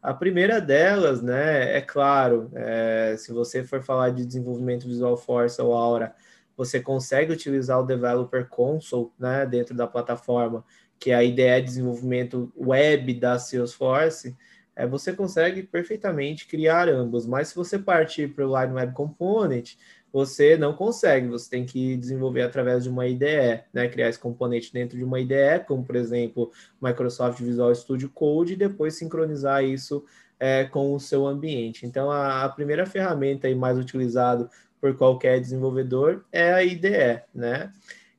[0.00, 5.60] A primeira delas, né, é claro, é, se você for falar de desenvolvimento Visual Force
[5.62, 6.14] ou Aura,
[6.54, 10.62] você consegue utilizar o Developer Console, né, dentro da plataforma,
[10.98, 14.36] que é a ideia de desenvolvimento web da Salesforce,
[14.76, 19.74] é, você consegue perfeitamente criar ambos, mas se você partir para o Line Web Component,
[20.12, 23.88] você não consegue, você tem que desenvolver através de uma IDE, né?
[23.88, 28.56] Criar esse componente dentro de uma IDE, como por exemplo Microsoft Visual Studio Code, e
[28.56, 30.04] depois sincronizar isso
[30.38, 31.84] é, com o seu ambiente.
[31.84, 34.48] Então, a, a primeira ferramenta aí mais utilizada
[34.80, 37.72] por qualquer desenvolvedor é a IDE, né?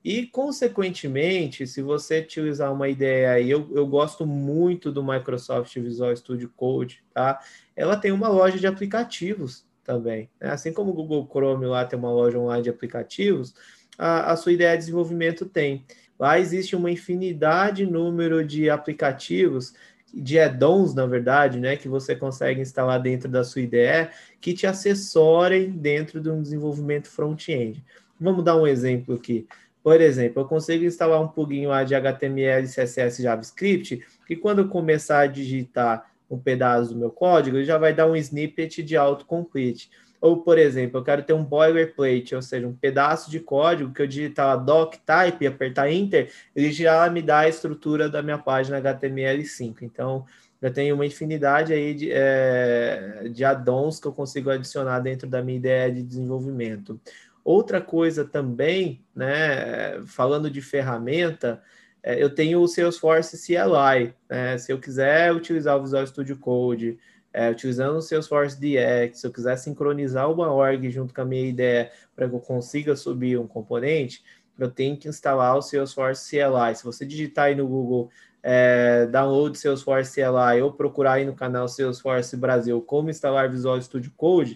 [0.06, 6.16] E, consequentemente, se você utilizar uma IDE aí, eu, eu gosto muito do Microsoft Visual
[6.16, 7.42] Studio Code, tá?
[7.76, 10.30] Ela tem uma loja de aplicativos, também.
[10.42, 10.50] Né?
[10.50, 13.54] Assim como o Google Chrome lá tem uma loja online de aplicativos,
[13.98, 15.86] a, a sua ideia de desenvolvimento tem.
[16.20, 19.74] Lá existe uma infinidade número de aplicativos,
[20.14, 24.10] de add-ons, na verdade, né, que você consegue instalar dentro da sua IDE,
[24.42, 27.84] que te assessorem dentro de um desenvolvimento front-end.
[28.20, 29.46] Vamos dar um exemplo aqui.
[29.86, 34.68] Por exemplo, eu consigo instalar um plugin lá de HTML, CSS, JavaScript, que quando eu
[34.68, 38.98] começar a digitar um pedaço do meu código, ele já vai dar um snippet de
[38.98, 39.92] autocomplete.
[40.20, 44.02] Ou, por exemplo, eu quero ter um boilerplate, ou seja, um pedaço de código que
[44.02, 48.24] eu digitar lá doc type e apertar enter, ele já me dá a estrutura da
[48.24, 49.84] minha página HTML5.
[49.84, 50.26] Então,
[50.60, 55.44] eu tenho uma infinidade aí de, é, de add-ons que eu consigo adicionar dentro da
[55.44, 57.00] minha ideia de desenvolvimento.
[57.46, 61.62] Outra coisa também, né, falando de ferramenta,
[62.02, 64.16] é, eu tenho o Salesforce CLI.
[64.28, 64.58] Né?
[64.58, 66.98] Se eu quiser utilizar o Visual Studio Code,
[67.32, 71.48] é, utilizando o Salesforce DX, se eu quiser sincronizar uma org junto com a minha
[71.48, 74.24] ideia para que eu consiga subir um componente,
[74.58, 76.76] eu tenho que instalar o Salesforce CLI.
[76.76, 78.10] Se você digitar aí no Google
[78.42, 84.12] é, download Salesforce CLI ou procurar aí no canal Salesforce Brasil como instalar Visual Studio
[84.18, 84.56] Code,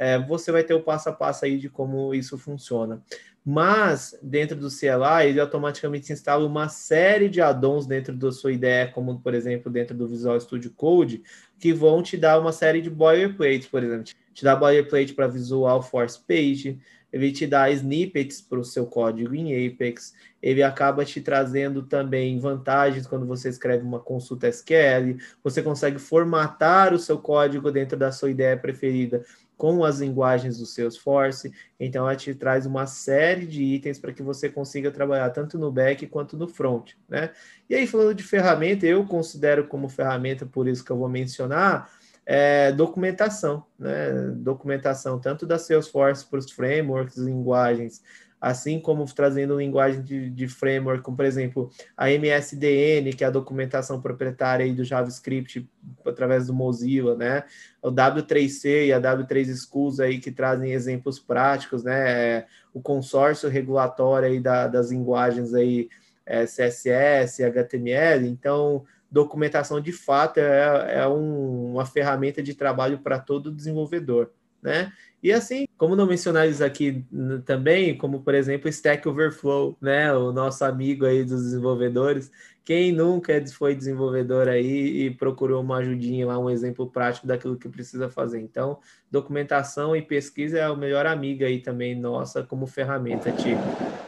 [0.00, 3.02] é, você vai ter o passo a passo aí de como isso funciona.
[3.44, 8.88] Mas dentro do CLI ele automaticamente instala uma série de addons dentro da sua ideia,
[8.88, 11.22] como por exemplo dentro do Visual Studio Code,
[11.58, 15.82] que vão te dar uma série de boilerplates, por exemplo, te dá boilerplate para Visual
[15.82, 16.80] Force Page,
[17.12, 22.38] ele te dá snippets para o seu código em Apex, ele acaba te trazendo também
[22.38, 28.12] vantagens quando você escreve uma consulta SQL, você consegue formatar o seu código dentro da
[28.12, 29.24] sua ideia preferida
[29.60, 31.52] com as linguagens do Salesforce.
[31.78, 35.70] Então, ela te traz uma série de itens para que você consiga trabalhar tanto no
[35.70, 37.30] back quanto no front, né?
[37.68, 41.90] E aí, falando de ferramenta, eu considero como ferramenta, por isso que eu vou mencionar,
[42.24, 44.30] é, documentação, né?
[44.36, 48.02] Documentação tanto da Salesforce para os frameworks, linguagens,
[48.40, 53.30] assim como trazendo linguagem de, de, framework, como por exemplo a MSDN, que é a
[53.30, 55.68] documentação proprietária do JavaScript
[56.06, 57.44] através do Mozilla, né?
[57.82, 62.46] O W3C e a W3 Schools aí que trazem exemplos práticos, né?
[62.72, 65.88] O consórcio regulatório aí da, das linguagens aí
[66.24, 73.18] é, CSS, HTML, então documentação de fato é, é um, uma ferramenta de trabalho para
[73.18, 74.30] todo desenvolvedor,
[74.62, 74.92] né?
[75.22, 77.06] E assim, como não mencionar isso aqui
[77.46, 80.12] também, como por exemplo Stack Overflow, né?
[80.12, 82.30] O nosso amigo aí dos desenvolvedores.
[82.64, 87.68] Quem nunca foi desenvolvedor aí e procurou uma ajudinha lá, um exemplo prático daquilo que
[87.68, 88.40] precisa fazer.
[88.40, 88.78] Então,
[89.10, 93.60] documentação e pesquisa é a melhor amiga aí também nossa como ferramenta, Tico.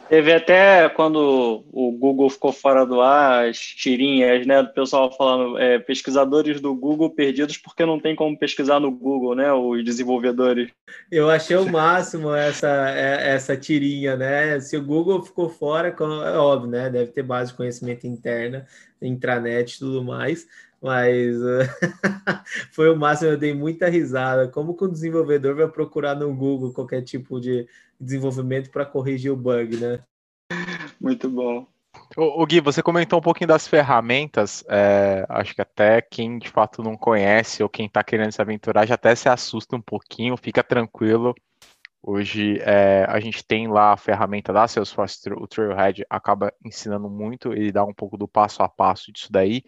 [0.08, 5.58] Teve até quando o Google ficou fora do ar, as tirinhas, né, do pessoal falando,
[5.58, 10.70] é, pesquisadores do Google perdidos porque não tem como pesquisar no Google, né, os desenvolvedores.
[11.10, 16.36] Eu achei o máximo essa, é, essa tirinha, né, se o Google ficou fora, é
[16.36, 18.06] óbvio, né, deve ter base de conhecimento
[18.42, 18.66] interna,
[19.00, 20.46] intranet e tudo mais,
[20.80, 21.36] mas
[22.72, 24.48] foi o máximo, eu dei muita risada.
[24.48, 27.68] Como que um desenvolvedor vai procurar no Google qualquer tipo de
[28.00, 30.00] desenvolvimento para corrigir o bug, né?
[31.00, 31.66] Muito bom.
[32.16, 34.64] O, Gui, você comentou um pouquinho das ferramentas.
[34.68, 38.86] É, acho que até quem de fato não conhece ou quem está querendo se aventurar
[38.86, 41.34] já até se assusta um pouquinho, fica tranquilo.
[42.04, 47.52] Hoje é, a gente tem lá a ferramenta da Salesforce, o Trailhead acaba ensinando muito,
[47.52, 49.62] ele dá um pouco do passo a passo disso daí.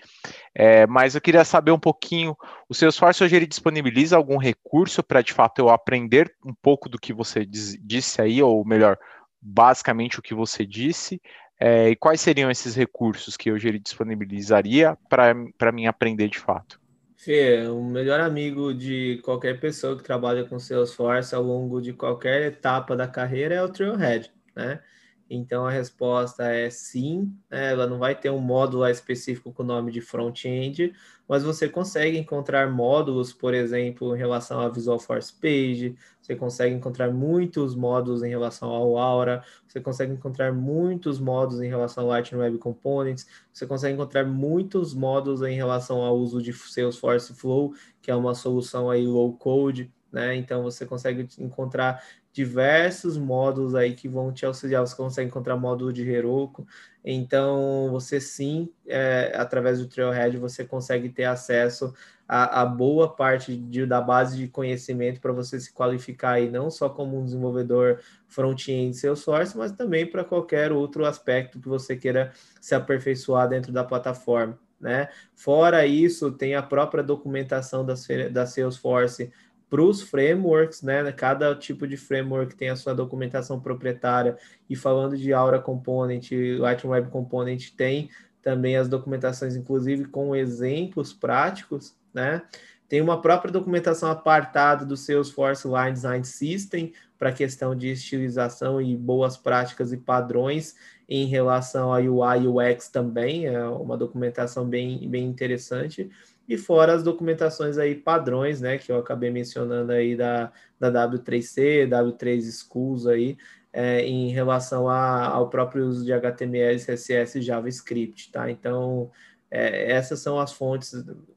[0.52, 2.36] É, mas eu queria saber um pouquinho,
[2.68, 6.98] o Salesforce hoje ele disponibiliza algum recurso para de fato eu aprender um pouco do
[6.98, 8.98] que você diz, disse aí, ou melhor,
[9.40, 11.22] basicamente o que você disse,
[11.60, 16.80] é, e quais seriam esses recursos que hoje ele disponibilizaria para mim aprender de fato?
[17.24, 22.42] Fê, o melhor amigo de qualquer pessoa que trabalha com Salesforce ao longo de qualquer
[22.42, 24.82] etapa da carreira é o Trailhead, né?
[25.30, 27.72] Então a resposta é sim, né?
[27.72, 30.92] ela não vai ter um módulo específico com o nome de front-end,
[31.26, 36.74] mas você consegue encontrar módulos, por exemplo, em relação à Visual Force Page, você consegue
[36.74, 42.10] encontrar muitos módulos em relação ao Aura, você consegue encontrar muitos módulos em relação ao
[42.10, 47.74] Lightning Web Components, você consegue encontrar muitos módulos em relação ao uso de Salesforce Flow,
[48.00, 50.36] que é uma solução aí low code, né?
[50.36, 54.86] Então você consegue encontrar diversos módulos aí que vão te auxiliar.
[54.86, 56.66] Você consegue encontrar módulo de Heroku.
[57.04, 61.92] Então, você sim, é, através do Trailhead, você consegue ter acesso
[62.26, 66.70] a, a boa parte de, da base de conhecimento para você se qualificar aí, não
[66.70, 72.32] só como um desenvolvedor front-end Salesforce, mas também para qualquer outro aspecto que você queira
[72.60, 74.58] se aperfeiçoar dentro da plataforma.
[74.80, 75.08] Né?
[75.34, 77.94] Fora isso, tem a própria documentação da,
[78.30, 79.32] da Salesforce
[79.74, 81.10] para os frameworks, né?
[81.10, 84.38] Cada tipo de framework tem a sua documentação proprietária.
[84.70, 86.30] E falando de Aura Component,
[86.60, 88.08] Lightroom Web Component tem
[88.40, 92.42] também as documentações, inclusive com exemplos práticos, né?
[92.88, 98.96] Tem uma própria documentação apartada do Salesforce Line Design System para questão de estilização e
[98.96, 100.76] boas práticas e padrões
[101.08, 106.08] em relação a UI e UX também, é uma documentação bem, bem interessante
[106.48, 111.88] e fora as documentações aí padrões, né, que eu acabei mencionando aí da, da W3C,
[111.88, 113.36] W3 Schools aí,
[113.72, 118.48] é, em relação a, ao próprio uso de HTML, CSS e JavaScript, tá?
[118.48, 119.10] Então,
[119.50, 120.92] é, essas são as fontes,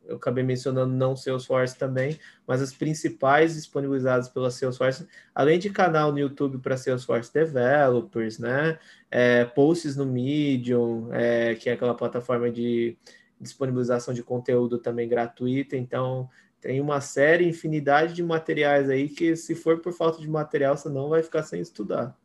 [0.06, 2.18] eu acabei mencionando não Salesforce também,
[2.48, 8.80] mas as principais disponibilizadas pela Salesforce, além de canal no YouTube para Salesforce Developers, né?
[9.10, 12.98] É, posts no Medium, é, que é aquela plataforma de
[13.40, 19.56] disponibilização de conteúdo também gratuita, então tem uma série, infinidade de materiais aí que se
[19.56, 22.18] for por falta de material, você não vai ficar sem estudar.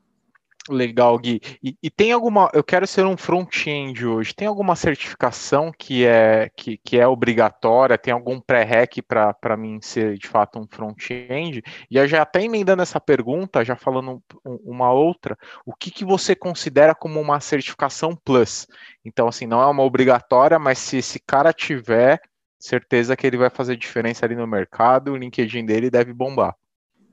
[0.70, 1.40] Legal, Gui.
[1.60, 2.48] E, e, tem alguma.
[2.52, 4.32] Eu quero ser um front-end hoje.
[4.32, 7.98] Tem alguma certificação que é, que, que é obrigatória?
[7.98, 11.64] Tem algum pré-rec para mim ser de fato um front-end?
[11.90, 15.36] E já até emendando essa pergunta, já falando um, uma outra,
[15.66, 18.68] o que, que você considera como uma certificação plus?
[19.04, 22.20] Então, assim, não é uma obrigatória, mas se esse cara tiver,
[22.56, 26.54] certeza que ele vai fazer diferença ali no mercado, o LinkedIn dele deve bombar.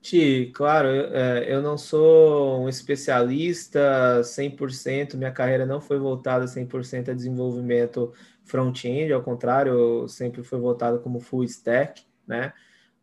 [0.02, 6.48] Ti, claro, eu, é, eu não sou um especialista 100%, minha carreira não foi voltada
[6.48, 8.14] 100% a desenvolvimento
[8.46, 12.54] front-end, ao contrário, sempre foi voltada como full stack, né?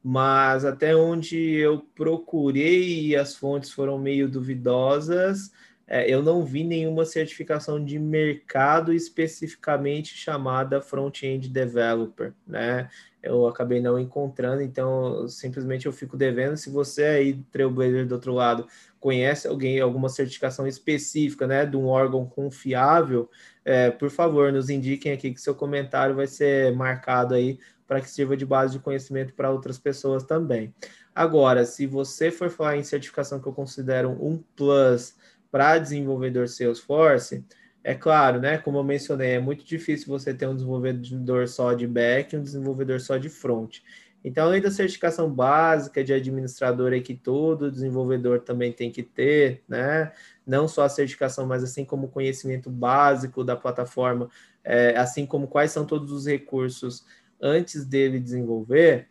[0.02, 5.50] Mas até onde eu procurei e as fontes foram meio duvidosas,
[5.88, 12.88] é, eu não vi nenhuma certificação de mercado especificamente chamada front-end developer, né?
[13.22, 16.56] Eu acabei não encontrando, então simplesmente eu fico devendo.
[16.56, 18.66] Se você aí, Trailblazer do outro lado,
[19.00, 23.30] conhece alguém, alguma certificação específica, né, de um órgão confiável,
[23.64, 28.10] é, por favor, nos indiquem aqui que seu comentário vai ser marcado aí para que
[28.10, 30.74] sirva de base de conhecimento para outras pessoas também.
[31.14, 35.14] Agora, se você for falar em certificação que eu considero um plus
[35.56, 37.42] para desenvolvedor Salesforce,
[37.82, 38.58] é claro, né?
[38.58, 42.42] Como eu mencionei, é muito difícil você ter um desenvolvedor só de back e um
[42.42, 43.78] desenvolvedor só de front.
[44.22, 49.62] Então, além da certificação básica de administrador aí que todo desenvolvedor também tem que ter,
[49.66, 50.12] né?
[50.46, 54.28] Não só a certificação, mas assim como o conhecimento básico da plataforma,
[54.62, 57.06] é, assim como quais são todos os recursos
[57.40, 59.08] antes dele desenvolver,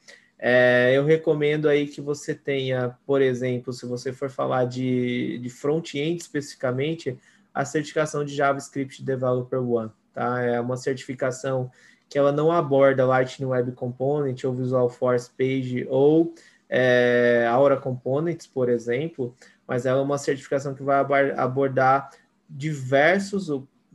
[0.48, 5.50] é, eu recomendo aí que você tenha, por exemplo, se você for falar de, de
[5.50, 7.18] front-end especificamente,
[7.52, 10.40] a certificação de JavaScript Developer One, tá?
[10.44, 11.72] É uma certificação
[12.08, 16.32] que ela não aborda Lightning Web Component ou Visual Force Page ou
[16.70, 19.34] é, Aura Components, por exemplo,
[19.68, 21.04] mas ela é uma certificação que vai
[21.36, 22.12] abordar
[22.48, 23.50] diversos,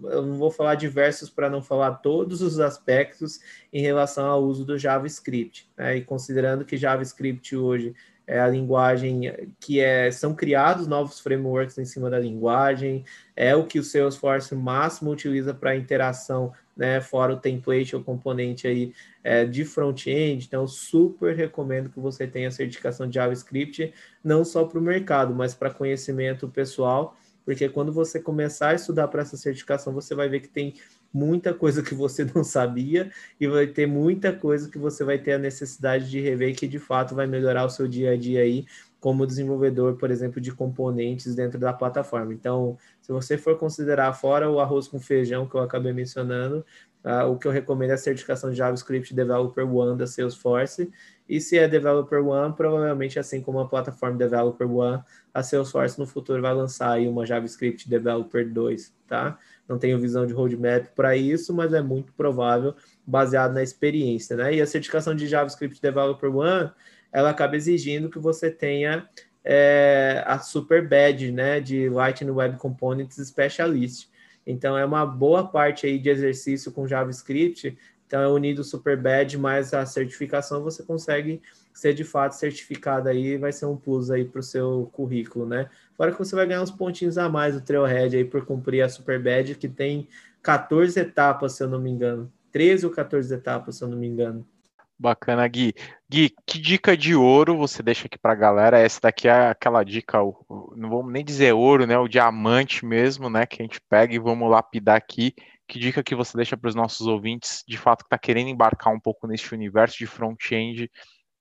[0.04, 3.40] eu não vou falar diversos para não falar todos os aspectos
[3.72, 5.96] em relação ao uso do JavaScript, né?
[5.96, 7.94] E considerando que JavaScript hoje
[8.30, 13.04] é a linguagem que é, são criados novos frameworks em cima da linguagem,
[13.34, 18.68] é o que o Salesforce máximo utiliza para interação, né, fora o template ou componente
[18.68, 18.94] aí
[19.24, 24.78] é, de front-end, então super recomendo que você tenha certificação de JavaScript, não só para
[24.78, 27.16] o mercado, mas para conhecimento pessoal,
[27.50, 30.74] porque quando você começar a estudar para essa certificação, você vai ver que tem
[31.12, 33.10] muita coisa que você não sabia
[33.40, 36.78] e vai ter muita coisa que você vai ter a necessidade de rever que de
[36.78, 38.64] fato vai melhorar o seu dia a dia aí
[39.00, 42.32] como desenvolvedor, por exemplo, de componentes dentro da plataforma.
[42.32, 46.64] Então, se você for considerar fora o arroz com feijão que eu acabei mencionando,
[47.04, 50.88] uh, o que eu recomendo é a certificação de JavaScript Developer One da Salesforce.
[51.28, 56.06] E se é Developer One, provavelmente assim como a plataforma Developer One, a Salesforce no
[56.06, 59.38] futuro vai lançar aí uma JavaScript Developer 2, tá?
[59.68, 62.74] Não tenho visão de roadmap para isso, mas é muito provável,
[63.06, 64.54] baseado na experiência, né?
[64.54, 66.70] E a certificação de JavaScript Developer One,
[67.12, 69.08] ela acaba exigindo que você tenha
[69.44, 74.08] é, a Super Badge, né, de Lightning Web Components Specialist.
[74.46, 77.76] Então, é uma boa parte aí de exercício com JavaScript
[78.06, 81.40] Então é unido o Super Badge mais a certificação, você consegue
[81.72, 85.68] ser de fato certificado aí, vai ser um plus aí para o seu currículo, né?
[85.96, 88.88] Fora que você vai ganhar uns pontinhos a mais do Trailhead aí por cumprir a
[88.88, 90.08] Super Badge, que tem
[90.42, 92.32] 14 etapas, se eu não me engano.
[92.52, 94.46] 13 ou 14 etapas, se eu não me engano.
[94.98, 95.72] Bacana, Gui.
[96.10, 98.78] Gui, que dica de ouro você deixa aqui para a galera?
[98.78, 101.96] Essa daqui é aquela dica, não vamos nem dizer ouro, né?
[101.96, 103.46] O diamante mesmo, né?
[103.46, 105.32] Que a gente pega e vamos lapidar aqui.
[105.66, 108.92] Que dica que você deixa para os nossos ouvintes, de fato, que está querendo embarcar
[108.92, 110.90] um pouco nesse universo de front-end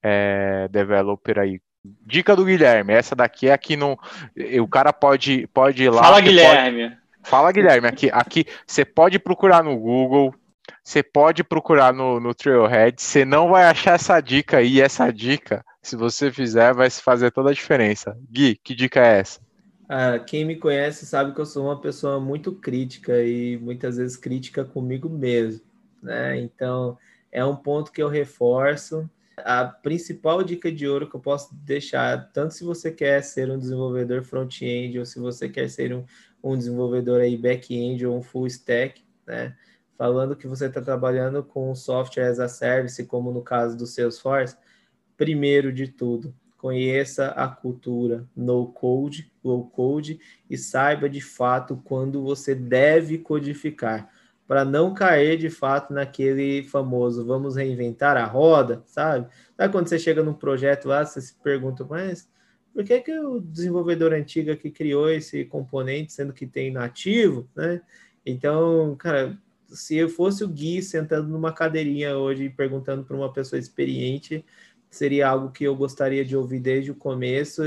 [0.04, 1.62] é, developer aí?
[2.06, 3.98] Dica do Guilherme, essa daqui é aqui no.
[4.62, 6.04] O cara pode, pode ir lá.
[6.04, 6.90] Fala, Guilherme.
[6.90, 7.88] Pode, fala, Guilherme.
[7.88, 10.34] Aqui, aqui você pode procurar no Google,
[10.84, 15.64] você pode procurar no, no Trailhead, você não vai achar essa dica aí, essa dica,
[15.82, 18.18] se você fizer, vai fazer toda a diferença.
[18.30, 19.40] Gui, que dica é essa?
[19.88, 24.16] Ah, quem me conhece sabe que eu sou uma pessoa muito crítica e muitas vezes
[24.18, 25.62] crítica comigo mesmo,
[26.04, 26.40] né?
[26.40, 26.98] Então,
[27.32, 29.10] é um ponto que eu reforço.
[29.46, 33.58] A principal dica de ouro que eu posso deixar, tanto se você quer ser um
[33.58, 36.06] desenvolvedor front-end ou se você quer ser um,
[36.44, 39.56] um desenvolvedor aí back-end ou um full stack, né?
[39.98, 44.56] falando que você está trabalhando com software as a service, como no caso do Salesforce,
[45.18, 52.24] primeiro de tudo, conheça a cultura no code, low code e saiba de fato quando
[52.24, 54.10] você deve codificar,
[54.50, 59.28] para não cair de fato naquele famoso vamos reinventar a roda, sabe?
[59.56, 62.28] Sabe quando você chega num projeto lá, você se pergunta, mas
[62.74, 67.80] por que, que o desenvolvedor antigo que criou esse componente, sendo que tem nativo, né?
[68.26, 73.32] Então, cara, se eu fosse o Gui sentando numa cadeirinha hoje e perguntando para uma
[73.32, 74.44] pessoa experiente,
[74.90, 77.62] seria algo que eu gostaria de ouvir desde o começo.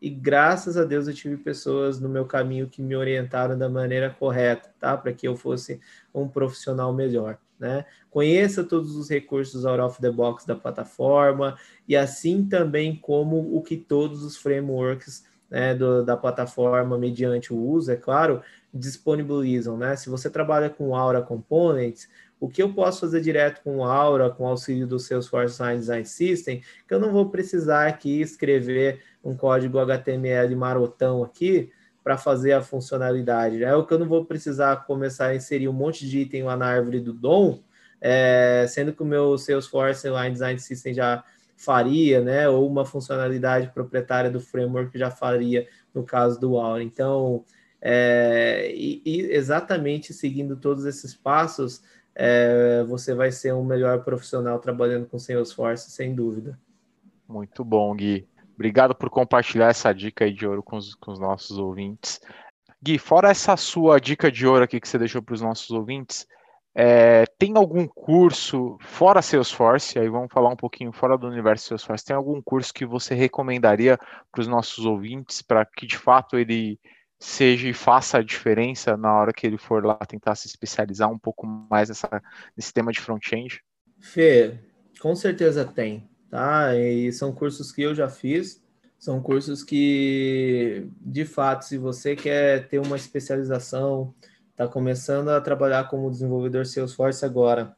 [0.00, 4.10] E, graças a Deus eu tive pessoas no meu caminho que me orientaram da maneira
[4.10, 4.96] correta, tá?
[4.96, 5.80] Para que eu fosse
[6.14, 7.38] um profissional melhor.
[7.58, 7.84] Né?
[8.08, 11.58] Conheça todos os recursos out of the box da plataforma
[11.88, 17.56] e assim também como o que todos os frameworks né, do, da plataforma, mediante o
[17.56, 18.42] uso, é claro,
[18.72, 19.96] disponibilizam, né?
[19.96, 22.08] Se você trabalha com Aura Components,
[22.38, 26.62] o que eu posso fazer direto com Aura, com auxílio do Salesforce Sign Design System,
[26.86, 31.70] que eu não vou precisar aqui escrever um código HTML marotão aqui
[32.02, 33.62] para fazer a funcionalidade.
[33.62, 36.56] É o que eu não vou precisar começar a inserir um monte de item lá
[36.56, 37.60] na árvore do DOM,
[38.00, 41.22] é, sendo que o meu Salesforce Line Design System já
[41.56, 42.48] faria, né?
[42.48, 46.82] Ou uma funcionalidade proprietária do framework já faria no caso do Aura.
[46.82, 47.44] Então,
[47.82, 51.82] é, e, e, exatamente seguindo todos esses passos,
[52.14, 56.58] é, você vai ser um melhor profissional trabalhando com Salesforce, sem dúvida.
[57.28, 58.26] Muito bom, Gui.
[58.58, 62.18] Obrigado por compartilhar essa dica aí de ouro com os, com os nossos ouvintes.
[62.82, 66.26] Gui, fora essa sua dica de ouro aqui que você deixou para os nossos ouvintes,
[66.74, 69.96] é, tem algum curso fora Salesforce?
[69.96, 72.04] Aí vamos falar um pouquinho fora do universo Salesforce.
[72.04, 73.96] Tem algum curso que você recomendaria
[74.32, 76.80] para os nossos ouvintes para que de fato ele
[77.16, 81.18] seja e faça a diferença na hora que ele for lá tentar se especializar um
[81.18, 82.20] pouco mais nessa,
[82.56, 83.60] nesse tema de front-end?
[84.00, 84.58] Fê,
[85.00, 86.76] com certeza tem, tá?
[86.76, 88.62] E são cursos que eu já fiz,
[88.98, 94.14] são cursos que, de fato, se você quer ter uma especialização,
[94.50, 97.76] está começando a trabalhar como desenvolvedor Salesforce agora,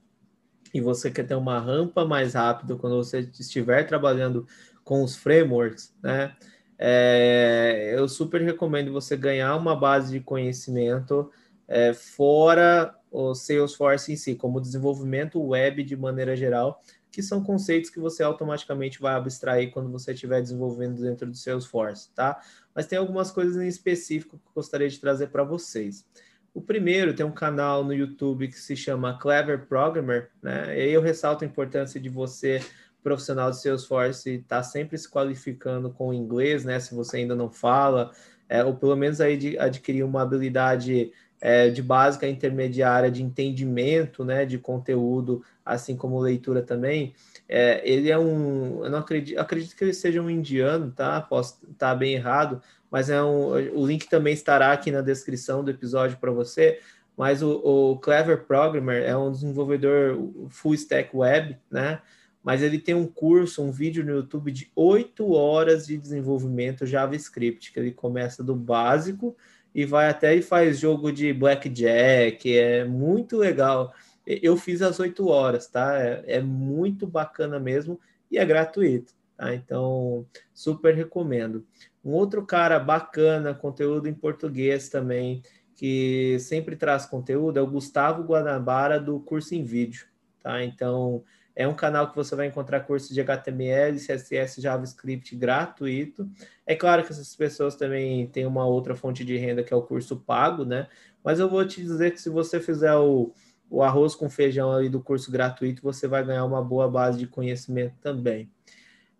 [0.72, 4.46] e você quer ter uma rampa mais rápido quando você estiver trabalhando
[4.84, 6.34] com os frameworks, né?
[6.78, 11.30] É, eu super recomendo você ganhar uma base de conhecimento
[11.68, 16.80] é, fora o Salesforce em si, como desenvolvimento web de maneira geral,
[17.10, 22.10] que são conceitos que você automaticamente vai abstrair quando você estiver desenvolvendo dentro do Salesforce,
[22.14, 22.40] tá?
[22.74, 26.06] Mas tem algumas coisas em específico que eu gostaria de trazer para vocês.
[26.52, 30.76] O primeiro tem um canal no YouTube que se chama Clever Programmer, né?
[30.76, 32.60] E aí eu ressalto a importância de você
[33.02, 36.78] profissional de Salesforce está sempre se qualificando com o inglês, né?
[36.78, 38.10] Se você ainda não fala,
[38.48, 44.24] é, ou pelo menos aí de adquirir uma habilidade é, de básica intermediária de entendimento,
[44.24, 44.44] né?
[44.44, 47.14] De conteúdo, assim como leitura também.
[47.48, 51.20] É, ele é um, eu não acredito, acredito que ele seja um indiano, tá?
[51.20, 52.60] Posso estar tá bem errado,
[52.90, 56.80] mas é um, o link também estará aqui na descrição do episódio para você.
[57.16, 60.16] Mas o, o Clever Programmer é um desenvolvedor
[60.48, 62.00] full stack web, né?
[62.42, 67.72] mas ele tem um curso, um vídeo no YouTube de oito horas de desenvolvimento JavaScript,
[67.72, 69.36] que ele começa do básico
[69.74, 73.92] e vai até e faz jogo de blackjack, é muito legal.
[74.26, 75.98] Eu fiz as oito horas, tá?
[75.98, 77.98] É, é, muito bacana mesmo
[78.30, 79.54] e é gratuito, tá?
[79.54, 81.64] Então, super recomendo.
[82.04, 85.42] Um outro cara bacana, conteúdo em português também,
[85.74, 90.06] que sempre traz conteúdo, é o Gustavo Guanabara, do Curso em Vídeo.
[90.42, 90.62] tá?
[90.64, 91.24] Então,
[91.60, 96.26] é um canal que você vai encontrar cursos de HTML, CSS, JavaScript gratuito.
[96.66, 99.82] É claro que essas pessoas também têm uma outra fonte de renda que é o
[99.82, 100.88] curso pago, né?
[101.22, 103.34] Mas eu vou te dizer que se você fizer o,
[103.68, 107.26] o arroz com feijão ali do curso gratuito, você vai ganhar uma boa base de
[107.26, 108.50] conhecimento também.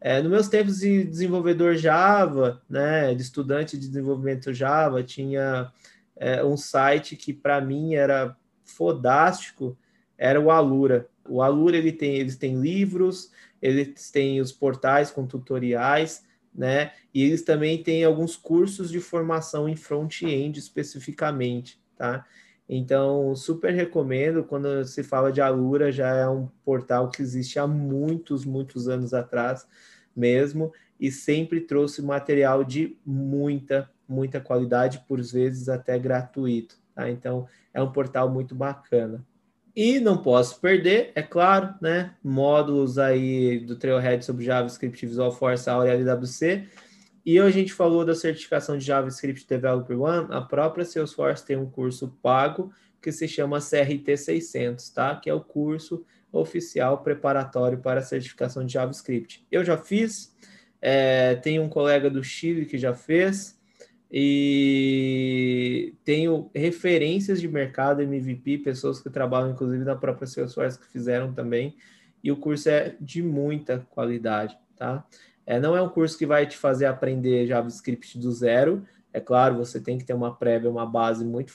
[0.01, 5.71] É, nos meus tempos de desenvolvedor Java, né, de estudante de desenvolvimento Java, tinha
[6.17, 8.35] é, um site que para mim era
[8.65, 9.77] fodástico,
[10.17, 11.07] era o Alura.
[11.31, 13.31] O Alura ele tem, eles têm livros,
[13.63, 16.25] eles têm os portais com tutoriais,
[16.55, 16.93] né?
[17.15, 22.27] E eles também têm alguns cursos de formação em front-end especificamente, tá?
[22.69, 24.45] Então, super recomendo.
[24.45, 29.13] Quando se fala de Alura, já é um portal que existe há muitos, muitos anos
[29.13, 29.67] atrás
[30.15, 36.79] mesmo, e sempre trouxe material de muita, muita qualidade, por vezes até gratuito.
[36.95, 37.11] Tá?
[37.11, 39.25] Então, é um portal muito bacana.
[39.75, 42.15] E não posso perder, é claro, né?
[42.23, 46.67] Módulos aí do Trailhead sobre JavaScript Visual Force, Aura e LWC.
[47.25, 51.71] E a gente falou da certificação de JavaScript Developer One, a própria Salesforce tem um
[51.71, 55.17] curso pago que se chama CRT 600, tá?
[55.17, 59.47] Que é o curso oficial preparatório para a certificação de JavaScript.
[59.51, 60.35] Eu já fiz,
[60.81, 63.60] é, tem um colega do Chile que já fez,
[64.11, 71.33] e tenho referências de mercado MVP, pessoas que trabalham inclusive na própria Salesforce que fizeram
[71.33, 71.77] também,
[72.23, 75.07] e o curso é de muita qualidade, tá?
[75.47, 78.87] É, não é um curso que vai te fazer aprender JavaScript do zero.
[79.13, 81.53] É claro, você tem que ter uma prévia, uma base muito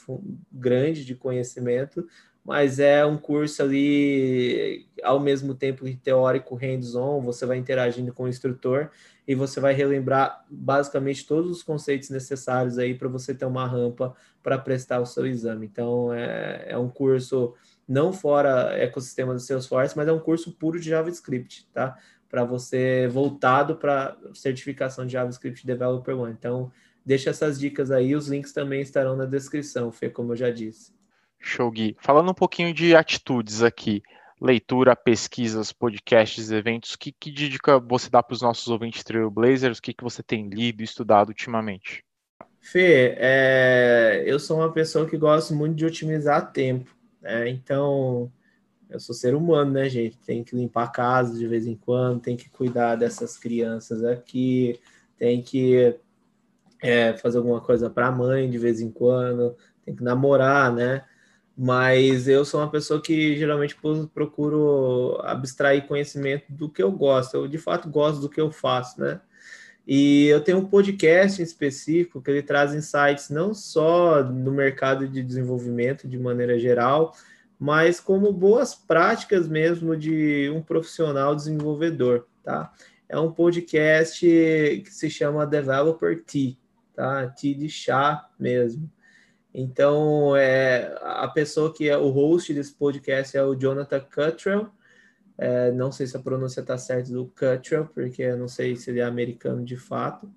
[0.52, 2.06] grande de conhecimento,
[2.46, 8.28] mas é um curso ali, ao mesmo tempo teórico, hands-on, você vai interagindo com o
[8.28, 8.92] instrutor
[9.28, 14.16] e você vai relembrar basicamente todos os conceitos necessários aí para você ter uma rampa
[14.44, 15.66] para prestar o seu exame.
[15.66, 17.56] Então, é, é um curso
[17.88, 21.98] não fora ecossistema do Salesforce, mas é um curso puro de JavaScript, tá?
[22.30, 26.36] para você voltado para certificação de JavaScript Developer One.
[26.38, 26.72] Então,
[27.04, 30.94] deixa essas dicas aí, os links também estarão na descrição, Fê, como eu já disse.
[31.40, 31.95] Show, Gui.
[31.99, 34.02] Falando um pouquinho de atitudes aqui,
[34.41, 39.78] leitura, pesquisas, podcasts, eventos, que, que dica você dá para os nossos ouvintes Trailblazers?
[39.78, 42.03] O que, que você tem lido e estudado ultimamente?
[42.60, 46.90] Fê, é, eu sou uma pessoa que gosta muito de otimizar tempo,
[47.22, 47.48] né?
[47.48, 48.32] Então,
[48.90, 50.18] eu sou ser humano, né, gente?
[50.18, 54.80] Tem que limpar a casa de vez em quando, tem que cuidar dessas crianças aqui,
[55.18, 55.95] tem que
[56.82, 61.03] é, fazer alguma coisa para a mãe de vez em quando, tem que namorar, né?
[61.57, 63.77] Mas eu sou uma pessoa que geralmente
[64.14, 67.38] procuro abstrair conhecimento do que eu gosto.
[67.38, 69.22] Eu de fato gosto do que eu faço, né?
[69.88, 75.07] E eu tenho um podcast em específico que ele traz insights não só no mercado
[75.07, 77.14] de desenvolvimento de maneira geral,
[77.60, 82.73] mas como boas práticas mesmo de um profissional desenvolvedor, tá?
[83.07, 86.57] É um podcast que se chama Developer Tea,
[86.95, 87.27] tá?
[87.27, 88.91] Tea de chá mesmo.
[89.57, 94.69] Então, é, a pessoa que é o host desse podcast é o Jonathan Cuttrell.
[95.38, 98.90] É, não sei se a pronúncia está certa do Cuttrell, porque eu não sei se
[98.90, 100.30] ele é americano de fato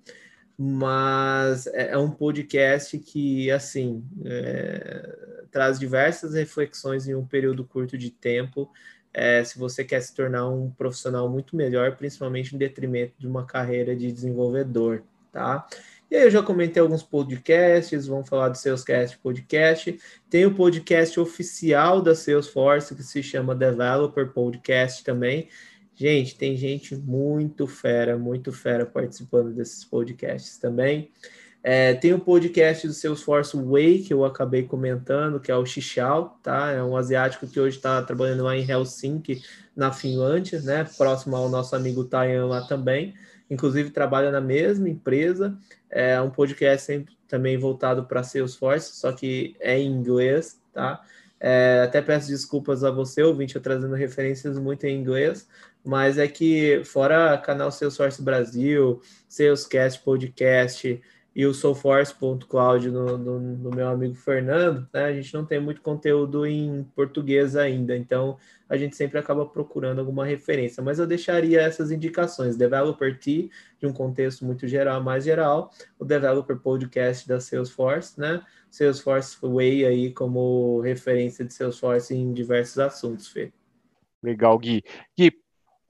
[0.61, 7.97] mas é, é um podcast que, assim, é, traz diversas reflexões em um período curto
[7.97, 8.69] de tempo.
[9.13, 13.45] É, se você quer se tornar um profissional muito melhor, principalmente em detrimento de uma
[13.45, 15.01] carreira de desenvolvedor,
[15.31, 15.65] tá?
[16.09, 19.99] E aí eu já comentei alguns podcasts, vamos falar do Salescast Podcast.
[20.29, 25.47] Tem o podcast oficial da Salesforce, que se chama Developer Podcast também,
[25.99, 31.11] Gente, tem gente muito fera, muito fera participando desses podcasts também.
[31.61, 36.39] É, tem o podcast do Salesforce Way, que eu acabei comentando, que é o Xixal,
[36.41, 36.71] tá?
[36.71, 39.43] É um asiático que hoje está trabalhando lá em Helsinki,
[39.75, 40.85] na Finlândia, né?
[40.97, 43.13] Próximo ao nosso amigo Tayan lá também.
[43.49, 45.59] Inclusive, trabalha na mesma empresa.
[45.89, 51.01] É um podcast também voltado para Salesforce, só que é em inglês, tá?
[51.39, 55.47] É, até peço desculpas a você, ouvinte, eu trazendo referências muito em inglês,
[55.83, 61.01] mas é que fora canal Salesforce Brasil, Salescast Podcast
[61.39, 65.81] e o Soulforce.cloud no, no, no, meu amigo Fernando, né, a gente não tem muito
[65.81, 68.37] conteúdo em português ainda, então
[68.67, 73.49] a gente sempre acaba procurando alguma referência, mas eu deixaria essas indicações, Developer T,
[73.79, 79.85] de um contexto muito geral, mais geral, o Developer Podcast da Salesforce, né, Salesforce Way
[79.85, 83.53] aí como referência de Salesforce em diversos assuntos, Fê.
[84.21, 84.83] Legal, Gui.
[85.17, 85.31] Gui,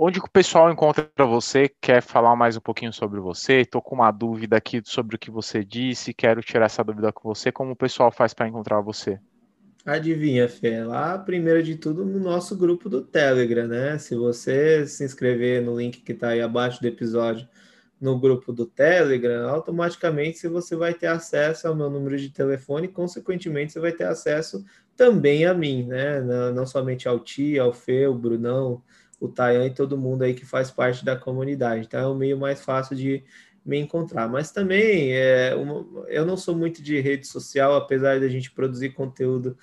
[0.01, 1.69] onde o pessoal encontra você?
[1.81, 3.59] Quer falar mais um pouquinho sobre você?
[3.59, 7.27] Estou com uma dúvida aqui sobre o que você disse, quero tirar essa dúvida com
[7.27, 7.51] você.
[7.51, 9.19] Como o pessoal faz para encontrar você?
[9.85, 10.83] Adivinha, Fê?
[10.85, 13.97] Lá, primeiro de tudo, no nosso grupo do Telegram, né?
[13.97, 17.45] Se você se inscrever no link que está aí abaixo do episódio
[17.99, 23.73] no grupo do Telegram, automaticamente você vai ter acesso ao meu número de telefone consequentemente,
[23.73, 24.63] você vai ter acesso
[24.95, 26.21] também a mim, né?
[26.53, 28.81] Não somente ao Ti, ao Fê, o Brunão,
[29.19, 31.85] o Tayan e todo mundo aí que faz parte da comunidade.
[31.85, 33.23] Então é o meio mais fácil de
[33.65, 34.27] me encontrar.
[34.27, 38.51] Mas também é, uma, eu não sou muito de rede social, apesar de a gente
[38.51, 39.57] produzir conteúdo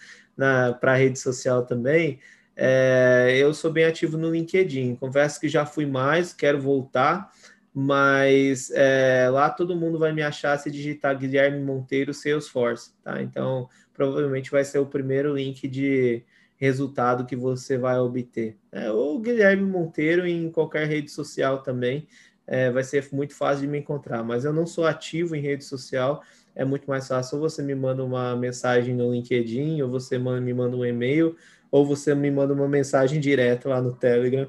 [0.81, 2.21] para rede social também.
[2.55, 4.97] É, eu sou bem ativo no LinkedIn.
[4.97, 7.31] Confesso que já fui mais, quero voltar,
[7.75, 13.23] mas é, lá todo mundo vai me achar se digitar Guilherme Monteiro Salesforce, tá?
[13.23, 16.23] Então provavelmente vai ser o primeiro link de
[16.57, 18.57] resultado que você vai obter.
[18.73, 22.07] É, ou Guilherme Monteiro em qualquer rede social também
[22.47, 24.23] é, vai ser muito fácil de me encontrar.
[24.23, 26.23] Mas eu não sou ativo em rede social,
[26.55, 27.37] é muito mais fácil.
[27.37, 31.37] Ou você me manda uma mensagem no LinkedIn, ou você me manda um e-mail,
[31.71, 34.49] ou você me manda uma mensagem direta lá no Telegram,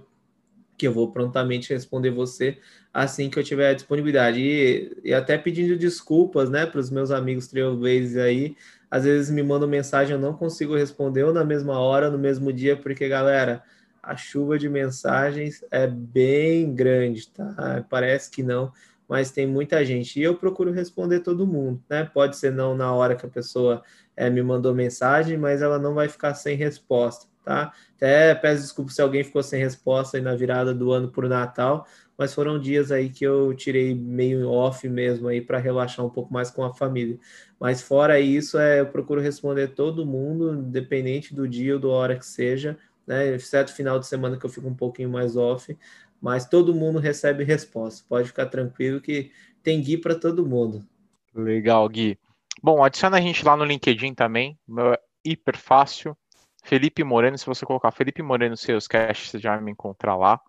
[0.78, 2.58] que eu vou prontamente responder você
[2.94, 4.40] assim que eu tiver a disponibilidade.
[4.40, 8.56] E, e até pedindo desculpas, né, para os meus amigos trailblazers aí.
[8.90, 12.54] Às vezes me mandam mensagem, eu não consigo responder ou na mesma hora, no mesmo
[12.54, 13.64] dia, porque, galera,
[14.02, 17.86] a chuva de mensagens é bem grande, tá?
[17.90, 18.72] Parece que não,
[19.08, 20.20] mas tem muita gente.
[20.20, 22.06] E eu procuro responder todo mundo, né?
[22.06, 23.84] Pode ser não na hora que a pessoa
[24.16, 27.74] é, me mandou mensagem, mas ela não vai ficar sem resposta, tá?
[27.98, 31.86] Até peço desculpa se alguém ficou sem resposta aí na virada do ano por Natal,
[32.18, 36.34] mas foram dias aí que eu tirei meio off mesmo aí para relaxar um pouco
[36.34, 37.18] mais com a família.
[37.60, 42.18] Mas fora isso, é, eu procuro responder todo mundo, independente do dia ou da hora
[42.18, 42.78] que seja
[43.08, 43.40] né?
[43.40, 45.76] Certo final de semana que eu fico um pouquinho mais off,
[46.22, 48.06] mas todo mundo recebe resposta.
[48.08, 49.32] Pode ficar tranquilo que
[49.64, 50.86] tem Gui para todo mundo.
[51.34, 52.20] Legal, Gui.
[52.62, 56.18] Bom, adiciona a gente lá no LinkedIn também, é hiper fácil.
[56.64, 60.42] Felipe Moreno, se você colocar Felipe Moreno seus caches, você já vai me encontrar lá.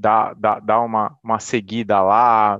[0.00, 2.58] Dá, dá, dá uma, uma seguida lá,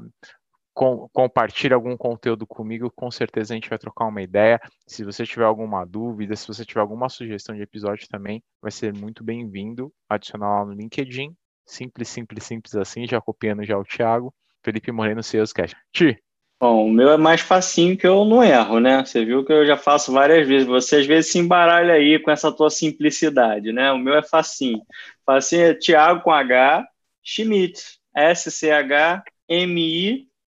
[0.74, 4.60] com, compartilhe algum conteúdo comigo, com certeza a gente vai trocar uma ideia.
[4.86, 8.92] Se você tiver alguma dúvida, se você tiver alguma sugestão de episódio também, vai ser
[8.92, 9.90] muito bem-vindo.
[10.06, 11.34] Adicionar lá no LinkedIn.
[11.64, 14.34] Simples, simples, simples assim, já copiando já o Thiago.
[14.62, 15.74] Felipe Moreno, Salescast.
[15.94, 16.22] Ti.
[16.60, 19.02] Bom, o meu é mais facinho que eu não erro, né?
[19.02, 20.68] Você viu que eu já faço várias vezes.
[20.68, 23.90] Você às vezes se embaralha aí com essa tua simplicidade, né?
[23.92, 24.82] O meu é facinho.
[25.24, 26.86] Facinho é Thiago com H,
[27.22, 29.08] Schmidt, S-C-H-M-I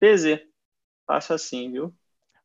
[0.00, 0.40] TZ.
[1.06, 1.94] Faço assim, viu?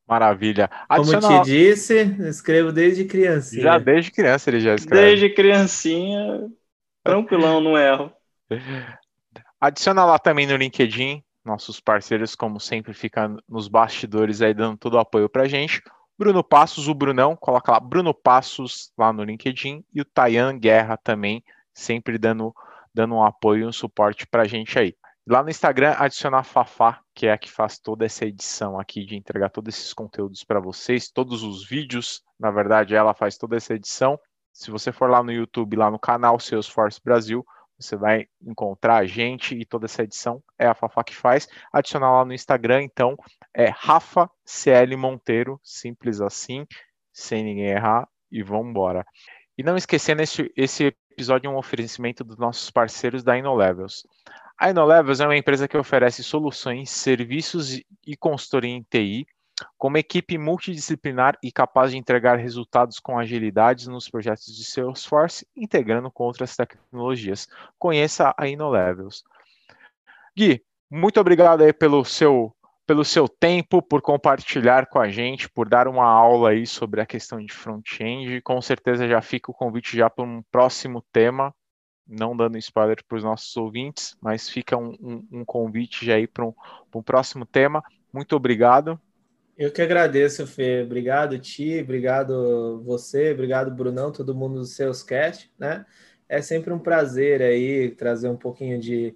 [0.08, 0.70] Maravilha.
[0.88, 1.28] Adiciona...
[1.28, 3.64] Como te disse, escrevo desde criancinha.
[3.64, 5.06] Já desde criança ele já escreve.
[5.06, 6.48] Desde criancinha,
[7.04, 8.12] tranquilão, não erro.
[9.60, 14.96] Adiciona lá também no LinkedIn, nossos parceiros, como sempre, ficam nos bastidores aí dando todo
[14.96, 15.82] o apoio pra gente.
[16.18, 20.98] Bruno Passos, o Brunão, coloca lá Bruno Passos lá no LinkedIn e o Tayan Guerra
[20.98, 21.44] também,
[21.74, 22.54] sempre dando,
[22.96, 24.96] dando um apoio e um suporte pra gente aí.
[25.28, 29.04] Lá no Instagram, adicionar a Fafá, que é a que faz toda essa edição aqui
[29.06, 33.58] de entregar todos esses conteúdos para vocês, todos os vídeos, na verdade, ela faz toda
[33.58, 34.18] essa edição.
[34.54, 37.46] Se você for lá no YouTube, lá no canal Salesforce Brasil,
[37.78, 41.48] você vai encontrar a gente e toda essa edição é a Fafá que faz.
[41.74, 43.18] Adicionar lá no Instagram, então,
[43.54, 46.66] é Rafa CL Monteiro, simples assim,
[47.12, 49.06] sem ninguém errar, e vamos embora.
[49.58, 54.06] E não esquecendo, esse, esse episódio é um oferecimento dos nossos parceiros da InnoLevels.
[54.58, 59.26] A InnoLevels é uma empresa que oferece soluções, serviços e consultoria em TI,
[59.78, 65.48] com uma equipe multidisciplinar e capaz de entregar resultados com agilidade nos projetos de Salesforce,
[65.56, 67.48] integrando com outras tecnologias.
[67.80, 69.24] Conheça a InnoLevels.
[70.38, 70.62] Gui,
[70.92, 72.55] muito obrigado aí pelo seu
[72.86, 77.06] pelo seu tempo, por compartilhar com a gente, por dar uma aula aí sobre a
[77.06, 78.42] questão de front-end.
[78.42, 81.54] Com certeza já fica o convite já para um próximo tema
[82.08, 86.28] não dando spoiler para os nossos ouvintes, mas fica um, um, um convite já aí
[86.28, 86.54] para um,
[86.94, 87.84] um, próximo tema.
[88.14, 89.00] Muito obrigado.
[89.58, 90.84] Eu que agradeço, Fê.
[90.84, 95.86] Obrigado, Ti, obrigado você, obrigado, Brunão, todo mundo dos seus cast, né?
[96.28, 99.16] É sempre um prazer aí trazer um pouquinho de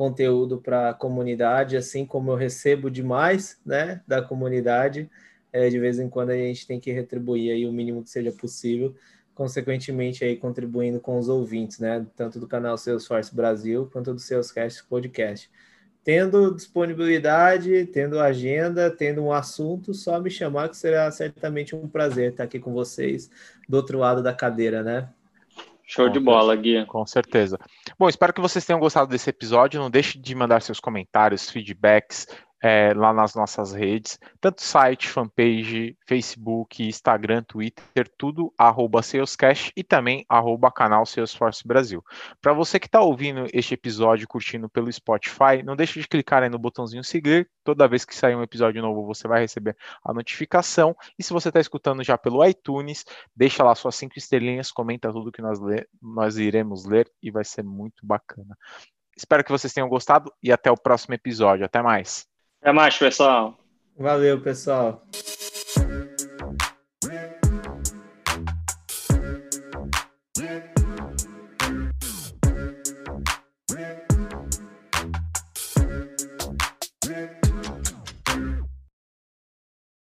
[0.00, 5.10] conteúdo para a comunidade, assim como eu recebo demais, né, da comunidade.
[5.52, 8.32] É, de vez em quando a gente tem que retribuir aí o mínimo que seja
[8.32, 8.94] possível
[9.34, 14.84] consequentemente aí contribuindo com os ouvintes, né, tanto do canal Salesforce Brasil quanto do Salescast
[14.84, 15.50] Podcast.
[16.02, 22.30] Tendo disponibilidade, tendo agenda, tendo um assunto, só me chamar que será certamente um prazer
[22.30, 23.30] estar aqui com vocês
[23.68, 25.10] do outro lado da cadeira, né?
[25.90, 26.86] Show com de bola, Gui.
[26.86, 27.58] Com certeza.
[27.98, 29.80] Bom, espero que vocês tenham gostado desse episódio.
[29.80, 32.28] Não deixe de mandar seus comentários, feedbacks,
[32.62, 39.82] é, lá nas nossas redes, tanto site, fanpage, Facebook, Instagram, Twitter, tudo arroba Salescast e
[39.82, 42.04] também arroba canal Salesforce Brasil.
[42.40, 46.48] Para você que está ouvindo este episódio, curtindo pelo Spotify, não deixe de clicar aí
[46.50, 47.48] no botãozinho seguir.
[47.64, 50.94] Toda vez que sair um episódio novo, você vai receber a notificação.
[51.18, 53.04] E se você está escutando já pelo iTunes,
[53.34, 55.58] deixa lá suas cinco estrelinhas, comenta tudo que nós,
[56.00, 58.56] nós iremos ler e vai ser muito bacana.
[59.16, 61.64] Espero que vocês tenham gostado e até o próximo episódio.
[61.64, 62.30] Até mais.
[62.60, 63.58] Até mais, pessoal.
[63.96, 65.02] Valeu, pessoal.